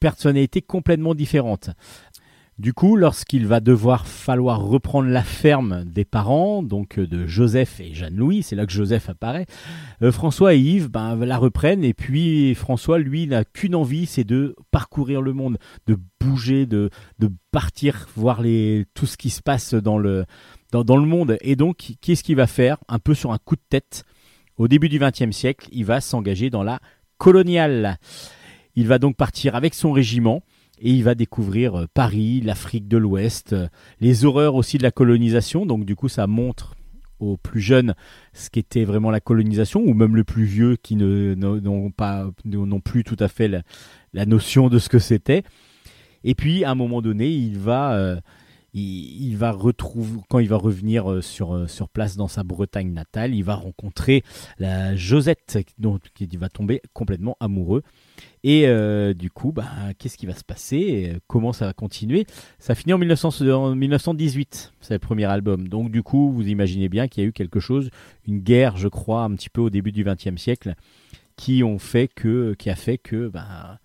[0.00, 1.70] personnalité complètement différente.
[2.58, 7.80] Du coup, lorsqu'il va devoir falloir reprendre la ferme des parents, donc euh, de Joseph
[7.80, 9.44] et Jeanne-Louis, c'est là que Joseph apparaît,
[10.00, 14.24] euh, François et Yves ben, la reprennent et puis François, lui, n'a qu'une envie, c'est
[14.24, 16.88] de parcourir le monde, de bouger, de,
[17.18, 20.24] de partir voir les, tout ce qui se passe dans le,
[20.72, 21.36] dans, dans le monde.
[21.42, 22.78] Et donc, qu'est-ce qu'il va faire?
[22.88, 24.04] Un peu sur un coup de tête.
[24.56, 26.80] Au début du XXe siècle, il va s'engager dans la
[27.18, 27.98] coloniale.
[28.76, 30.42] Il va donc partir avec son régiment
[30.78, 33.68] et il va découvrir euh, Paris, l'Afrique de l'Ouest, euh,
[34.00, 35.66] les horreurs aussi de la colonisation.
[35.66, 36.74] Donc du coup, ça montre
[37.18, 37.94] aux plus jeunes
[38.34, 43.04] ce qu'était vraiment la colonisation, ou même les plus vieux qui n'ont- pas n'ont plus
[43.04, 43.48] tout à fait
[44.12, 45.42] la, notion de ce que c'était.
[46.24, 48.20] Et puis à un moment donné, il va euh,
[48.74, 53.42] il, va retrouver quand il va revenir sur sur place dans sa Bretagne natale, il
[53.44, 54.22] va rencontrer
[54.58, 57.82] la Josette dont il va tomber complètement amoureux.
[58.48, 59.66] Et euh, du coup, bah,
[59.98, 61.16] qu'est-ce qui va se passer?
[61.26, 62.28] Comment ça va continuer?
[62.60, 65.66] Ça finit en, 1900 en 1918, c'est le premier album.
[65.66, 67.90] Donc du coup, vous imaginez bien qu'il y a eu quelque chose,
[68.24, 70.76] une guerre, je crois, un petit peu au début du XXe siècle,
[71.34, 73.80] qui ont fait que, qui a fait que, bah,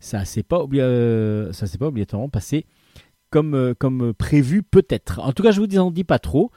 [0.00, 2.64] ça s'est pas, euh, s'est pas obligatoirement passé
[3.28, 5.20] comme, euh, comme prévu peut-être.
[5.20, 6.50] En tout cas, je vous en dis pas trop.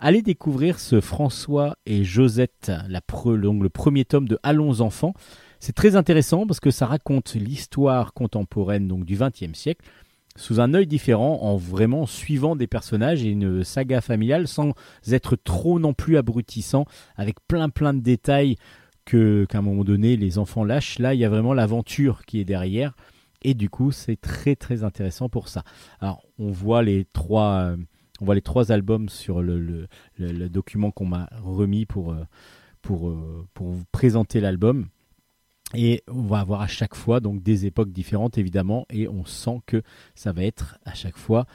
[0.00, 5.14] Allez découvrir ce François et Josette, la le premier tome de Allons enfants.
[5.60, 9.84] C'est très intéressant parce que ça raconte l'histoire contemporaine donc du XXe siècle
[10.36, 14.74] sous un œil différent, en vraiment suivant des personnages et une saga familiale sans
[15.10, 16.84] être trop non plus abrutissant,
[17.16, 18.56] avec plein plein de détails
[19.04, 20.98] que qu'à un moment donné les enfants lâchent.
[20.98, 22.94] Là, il y a vraiment l'aventure qui est derrière.
[23.42, 25.62] Et du coup, c'est très très intéressant pour ça.
[26.00, 27.74] Alors, on voit les trois,
[28.20, 29.86] on voit les trois albums sur le
[30.48, 32.24] document qu'on m'a remis pour, euh,
[32.82, 34.86] pour, euh, pour vous présenter l'album.
[35.74, 39.60] Et on va avoir à chaque fois donc des époques différentes évidemment, et on sent
[39.66, 39.82] que
[40.14, 41.46] ça va être à chaque fois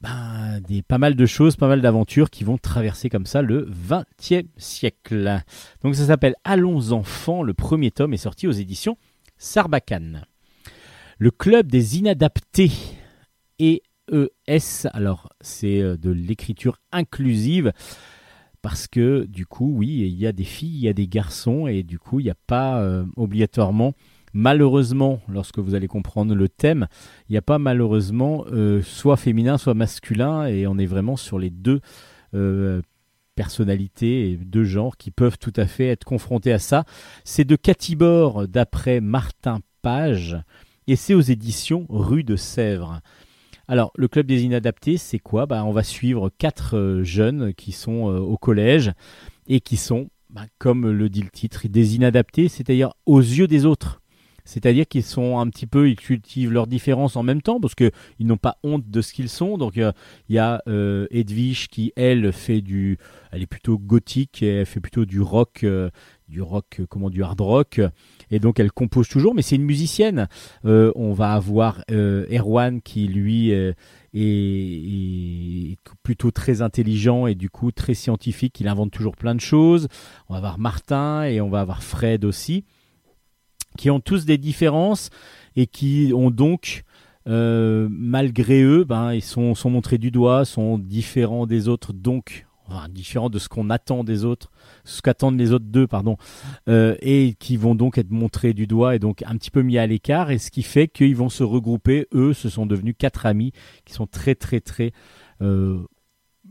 [0.00, 3.68] ben, des pas mal de choses, pas mal d'aventures qui vont traverser comme ça le
[3.68, 5.42] 20e siècle.
[5.82, 7.42] Donc ça s'appelle Allons enfants.
[7.42, 8.96] Le premier tome est sorti aux éditions
[9.38, 10.24] Sarbacane.
[11.18, 12.70] Le club des inadaptés
[13.58, 14.86] EES.
[14.92, 17.72] Alors c'est euh, de l'écriture inclusive
[18.62, 21.66] parce que du coup, oui, il y a des filles, il y a des garçons,
[21.66, 23.94] et du coup, il n'y a pas euh, obligatoirement,
[24.32, 26.86] malheureusement, lorsque vous allez comprendre le thème,
[27.28, 31.38] il n'y a pas malheureusement euh, soit féminin, soit masculin, et on est vraiment sur
[31.38, 31.80] les deux
[32.34, 32.82] euh,
[33.34, 36.84] personnalités et deux genres qui peuvent tout à fait être confrontés à ça.
[37.24, 40.36] C'est de Catibor d'après Martin Page,
[40.88, 43.00] et c'est aux éditions Rue de Sèvres.
[43.70, 45.44] Alors, le club des inadaptés, c'est quoi?
[45.44, 48.92] Bah, On va suivre quatre euh, jeunes qui sont euh, au collège
[49.46, 53.66] et qui sont, bah, comme le dit le titre, des inadaptés, c'est-à-dire aux yeux des
[53.66, 54.00] autres.
[54.46, 57.92] C'est-à-dire qu'ils sont un petit peu, ils cultivent leurs différences en même temps parce qu'ils
[58.20, 59.58] n'ont pas honte de ce qu'ils sont.
[59.58, 59.92] Donc euh,
[60.30, 60.62] il y a
[61.10, 62.96] Edwige qui, elle, fait du,
[63.30, 65.66] elle est plutôt gothique elle fait plutôt du rock,
[66.28, 67.82] du rock, comment, du hard rock.
[68.30, 70.28] Et donc elle compose toujours, mais c'est une musicienne.
[70.64, 73.72] Euh, on va avoir euh, Erwan qui lui euh,
[74.14, 78.60] est, plutôt très intelligent et du coup très scientifique.
[78.60, 79.88] Il invente toujours plein de choses.
[80.28, 82.64] On va avoir Martin et on va avoir Fred aussi,
[83.76, 85.10] qui ont tous des différences
[85.56, 86.84] et qui ont donc
[87.26, 92.88] malgré eux, ben, ils sont, sont montrés du doigt, sont différents des autres, donc enfin,
[92.88, 94.50] différents de ce qu'on attend des autres,
[94.84, 96.16] ce qu'attendent les autres d'eux, pardon,
[96.68, 99.78] euh, et qui vont donc être montrés du doigt et donc un petit peu mis
[99.78, 102.06] à l'écart, et ce qui fait qu'ils vont se regrouper.
[102.14, 103.52] Eux, ce sont devenus quatre amis
[103.84, 104.92] qui sont très très très
[105.42, 105.78] euh,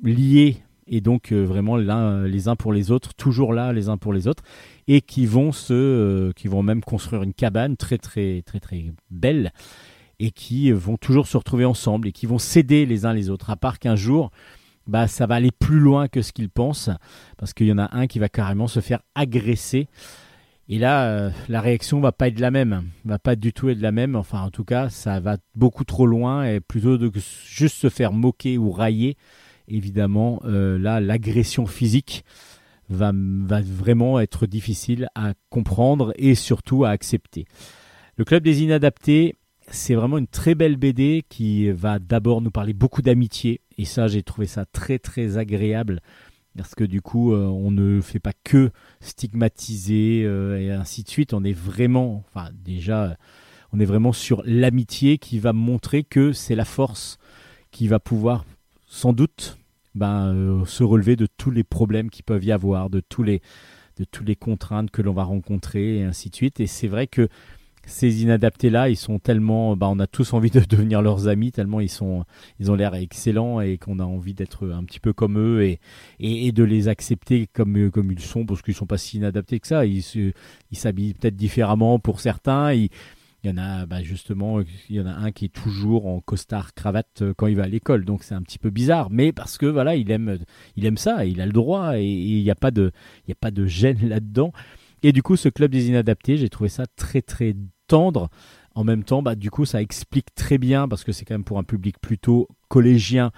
[0.04, 0.58] liés
[0.90, 4.28] et donc euh, vraiment les uns pour les autres, toujours là les uns pour les
[4.28, 4.44] autres,
[4.88, 9.52] et qui vont se, qui vont même construire une cabane très très très très belle
[10.20, 13.50] et qui vont toujours se retrouver ensemble et qui vont s'aider les uns les autres.
[13.50, 14.32] À part qu'un jour
[14.88, 16.90] bah ça va aller plus loin que ce qu'ils pensent
[17.38, 19.88] parce qu'il y en a un qui va carrément se faire agresser.
[20.70, 23.80] Et là, euh, la réaction va pas être la même, va pas du tout être
[23.80, 24.16] la même.
[24.16, 27.10] Enfin, en tout cas, ça va beaucoup trop loin et plutôt de
[27.46, 29.16] juste se faire moquer ou railler,
[29.70, 32.26] évidemment, euh, là, l'agression physique
[32.90, 37.46] va, va vraiment être difficile à comprendre et surtout à accepter.
[38.18, 39.36] Le club des inadaptés,
[39.70, 44.08] c'est vraiment une très belle BD qui va d'abord nous parler beaucoup d'amitié et ça,
[44.08, 46.02] j'ai trouvé ça très très agréable
[46.58, 51.10] parce que du coup, euh, on ne fait pas que stigmatiser euh, et ainsi de
[51.10, 51.34] suite.
[51.34, 53.16] On est vraiment, enfin déjà,
[53.72, 57.20] on est vraiment sur l'amitié qui va montrer que c'est la force
[57.70, 58.44] qui va pouvoir
[58.88, 59.60] sans doute
[59.94, 63.42] ben, euh, se relever de tous les problèmes qui peuvent y avoir, de tous les
[63.98, 66.60] de toutes les contraintes que l'on va rencontrer et ainsi de suite.
[66.60, 67.30] Et c'est vrai que
[67.88, 71.52] ces inadaptés là, ils sont tellement, bah, on a tous envie de devenir leurs amis
[71.52, 72.26] tellement ils sont,
[72.60, 75.80] ils ont l'air excellents et qu'on a envie d'être un petit peu comme eux et,
[76.20, 79.68] et, de les accepter comme comme ils sont parce qu'ils sont pas si inadaptés que
[79.68, 79.86] ça.
[79.86, 80.04] Ils
[80.74, 82.74] s'habillent peut-être différemment pour certains.
[82.74, 82.90] Il
[83.44, 84.60] y en a bah, justement,
[84.90, 87.68] il y en a un qui est toujours en costard cravate quand il va à
[87.68, 90.40] l'école, donc c'est un petit peu bizarre, mais parce que voilà, il aime,
[90.76, 92.92] il aime ça, il a le droit et il n'y a pas de,
[93.26, 94.52] il y a pas de gêne là-dedans.
[95.04, 97.56] Et du coup, ce club des inadaptés, j'ai trouvé ça très très
[97.88, 98.30] tendre.
[98.76, 101.44] En même temps, bah, du coup, ça explique très bien, parce que c'est quand même
[101.44, 103.32] pour un public plutôt collégien,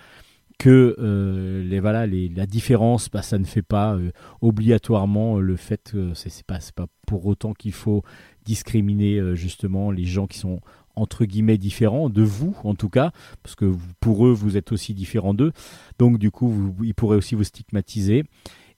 [0.60, 4.12] que euh, les, voilà, les, la différence, bah, ça ne fait pas euh,
[4.42, 8.04] obligatoirement le fait que c'est pas, pas pour autant qu'il faut
[8.44, 10.60] discriminer euh, justement les gens qui sont
[10.96, 13.12] entre guillemets différents de vous en tout cas
[13.42, 15.54] parce que pour eux vous êtes aussi différents d'eux
[15.98, 18.26] donc du coup ils pourraient aussi vous stigmatiser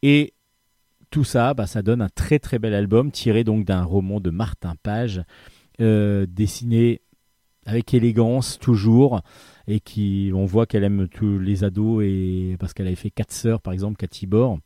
[0.03, 0.33] et
[1.09, 4.29] tout ça bah, ça donne un très très bel album tiré donc d'un roman de
[4.29, 5.23] Martin Page
[5.81, 7.01] euh, dessiné
[7.65, 9.21] avec élégance toujours
[9.67, 13.31] et qui on voit qu'elle aime tous les ados et parce qu'elle avait fait quatre
[13.31, 14.59] sœurs par exemple Cathy Bord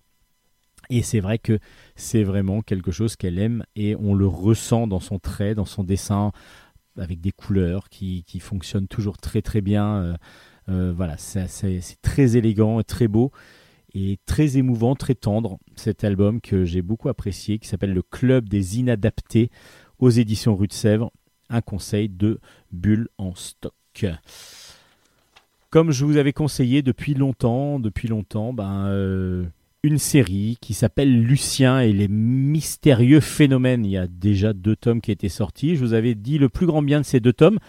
[0.89, 1.59] et c'est vrai que
[1.95, 5.83] c'est vraiment quelque chose qu'elle aime et on le ressent dans son trait, dans son
[5.83, 6.31] dessin,
[6.97, 9.95] avec des couleurs qui, qui fonctionnent toujours très très bien.
[9.95, 10.13] Euh,
[10.69, 13.31] euh, voilà, c'est très élégant et très beau
[13.93, 15.57] et très émouvant, très tendre.
[15.75, 19.49] Cet album que j'ai beaucoup apprécié, qui s'appelle Le Club des Inadaptés
[19.99, 21.11] aux éditions Rue de Sèvres.
[21.49, 22.39] Un conseil de
[22.71, 23.73] Bulle en stock.
[25.69, 29.45] Comme je vous avais conseillé depuis longtemps, depuis longtemps, ben, euh,
[29.83, 33.85] une série qui s'appelle Lucien et les mystérieux phénomènes.
[33.85, 35.75] Il y a déjà deux tomes qui étaient sortis.
[35.75, 37.59] Je vous avais dit le plus grand bien de ces deux tomes.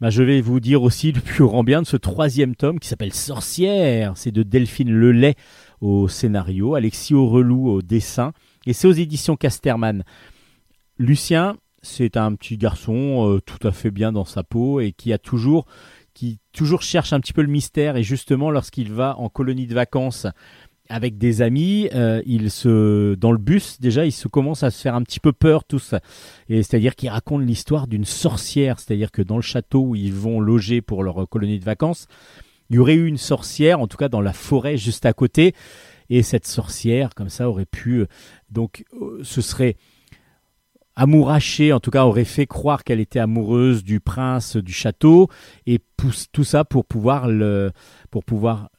[0.00, 2.88] Ben, je vais vous dire aussi le plus grand bien de ce troisième tome qui
[2.88, 4.16] s'appelle Sorcière.
[4.16, 5.34] C'est de Delphine Lelay
[5.80, 8.32] au scénario, Alexis Aurelou au dessin.
[8.66, 10.04] Et c'est aux éditions Casterman.
[10.98, 15.12] Lucien, c'est un petit garçon euh, tout à fait bien dans sa peau et qui
[15.12, 15.66] a toujours
[16.14, 17.96] qui toujours cherche un petit peu le mystère.
[17.96, 20.26] Et justement lorsqu'il va en colonie de vacances
[20.88, 24.80] avec des amis, euh, il se dans le bus déjà, il se commence à se
[24.80, 25.94] faire un petit peu peur tous.
[26.48, 30.40] Et c'est-à-dire qu'il raconte l'histoire d'une sorcière, c'est-à-dire que dans le château où ils vont
[30.40, 32.06] loger pour leur colonie de vacances,
[32.70, 35.54] il y aurait eu une sorcière, en tout cas dans la forêt juste à côté,
[36.10, 38.06] et cette sorcière comme ça aurait pu euh,
[38.50, 39.76] donc euh, ce serait
[40.96, 45.28] amouraché, en tout cas aurait fait croire qu'elle était amoureuse du prince du château
[45.66, 47.72] et pousse tout ça pour pouvoir le
[48.10, 48.70] pour pouvoir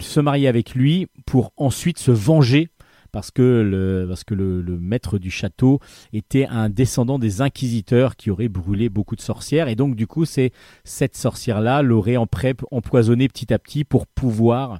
[0.00, 2.68] se marier avec lui pour ensuite se venger
[3.12, 5.80] parce que le parce que le, le maître du château
[6.12, 10.24] était un descendant des inquisiteurs qui auraient brûlé beaucoup de sorcières et donc du coup
[10.24, 10.52] c'est
[10.84, 14.78] cette sorcière là l'aurait empoisonné petit à petit pour pouvoir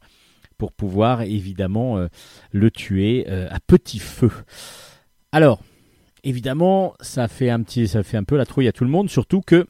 [0.58, 2.08] pour pouvoir évidemment euh,
[2.52, 4.30] le tuer euh, à petit feu.
[5.32, 5.60] Alors
[6.24, 9.08] évidemment, ça fait un petit, ça fait un peu la trouille à tout le monde,
[9.08, 9.66] surtout que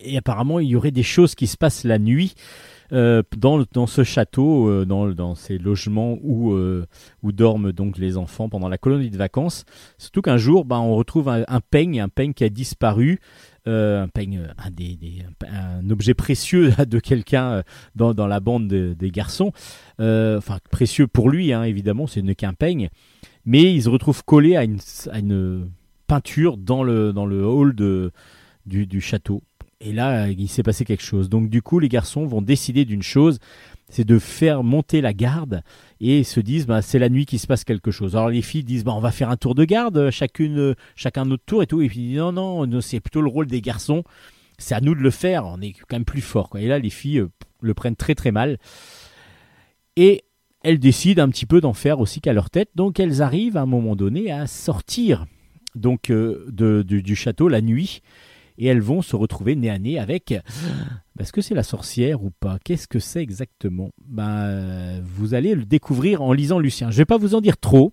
[0.00, 2.34] et apparemment il y aurait des choses qui se passent la nuit
[2.92, 6.86] euh, dans, dans ce château, euh, dans, dans ces logements où, euh,
[7.22, 9.64] où dorment donc les enfants pendant la colonie de vacances.
[9.98, 13.20] Surtout qu'un jour, ben, on retrouve un, un peigne, un peigne qui a disparu,
[13.66, 14.98] euh, un peigne, un, des,
[15.48, 17.62] un, objet précieux de quelqu'un euh,
[17.94, 19.52] dans, dans la bande de- des garçons.
[20.00, 22.90] Euh, enfin, précieux pour lui, hein, évidemment, ce n'est qu'un peigne
[23.46, 25.68] mais il se retrouve collé à une,
[26.06, 27.12] peinture dans le,
[27.46, 27.74] hall
[28.66, 29.42] du, château.
[29.80, 31.28] Et là, il s'est passé quelque chose.
[31.28, 33.38] Donc du coup, les garçons vont décider d'une chose,
[33.88, 35.62] c'est de faire monter la garde
[36.00, 38.16] et se disent, bah, c'est la nuit qu'il se passe quelque chose.
[38.16, 41.44] Alors les filles disent, bah, on va faire un tour de garde, chacune, chacun notre
[41.44, 41.82] tour et tout.
[41.82, 42.32] Et puis ils non,
[42.66, 44.04] non, c'est plutôt le rôle des garçons.
[44.58, 45.46] C'est à nous de le faire.
[45.46, 46.50] On est quand même plus fort.
[46.56, 47.30] Et là, les filles euh,
[47.60, 48.58] le prennent très très mal.
[49.96, 50.23] Et
[50.64, 52.70] elles décident un petit peu d'en faire aussi qu'à leur tête.
[52.74, 55.26] Donc elles arrivent à un moment donné à sortir
[56.10, 58.00] euh, du, château la nuit
[58.56, 60.32] et elles vont se retrouver nez à nez avec.
[61.20, 62.58] Est-ce que c'est la sorcière ou pas?
[62.64, 63.90] Qu'est-ce que c'est exactement?
[64.06, 66.90] Ben, Vous allez le découvrir en lisant Lucien.
[66.90, 67.92] Je ne vais pas vous en dire trop,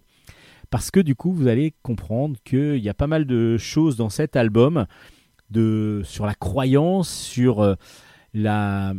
[0.70, 4.10] parce que du coup, vous allez comprendre qu'il y a pas mal de choses dans
[4.10, 4.86] cet album
[5.54, 7.76] sur la croyance, sur euh,
[8.34, 8.94] la.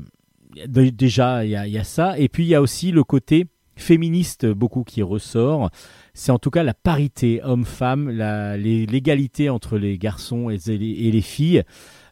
[0.67, 2.19] déjà, il y a ça.
[2.19, 3.47] Et puis, il y a aussi le côté
[3.83, 5.71] féministe, beaucoup qui ressort.
[6.15, 11.63] C'est en tout cas la parité homme-femme, l'égalité entre les garçons et les, filles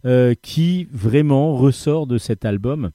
[0.05, 2.90] euh, qui vraiment ressort de cet album.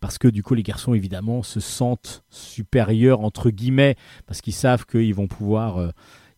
[0.00, 4.86] Parce que du coup, les garçons, évidemment, se sentent supérieurs, entre guillemets, parce qu'ils savent
[4.86, 5.90] qu'ils vont pouvoir, euh,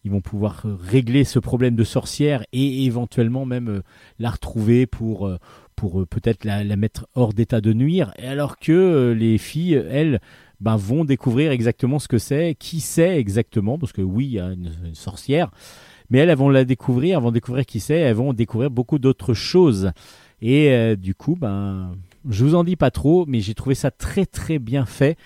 [0.04, 3.82] ils vont pouvoir régler ce problème de sorcière et éventuellement même euh,
[4.18, 5.30] la retrouver pour,
[5.76, 8.12] peut-être la, la mettre hors d'état de nuire.
[8.18, 10.20] Alors que les filles, elles,
[10.62, 14.40] ben, vont découvrir exactement ce que c'est, qui c'est exactement, parce que oui, il y
[14.40, 15.50] a une, sorcière,
[16.08, 19.34] mais elles, vont la découvrir, elles vont découvrir qui c'est, elles vont découvrir beaucoup d'autres
[19.34, 19.90] choses.
[20.40, 21.96] Et euh, du coup, ben,
[22.28, 25.18] je vous en dis pas trop, mais j'ai trouvé ça très très bien fait,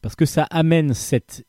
[0.00, 1.46] parce que ça amène cette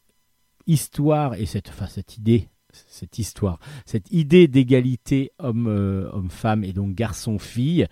[0.68, 3.58] histoire et cette idée, cette histoire,
[3.88, 7.88] cette idée d'égalité homme, euh, homme-femme et donc garçon-fille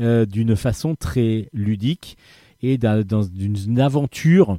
[0.00, 2.16] euh, d'une façon très ludique
[2.62, 4.58] et dans une aventure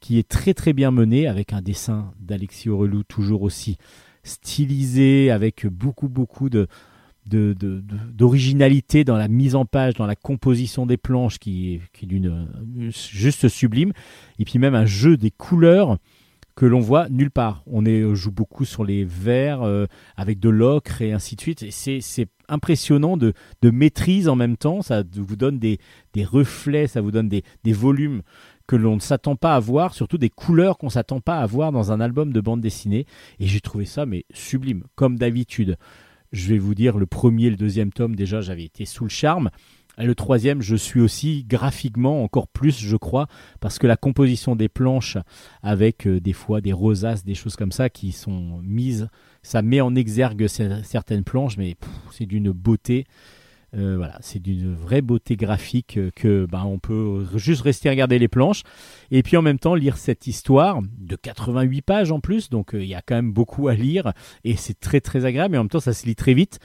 [0.00, 3.76] qui est très très bien menée avec un dessin d'Alexis Aurelou toujours aussi
[4.22, 6.68] stylisé avec beaucoup beaucoup de
[7.26, 12.48] d'originalité dans la mise en page, dans la composition des planches qui qui est d'une
[12.80, 13.92] euh, juste sublime,
[14.38, 15.98] et puis même un jeu des couleurs
[16.58, 17.62] que l'on voit nulle part.
[17.68, 19.86] On on joue beaucoup sur les verts euh,
[20.16, 21.62] avec de l'ocre et ainsi de suite.
[21.62, 23.32] Et c'est, impressionnant de,
[23.62, 24.82] maîtrise en même temps.
[24.82, 25.78] Ça vous donne des,
[26.24, 28.22] reflets, ça vous donne des, des volumes
[28.66, 31.70] que l'on ne s'attend pas à voir, surtout des couleurs qu'on s'attend pas à voir
[31.70, 33.06] dans un album de bande dessinée.
[33.38, 35.76] Et j'ai trouvé ça mais sublime, comme d'habitude.
[36.32, 39.10] Je vais vous dire, le premier et le deuxième tome, déjà, j'avais été sous le
[39.10, 39.50] charme.
[39.98, 43.26] Et le troisième, je suis aussi graphiquement encore plus, je crois,
[43.60, 45.18] parce que la composition des planches
[45.62, 49.08] avec euh, des fois des rosaces, des choses comme ça qui sont mises,
[49.42, 51.76] ça met en exergue cer- certaines planches, mais
[52.12, 53.06] c'est d'une beauté.
[53.76, 58.18] Euh, voilà, c'est d'une vraie beauté graphique euh, que ben, on peut juste rester regarder
[58.18, 58.62] les planches
[59.10, 62.86] et puis en même temps lire cette histoire de 88 pages en plus, donc il
[62.86, 65.68] y a quand même beaucoup à lire et c'est très très agréable, mais en même
[65.68, 66.60] temps ça se lit très vite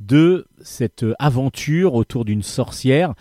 [0.00, 3.14] de cette euh, aventure autour d'une sorcière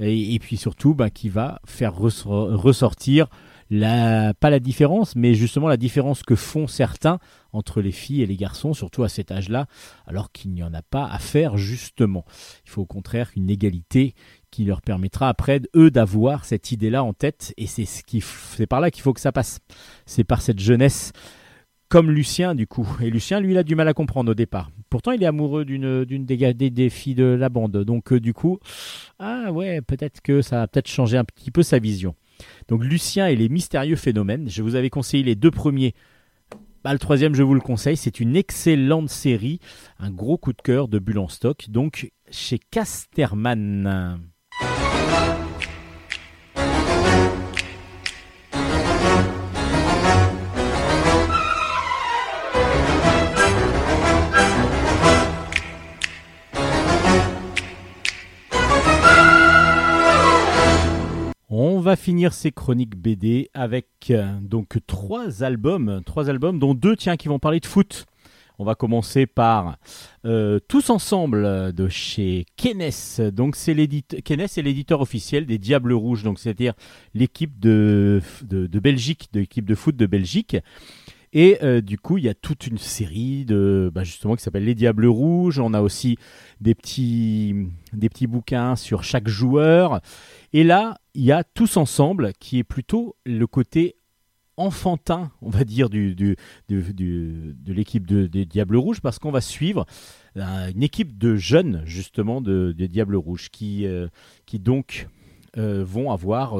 [0.00, 3.28] et, puis surtout ben, qui va faire ressor- ressortir
[3.70, 7.18] la, pas la différence, mais justement la différence que font certains
[7.52, 9.66] entre les filles et les garçons, surtout à cet âge-là,
[10.06, 12.24] alors qu'il n'y en a pas à faire justement.
[12.64, 14.14] Il faut au contraire une égalité
[14.50, 18.66] qui leur permettra après eux d'avoir cette idée-là en tête, et c'est ce qui, c'est
[18.66, 19.60] par là qu'il faut que ça passe.
[20.04, 21.12] C'est par cette jeunesse,
[21.88, 22.88] comme Lucien du coup.
[23.00, 24.70] Et Lucien, lui, il a du mal à comprendre au départ.
[24.90, 28.58] Pourtant, il est amoureux d'une des, des filles de la bande, donc euh, du coup,
[29.20, 32.14] ah ouais, peut-être que ça a peut-être changé un petit peu sa vision.
[32.68, 34.48] Donc Lucien et les mystérieux phénomènes.
[34.48, 35.94] Je vous avais conseillé les deux premiers.
[36.82, 37.96] Bah, le troisième, je vous le conseille.
[37.96, 39.60] C'est une excellente série.
[39.98, 41.68] Un gros coup de cœur de Bulle en stock.
[41.68, 44.20] Donc chez Casterman.
[61.80, 66.94] On va finir ces chroniques BD avec euh, donc trois albums, trois albums dont deux
[66.94, 68.04] tiens qui vont parler de foot.
[68.58, 69.78] On va commencer par
[70.26, 73.30] euh, Tous ensemble de chez Kenes.
[73.32, 76.74] Donc c'est l'édite Kenes est l'éditeur officiel des Diables Rouges, donc c'est-à-dire
[77.14, 80.58] l'équipe de, de, de Belgique, de l'équipe de foot de Belgique.
[81.32, 84.64] Et euh, du coup, il y a toute une série de bah, justement qui s'appelle
[84.64, 85.60] Les Diables Rouges.
[85.60, 86.16] On a aussi
[86.60, 87.54] des petits
[87.92, 90.00] des petits bouquins sur chaque joueur.
[90.52, 93.96] Et là, il y a Tous ensemble qui est plutôt le côté
[94.56, 96.14] enfantin, on va dire, de
[97.66, 99.86] l'équipe de- des Diables Rouges, parce qu'on va suivre
[100.36, 104.08] euh, une équipe de jeunes, justement, de, des Diables Rouges, qui, euh,
[104.46, 105.06] qui donc
[105.56, 106.56] vont avoir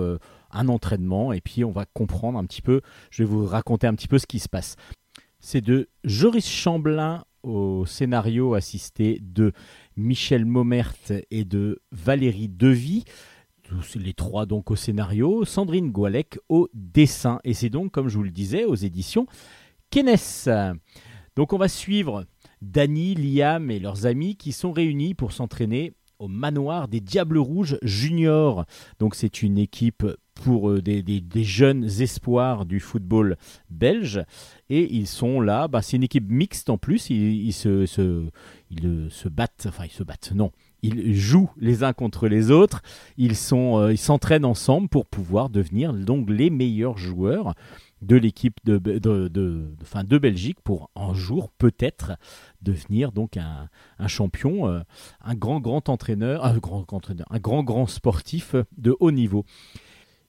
[0.53, 3.95] un entraînement, et puis on va comprendre un petit peu, je vais vous raconter un
[3.95, 4.77] petit peu ce qui se passe.
[5.41, 9.53] C'est de Joris Chamblin au scénario assisté de
[9.97, 10.95] Michel Maumert
[11.31, 13.05] et de Valérie Devy
[13.97, 17.41] les trois donc au scénario, Sandrine Goualec au dessin.
[17.45, 19.27] Et c'est donc, comme je vous le disais, aux éditions
[19.91, 20.75] Kenes.
[21.37, 22.25] Donc on va suivre
[22.63, 27.79] Dany, Liam et leurs amis qui sont réunis pour s'entraîner au manoir des Diables Rouges
[27.83, 28.67] Juniors.
[28.99, 30.05] Donc c'est une équipe
[30.41, 33.37] pour euh, des, jeunes espoirs du football
[33.69, 34.23] belge.
[34.71, 38.29] Et ils sont là, bah, c'est une équipe mixte en plus, ils, se, se-
[38.71, 40.51] ils euh, se battent, enfin ils se battent, non,
[40.83, 42.81] ils jouent les uns contre les autres,
[43.19, 47.55] ils sont, euh, s'entraînent ensemble pour pouvoir devenir donc les meilleurs joueurs
[48.01, 52.13] de l'équipe de, de, enfin, de Belgique pour un jour peut-être
[52.63, 53.69] devenir donc un,
[53.99, 54.83] un champion,
[55.23, 59.45] un grand grand entraîneur, un grand entraîneur, un grand grand sportif de haut niveau.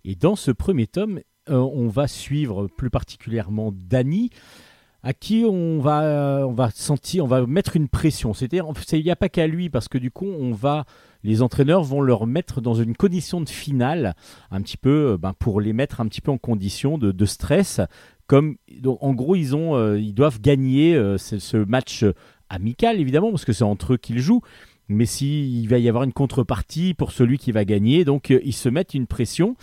[0.03, 1.19] Et dans ce premier tome,
[1.49, 4.29] euh, on va suivre plus particulièrement Dany,
[5.03, 8.33] à qui on va, euh, on va sentir, on va mettre une pression.
[8.33, 10.85] C'est-à-dire, il n'y a pas qu'à lui, parce que du coup, on va,
[11.23, 14.15] les entraîneurs vont leur mettre dans une condition de finale,
[14.51, 17.81] un petit peu, euh, ben, pour les mettre un petit peu en condition de, stress.
[18.27, 22.05] Comme, donc, en gros, ils ont, ils doivent gagner ce, match
[22.49, 24.41] amical, évidemment, parce que c'est entre eux qu'ils jouent.
[24.87, 28.69] Mais s'il va y avoir une contrepartie pour celui qui va gagner, donc ils se
[28.69, 29.55] mettent une pression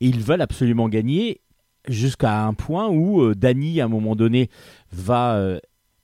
[0.00, 1.40] et ils veulent absolument gagner
[1.88, 4.50] jusqu'à un point où euh, Danny, à un moment donné,
[4.92, 5.58] va euh,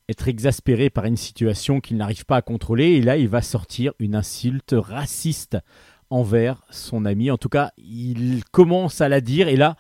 [0.09, 3.93] être exaspéré par une situation qu'il n'arrive pas à contrôler et là, il va sortir
[3.98, 5.59] une insulte raciste
[6.10, 7.31] envers son ami.
[7.31, 9.77] En tout cas, il commence à la dire et là,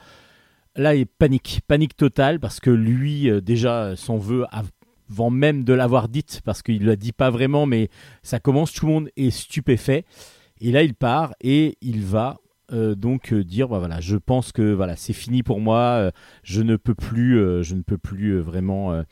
[0.74, 5.72] là, il panique, panique totale parce que lui, euh, déjà, s'en veut avant même de
[5.72, 7.88] l'avoir dite parce qu'il ne la dit pas vraiment, mais
[8.22, 10.04] ça commence, tout le monde est stupéfait.
[10.60, 12.38] Et là, il part et il va
[12.72, 16.10] donc euh, dire bah voilà je pense que voilà c'est fini pour moi euh,
[16.42, 19.02] je ne peux plus euh, je ne peux plus euh, vraiment euh,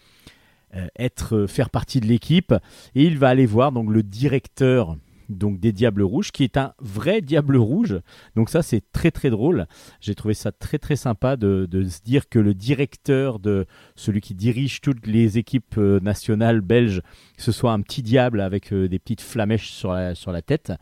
[0.77, 2.53] euh, être euh, faire partie de l'équipe.
[2.97, 4.97] Et il va aller voir donc le directeur
[5.29, 8.01] donc des Diables Rouges qui est un vrai Diable Rouge.
[8.35, 9.67] Donc ça c'est très très drôle.
[10.01, 14.21] J'ai trouvé ça très très sympa de, de se dire que le directeur de celui
[14.21, 17.03] qui dirige toutes les équipes euh, nationales belges
[17.39, 20.73] ce soit un petit diable avec euh, des petites flamèches sur la, sur la tête.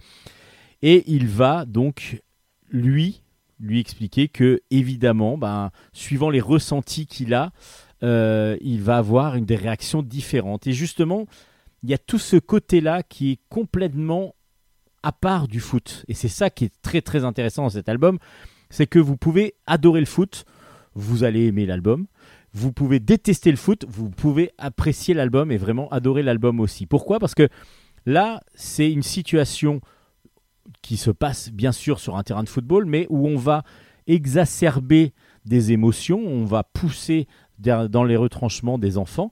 [0.81, 2.23] Et il va donc
[2.73, 3.23] lui
[3.63, 7.53] lui expliquer que évidemment ben, suivant les ressentis qu'il a
[8.03, 10.67] euh, il va avoir une des réactions différentes.
[10.67, 11.27] Et justement
[11.85, 14.35] il y a tout ce côté là qui est complètement
[15.05, 16.05] à part du foot.
[16.09, 18.19] Et c'est ça qui est très très intéressant dans cet album
[18.69, 20.45] c'est que vous pouvez adorer le foot
[20.95, 22.07] vous allez aimer l'album.
[22.53, 26.87] Vous pouvez détester le foot vous pouvez apprécier l'album et vraiment adorer l'album aussi.
[26.87, 27.21] Pourquoi?
[27.21, 27.49] Parce que
[28.07, 29.81] là c'est une situation
[30.83, 33.63] qui se passe bien sûr sur un terrain de football, mais où on va
[34.07, 35.13] exacerber
[35.45, 37.27] des émotions, on va pousser
[37.59, 39.31] dans les retranchements des enfants,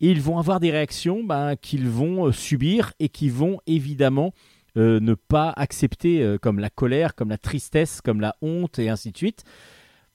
[0.00, 4.32] et ils vont avoir des réactions ben, qu'ils vont euh, subir et qui vont évidemment
[4.76, 8.88] euh, ne pas accepter, euh, comme la colère, comme la tristesse, comme la honte, et
[8.88, 9.44] ainsi de suite,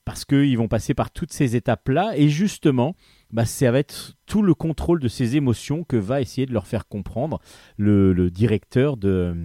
[0.03, 2.95] parce qu'ils vont passer par toutes ces étapes-là, et justement,
[3.31, 6.67] bah, ça va être tout le contrôle de ces émotions que va essayer de leur
[6.67, 7.39] faire comprendre
[7.77, 9.35] le directeur de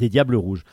[0.00, 0.64] des Diables Rouges.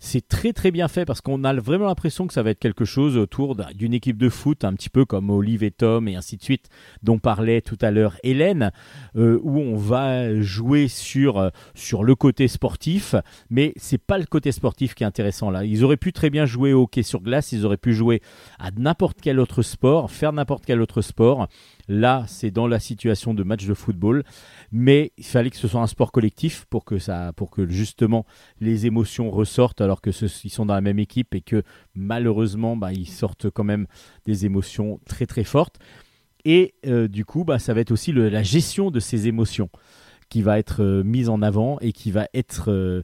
[0.00, 2.84] C'est très très bien fait parce qu'on a vraiment l'impression que ça va être quelque
[2.84, 6.16] chose autour d'un- d'une équipe de foot, un petit peu comme Olive et Tom et
[6.16, 6.68] ainsi de suite,
[7.02, 8.70] dont parlait tout à l'heure Hélène,
[9.16, 13.14] euh, où on va jouer sur, euh, sur le côté sportif,
[13.48, 15.64] mais c'est pas le côté sportif qui est intéressant là.
[15.64, 18.20] Ils auraient pu très bien jouer au hockey sur glace, ils auraient pu jouer
[18.58, 21.48] à n'importe quel autre sport, faire n'importe quel autre sport.
[21.88, 24.24] Là, c'est dans la situation de match de football,
[24.72, 28.24] mais il fallait que ce soit un sport collectif pour que ça, pour que justement
[28.60, 31.62] les émotions ressortent alors que ce- ils sont dans la même équipe et que
[31.94, 33.86] malheureusement bah, ils sortent quand même
[34.24, 35.78] des émotions très très fortes.
[36.46, 39.70] Et euh, du coup, bah, ça va être aussi la gestion de ces émotions
[40.30, 43.02] qui va être euh, mise en avant et qui va être euh,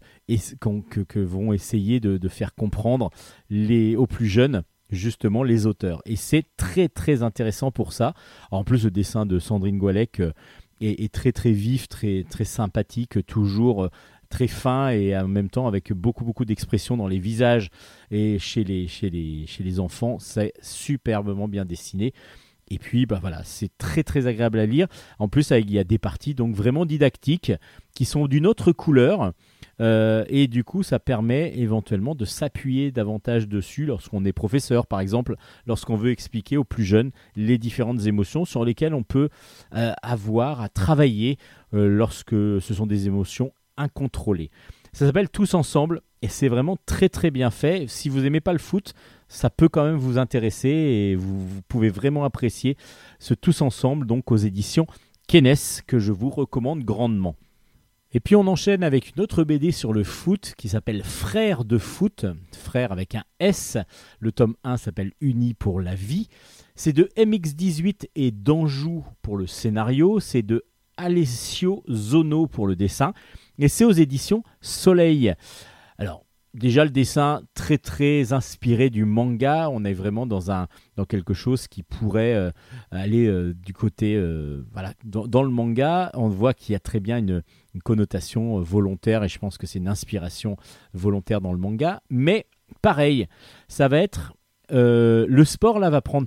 [0.89, 3.11] que vont essayer de, de faire comprendre
[3.51, 6.03] les, aux plus jeunes justement les auteurs.
[6.05, 8.15] Et c'est très très intéressant pour ça.
[8.51, 10.33] En plus, le dessin de Sandrine Goualec euh,
[10.81, 13.91] est, très très vif, très très sympathique, toujours euh,
[14.29, 17.69] très fin et en même temps avec beaucoup beaucoup d'expression dans les visages
[18.11, 22.13] et chez les chez les chez les enfants, c'est superbement bien dessiné.
[22.71, 24.87] Et puis bah voilà, c'est très très agréable à lire.
[25.19, 27.53] En plus, il y a des parties donc vraiment didactiques
[27.95, 29.33] qui sont d'une autre couleur.
[29.81, 35.01] Euh, et du coup, ça permet éventuellement de s'appuyer davantage dessus lorsqu'on est professeur, par
[35.01, 35.37] exemple,
[35.67, 39.31] lorsqu'on veut expliquer aux plus jeunes les différentes émotions sur lesquelles on peut
[39.75, 41.39] euh, avoir à travailler
[41.75, 44.51] euh, lorsque ce sont des émotions incontrôlées.
[44.93, 47.87] Ça s'appelle Tous ensemble et c'est vraiment très très bien fait.
[47.89, 48.93] Si vous n'aimez pas le foot,
[49.31, 52.77] ça peut quand même vous intéresser et vous, pouvez vraiment apprécier
[53.21, 54.87] ce Tous ensemble donc aux éditions
[55.29, 55.55] Kenes
[55.87, 57.37] que je vous recommande grandement.
[58.13, 61.79] Et puis on enchaîne avec une autre BD sur le foot qui s'appelle Frères de
[61.79, 63.79] foot, frère avec un S.
[64.19, 66.29] Le tome 1 s'appelle Unis pour la vie.
[66.75, 70.65] C'est de MX18 et d'Anjou pour le scénario, c'est de
[70.97, 73.13] Alessio Zono pour le dessin
[73.61, 75.35] et c'est aux éditions Soleil.
[75.99, 76.25] Alors,
[76.55, 79.69] déjà le dessin très très inspiré du manga.
[79.71, 82.51] On est vraiment dans un dans quelque chose qui pourrait euh,
[82.91, 86.11] aller euh, du côté euh, voilà dans, le manga.
[86.15, 87.43] On voit qu'il y a très bien une,
[87.85, 90.57] connotation volontaire et je pense que c'est une inspiration
[90.93, 92.03] volontaire dans le manga.
[92.11, 92.47] Mais
[92.83, 93.29] pareil,
[93.69, 94.35] ça va être
[94.73, 96.27] le sport là va prendre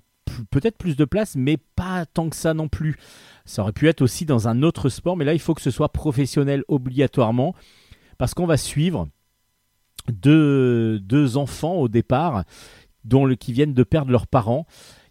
[0.52, 2.98] peut-être plus de place, mais pas tant que ça non plus.
[3.46, 5.72] Ça aurait pu être aussi dans un autre sport, mais là il faut que ce
[5.72, 7.54] soit professionnel obligatoirement
[8.18, 9.08] parce qu'on va suivre
[10.12, 12.44] deux, enfants au départ
[13.06, 14.66] dont le, qui viennent de perdre leurs parents.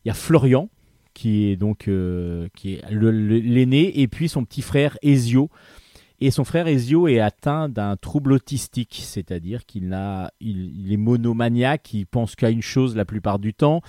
[0.04, 0.68] Il y a Florian
[1.14, 5.50] qui est donc euh, qui est l'aîné et puis son petit frère Ezio.
[6.24, 11.94] Et son frère Ezio est atteint d'un trouble autistique, c'est-à-dire qu'il a, il est monomaniaque,
[11.94, 13.80] il pense qu'à une chose la plupart du temps,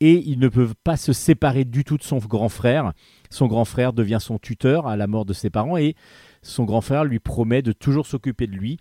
[0.00, 2.92] et ils ne peuvent pas se séparer du tout de son grand frère.
[3.30, 5.94] Son grand frère devient son tuteur à la mort de ses parents, et
[6.46, 8.78] son grand frère lui promet de toujours s'occuper de lui.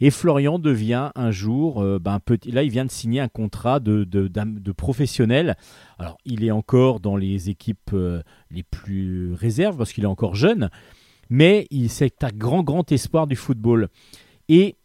[0.00, 3.80] Et Florian devient un jour, euh, ben, petit, là il vient de signer un contrat
[3.80, 5.56] de, de, professionnel.
[5.98, 10.34] Alors il est encore dans les équipes euh, les plus réserves parce qu'il est encore
[10.34, 10.70] jeune,
[11.30, 13.88] mais c'est un grand grand espoir du football.
[14.48, 14.76] Et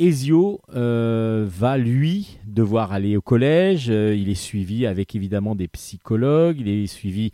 [0.00, 3.90] Ezio euh, va lui devoir aller au collège.
[3.90, 6.56] euh, il est suivi avec évidemment des psychologues.
[6.58, 7.32] Il est suivi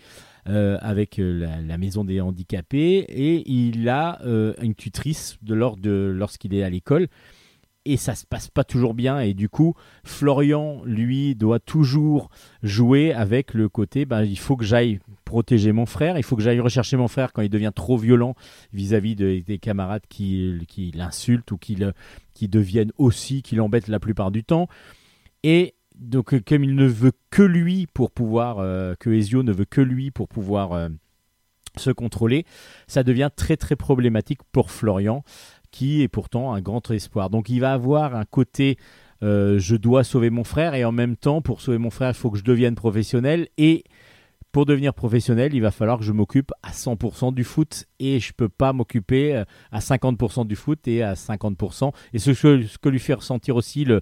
[0.48, 5.76] euh, avec euh, la, maison des handicapés et il a euh, une tutrice de lors
[5.76, 7.08] de lorsqu'il est à l'école.
[7.84, 9.74] Et ça se passe pas toujours bien et du coup
[10.04, 12.30] Florian lui doit toujours
[12.64, 16.42] jouer avec le côté ben, il faut que j'aille protéger mon frère il faut que
[16.42, 18.34] j'aille rechercher mon frère quand il devient trop violent
[18.72, 21.78] vis-à-vis de- des camarades qui, qui l'insultent ou qui,
[22.34, 24.66] qui deviennent aussi qui l'embêtent la plupart du temps.
[25.44, 29.52] Et donc euh, comme il ne veut que lui pour pouvoir euh, que Ezio ne
[29.52, 30.88] veut que lui pour pouvoir euh,
[31.76, 32.44] se contrôler
[32.86, 35.24] ça devient très très problématique pour Florian
[35.70, 37.28] qui est pourtant un grand espoir.
[37.28, 38.78] Donc il va avoir un côté
[39.22, 42.30] je dois sauver mon frère et en même temps pour sauver mon frère il faut
[42.30, 43.48] que je devienne professionnel.
[43.58, 43.84] Et
[44.56, 48.32] pour devenir professionnel, il va falloir que je m'occupe à 100% du foot et je
[48.32, 51.92] peux pas m'occuper euh, à 50% du foot et à 50%.
[52.14, 54.00] Et ce que, ce que lui fait ressentir aussi le,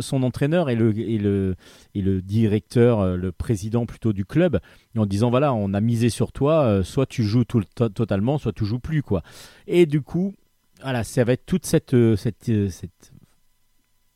[0.00, 1.56] son entraîneur et le, et, le,
[1.94, 4.60] et le directeur, euh, le président plutôt du club,
[4.96, 7.90] en disant voilà, on a misé sur toi, euh, soit tu joues tout le to-
[7.90, 9.22] totalement, soit tu joues plus quoi.
[9.66, 10.32] Et du coup,
[10.82, 12.50] voilà, ça va être toute cette, cette,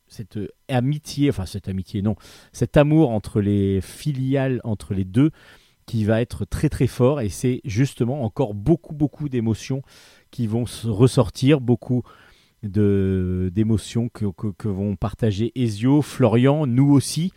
[0.09, 2.15] cette euh, amitié, enfin cette amitié, non,
[2.51, 5.31] cet amour entre les filiales, entre les deux,
[5.85, 9.81] qui va être très très fort et c'est justement encore beaucoup beaucoup d'émotions
[10.29, 12.03] qui vont se ressortir, beaucoup
[12.63, 14.25] de d'émotions que,
[14.57, 17.31] que, vont partager Ezio, Florian, nous aussi.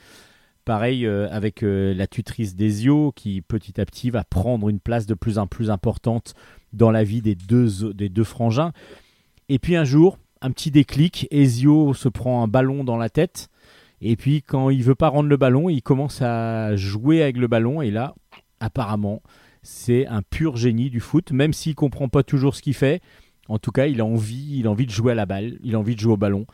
[0.64, 5.06] Pareil euh, avec euh, la tutrice d'Ezio qui petit à petit va prendre une place
[5.06, 6.34] de plus en plus importante
[6.72, 8.72] dans la vie des deux, des deux frangins.
[9.48, 13.48] Et puis un jour, un petit déclic, Ezio se prend un ballon dans la tête.
[14.00, 17.46] Et puis quand il veut pas rendre le ballon, il commence à jouer avec le
[17.46, 17.80] ballon.
[17.80, 18.14] Et là,
[18.60, 19.22] apparemment,
[19.62, 23.00] c'est un pur génie du foot, même s'il comprend pas toujours ce qu'il fait.
[23.48, 25.74] En tout cas, il a envie, il a envie de jouer à la balle, il
[25.74, 26.46] a envie de jouer au ballon.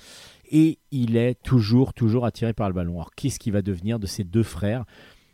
[0.51, 2.94] Et il est toujours toujours attiré par le ballon.
[2.94, 4.85] Alors qu'est-ce qui va devenir de ces deux frères?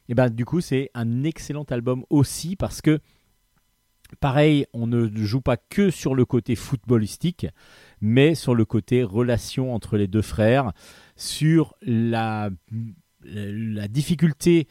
[0.08, 3.00] Et ben du coup, c'est un excellent album aussi parce que
[4.20, 7.46] pareil, on ne joue pas que sur le côté footballistique,
[8.00, 10.72] mais sur le côté relation entre les deux frères,
[11.16, 12.50] sur la,
[13.88, 14.68] difficulté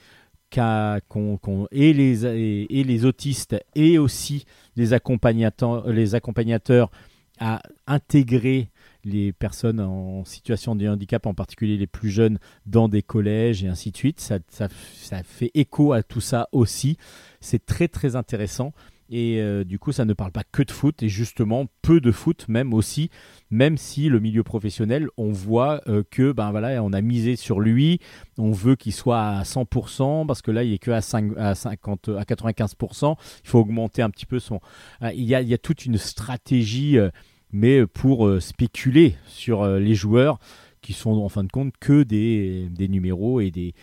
[0.49, 4.45] qu'a qu'ont- et, les, autistes et aussi
[4.75, 6.91] les accompagnateurs, les accompagnateurs
[7.39, 8.69] à intégrer
[9.03, 13.67] les personnes en situation de handicap, en particulier les plus jeunes, dans des collèges et
[13.67, 14.21] ainsi de suite.
[14.21, 16.97] Ça, ça, ça fait écho à tout ça aussi.
[17.41, 18.71] C'est très très intéressant.
[19.15, 22.11] Et euh, du coup, ça ne parle pas que de foot, et justement peu de
[22.11, 23.11] foot même aussi,
[23.51, 27.59] même si le milieu professionnel, on voit euh, que ben voilà, on a misé sur
[27.59, 27.99] lui,
[28.39, 31.53] on veut qu'il soit à 100%, parce que là, il est que à, 5, à,
[31.53, 34.59] 50, à 95%, il faut augmenter un petit peu son...
[34.99, 37.11] Ah, Il y a, il y a toute une stratégie, euh,
[37.51, 40.39] mais pour euh, spéculer sur les joueurs,
[40.81, 43.75] qui sont en fin de compte que des, des numéros et des...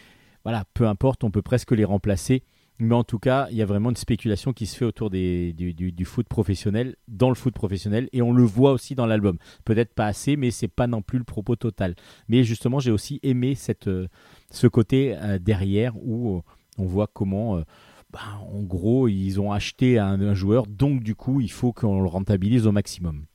[0.42, 2.42] Voilà, peu importe, on peut presque les remplacer.
[2.80, 5.52] Mais en tout cas, il y a vraiment une spéculation qui se fait autour des,
[5.52, 9.36] du, foot professionnel, dans le foot professionnel, et on le voit aussi dans l'album.
[9.66, 11.94] Peut-être pas assez, mais c'est pas non plus le propos total.
[12.28, 13.54] Mais justement, j'ai aussi aimé
[13.86, 14.06] euh,
[14.50, 16.40] ce côté euh, derrière où euh,
[16.78, 17.62] on voit comment,
[18.10, 18.20] bah,
[18.50, 22.08] en gros, ils ont acheté un, un joueur, donc du coup, il faut qu'on le
[22.08, 23.26] rentabilise au maximum.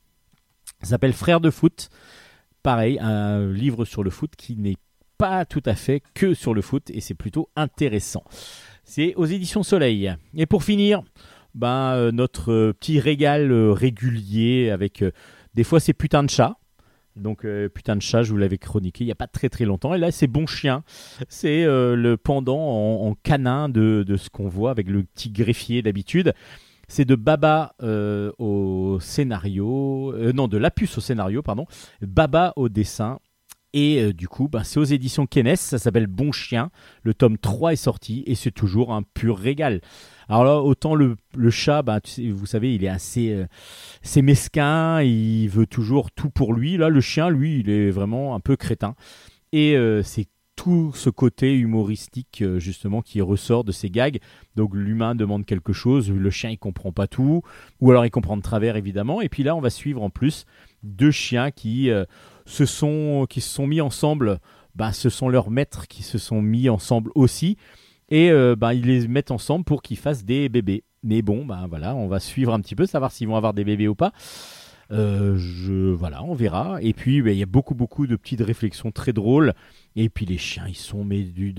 [0.82, 1.88] Ça s'appelle Frères de foot.
[2.64, 4.76] Pareil, un livre sur le foot qui n'est
[5.18, 8.24] pas tout à fait que sur le foot, et c'est plutôt intéressant.
[8.88, 10.14] C'est aux éditions Soleil.
[10.36, 11.02] Et pour finir,
[11.54, 15.04] ben, euh, notre euh, petit régal euh, régulier avec
[15.54, 16.56] des fois ces putains de chats.
[17.16, 19.94] Donc putain de chat, je vous l'avais chroniqué il y a pas très très longtemps.
[19.94, 20.84] Et là, c'est Bon Chien.
[21.30, 26.34] C'est le pendant en, canin de, de ce qu'on voit avec le petit greffier d'habitude.
[26.88, 27.74] C'est de Baba
[28.38, 31.64] au scénario, non de Lapus au scénario, pardon,
[32.02, 33.18] Baba au dessin.
[33.76, 36.70] Et euh, du coup, bah, c'est aux éditions Kenes, ça s'appelle Bon Chien.
[37.02, 39.82] Le tome 3 est sorti et c'est toujours un pur régal.
[40.30, 41.18] Alors là, autant le,
[41.50, 43.44] chat, bah, tu sais- vous savez, il est assez, euh,
[44.00, 46.78] c'est mesquin, il veut toujours tout pour lui.
[46.78, 48.94] Là, le chien, lui, il est vraiment un peu crétin.
[49.52, 50.26] Et euh, c'est
[50.56, 54.20] tout ce côté humoristique, justement, qui ressort de ces gags.
[54.54, 57.42] Donc l'humain demande quelque chose, le chien, il comprend pas tout.
[57.82, 59.20] Ou alors il comprend de travers, évidemment.
[59.20, 60.46] Et puis là, on va suivre en plus
[60.86, 62.04] deux chiens qui, euh,
[62.46, 64.38] se, sont, qui se sont mis ensemble.
[64.74, 67.56] Bah, ce sont leurs maîtres qui se sont mis ensemble aussi.
[68.08, 70.84] Et euh, bah, ils les mettent ensemble pour qu'ils fassent des bébés.
[71.02, 73.64] Mais bon, bah, voilà, on va suivre un petit peu, savoir s'ils vont avoir des
[73.64, 74.12] bébés ou pas.
[74.92, 76.78] Euh, je, voilà, on verra.
[76.82, 79.54] Et puis, il y a beaucoup, beaucoup de petites réflexions très drôles.
[79.96, 81.54] Et puis, les chiens, ils sont mais du,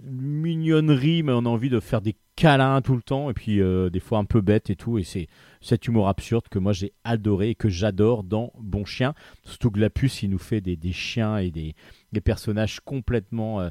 [0.00, 3.30] mignonnerie, mais on a envie de faire des câlins tout le temps.
[3.30, 3.60] Et puis,
[3.90, 4.98] des fois, un peu bête et tout.
[4.98, 5.26] Et c'est
[5.62, 9.14] cet humour absurde que moi, j'ai adoré et que j'adore dans Bon Chien.
[9.44, 11.74] Surtout que la puce, il nous fait des, chiens et des,
[12.20, 13.60] personnages complètement.
[13.60, 13.70] euh,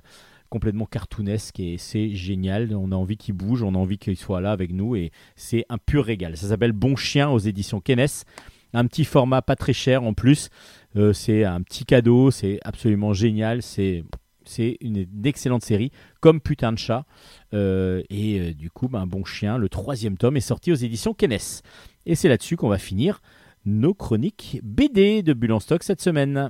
[0.52, 2.76] complètement cartoonesque et c'est génial.
[2.76, 5.66] On a envie qu'il bouge, on a envie qu'il soit là avec nous et c'est
[5.70, 6.36] un pur régal.
[6.36, 8.26] Ça s'appelle Bon Chien aux éditions Kenes.
[8.74, 10.50] Un petit format pas très cher en plus.
[10.98, 13.62] Euh, c'est un petit cadeau, c'est absolument génial.
[13.62, 14.04] C'est
[14.52, 17.06] c'est une, excellente série, comme Putain de chat.
[17.54, 21.14] Euh, et euh, du coup, ben, Bon Chien, le troisième tome est sorti aux éditions
[21.14, 21.62] Kenes.
[22.06, 23.22] Et c'est là-dessus qu'on va finir
[23.66, 26.50] nos chroniques BD de Bulle cette semaine.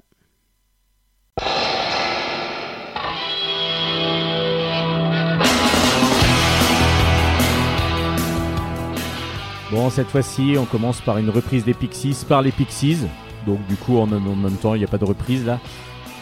[9.71, 12.97] Bon, cette fois-ci, on commence par une reprise des Pixies par les Pixies.
[13.45, 15.59] Donc, du coup, en même temps, il n'y a pas de reprise là.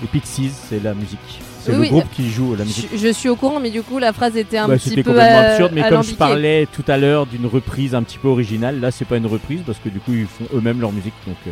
[0.02, 1.40] Les Pixies, c'est la musique.
[1.62, 2.90] C'est Oui, le oui, groupe qui joue la Je, musique.
[2.96, 5.12] je suis au courant, mais du coup, la phrase était un Bah, petit C'était peu
[5.12, 8.28] complètement euh, absurde, mais comme je parlais tout à l'heure d'une reprise un petit peu
[8.30, 11.14] originale, là, c'est pas une reprise parce que du coup, ils font eux-mêmes leur musique.
[11.28, 11.52] Donc, euh,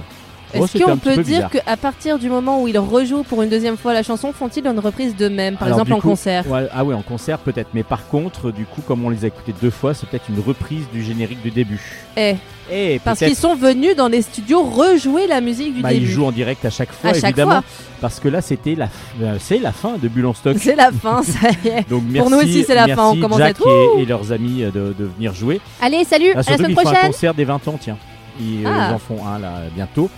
[0.53, 3.77] Est-ce qu'on peut peu dire qu'à partir du moment où ils rejouent pour une deuxième
[3.77, 6.49] fois la chanson, font-ils une reprise d'eux-mêmes, par Alors, exemple en coup, concert?
[6.49, 9.27] ouais, ah ouais, en concert peut-être, mais par contre, du coup, comme on les a
[9.27, 11.81] écoutés deux fois, c'est peut-être une reprise du générique du début.
[12.15, 12.35] Eh,
[12.69, 16.01] Et Parce peut-être- qu'ils sont venus dans les studios rejouer la musique du bah, ils
[16.01, 16.11] début.
[16.11, 17.63] jouent en direct à chaque fois, À chaque évidemment, fois.
[18.01, 18.89] parce que là, c'était la,
[19.21, 20.57] euh, c'est la fin de Bulle en stock.
[20.59, 21.89] C'est la fin, ça y est.
[21.89, 24.05] Donc Pour merci, nous aussi, c'est la fin, on commence à Jack être- et, et
[24.05, 25.61] leurs amis euh, de, de venir jouer.
[25.81, 27.11] Allez, salut, Ah, à la semaine qu'ils font un prochaine.
[27.11, 27.97] concert des 20 ans, tiens.
[28.39, 28.87] Ils, euh, Ah.
[28.91, 30.09] ils en font un là bientôt.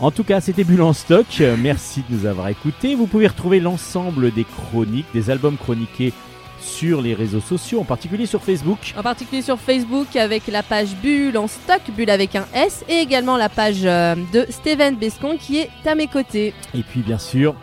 [0.00, 1.26] En tout cas, c'était Bulle en stock.
[1.58, 2.94] Merci de nous avoir écoutés.
[2.94, 6.12] Vous pouvez retrouver l'ensemble des chroniques, des albums chroniqués
[6.60, 8.78] sur les réseaux sociaux, en particulier sur Facebook.
[8.96, 12.96] En particulier sur Facebook avec la page Bulle en stock, Bulle avec un S, et
[12.98, 16.52] également la page euh, de Steven Bescon qui est à mes côtés.
[16.74, 17.54] Et puis, bien sûr,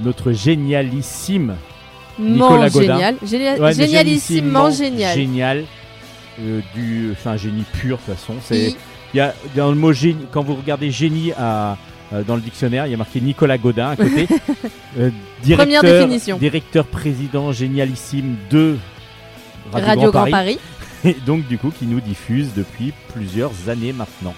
[0.00, 1.56] notre génialissime
[2.18, 2.94] Nicolas Godin.
[2.96, 5.14] génial, génia- Ouais, mais génialissimement génial.
[5.18, 5.64] Génial.
[6.40, 8.34] euh, du, enfin, génie pur de toute façon.
[8.42, 8.76] C'est, I-
[9.14, 11.76] il y a dans le mot génie, quand vous regardez génie à,
[12.12, 14.26] euh, dans le dictionnaire, il y a marqué Nicolas Godin à côté.
[14.96, 15.10] Euh,
[15.42, 16.38] Première directeur- définition.
[16.38, 18.76] Directeur président génialissime de
[19.72, 20.58] Radio, Radio Grand Grand Paris.
[21.02, 21.14] Paris.
[21.16, 24.34] Et donc du coup qui nous diffuse depuis plusieurs années maintenant.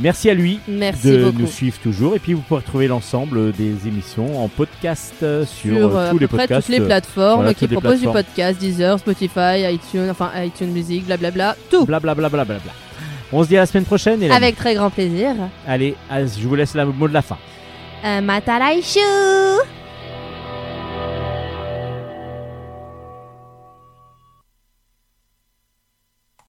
[0.00, 1.40] Merci à lui Merci de beaucoup.
[1.40, 5.96] nous suivre toujours et puis vous pouvez retrouver l'ensemble des émissions en podcast sur, sur
[5.98, 6.66] euh, à tous les podcasts.
[6.66, 11.56] toutes les plateformes voilà, qui proposent du podcast, Deezer, Spotify, iTunes, enfin iTunes Music, blablabla,
[11.70, 11.84] tout.
[11.84, 12.28] Blablabla.
[12.30, 12.72] bla, bla, bla, bla.
[13.32, 14.22] On se dit à la semaine prochaine.
[14.22, 14.36] Hélène.
[14.36, 15.34] Avec très grand plaisir.
[15.66, 17.36] Allez, je vous laisse le mot de la fin.
[18.04, 19.00] Euh, Matalaishu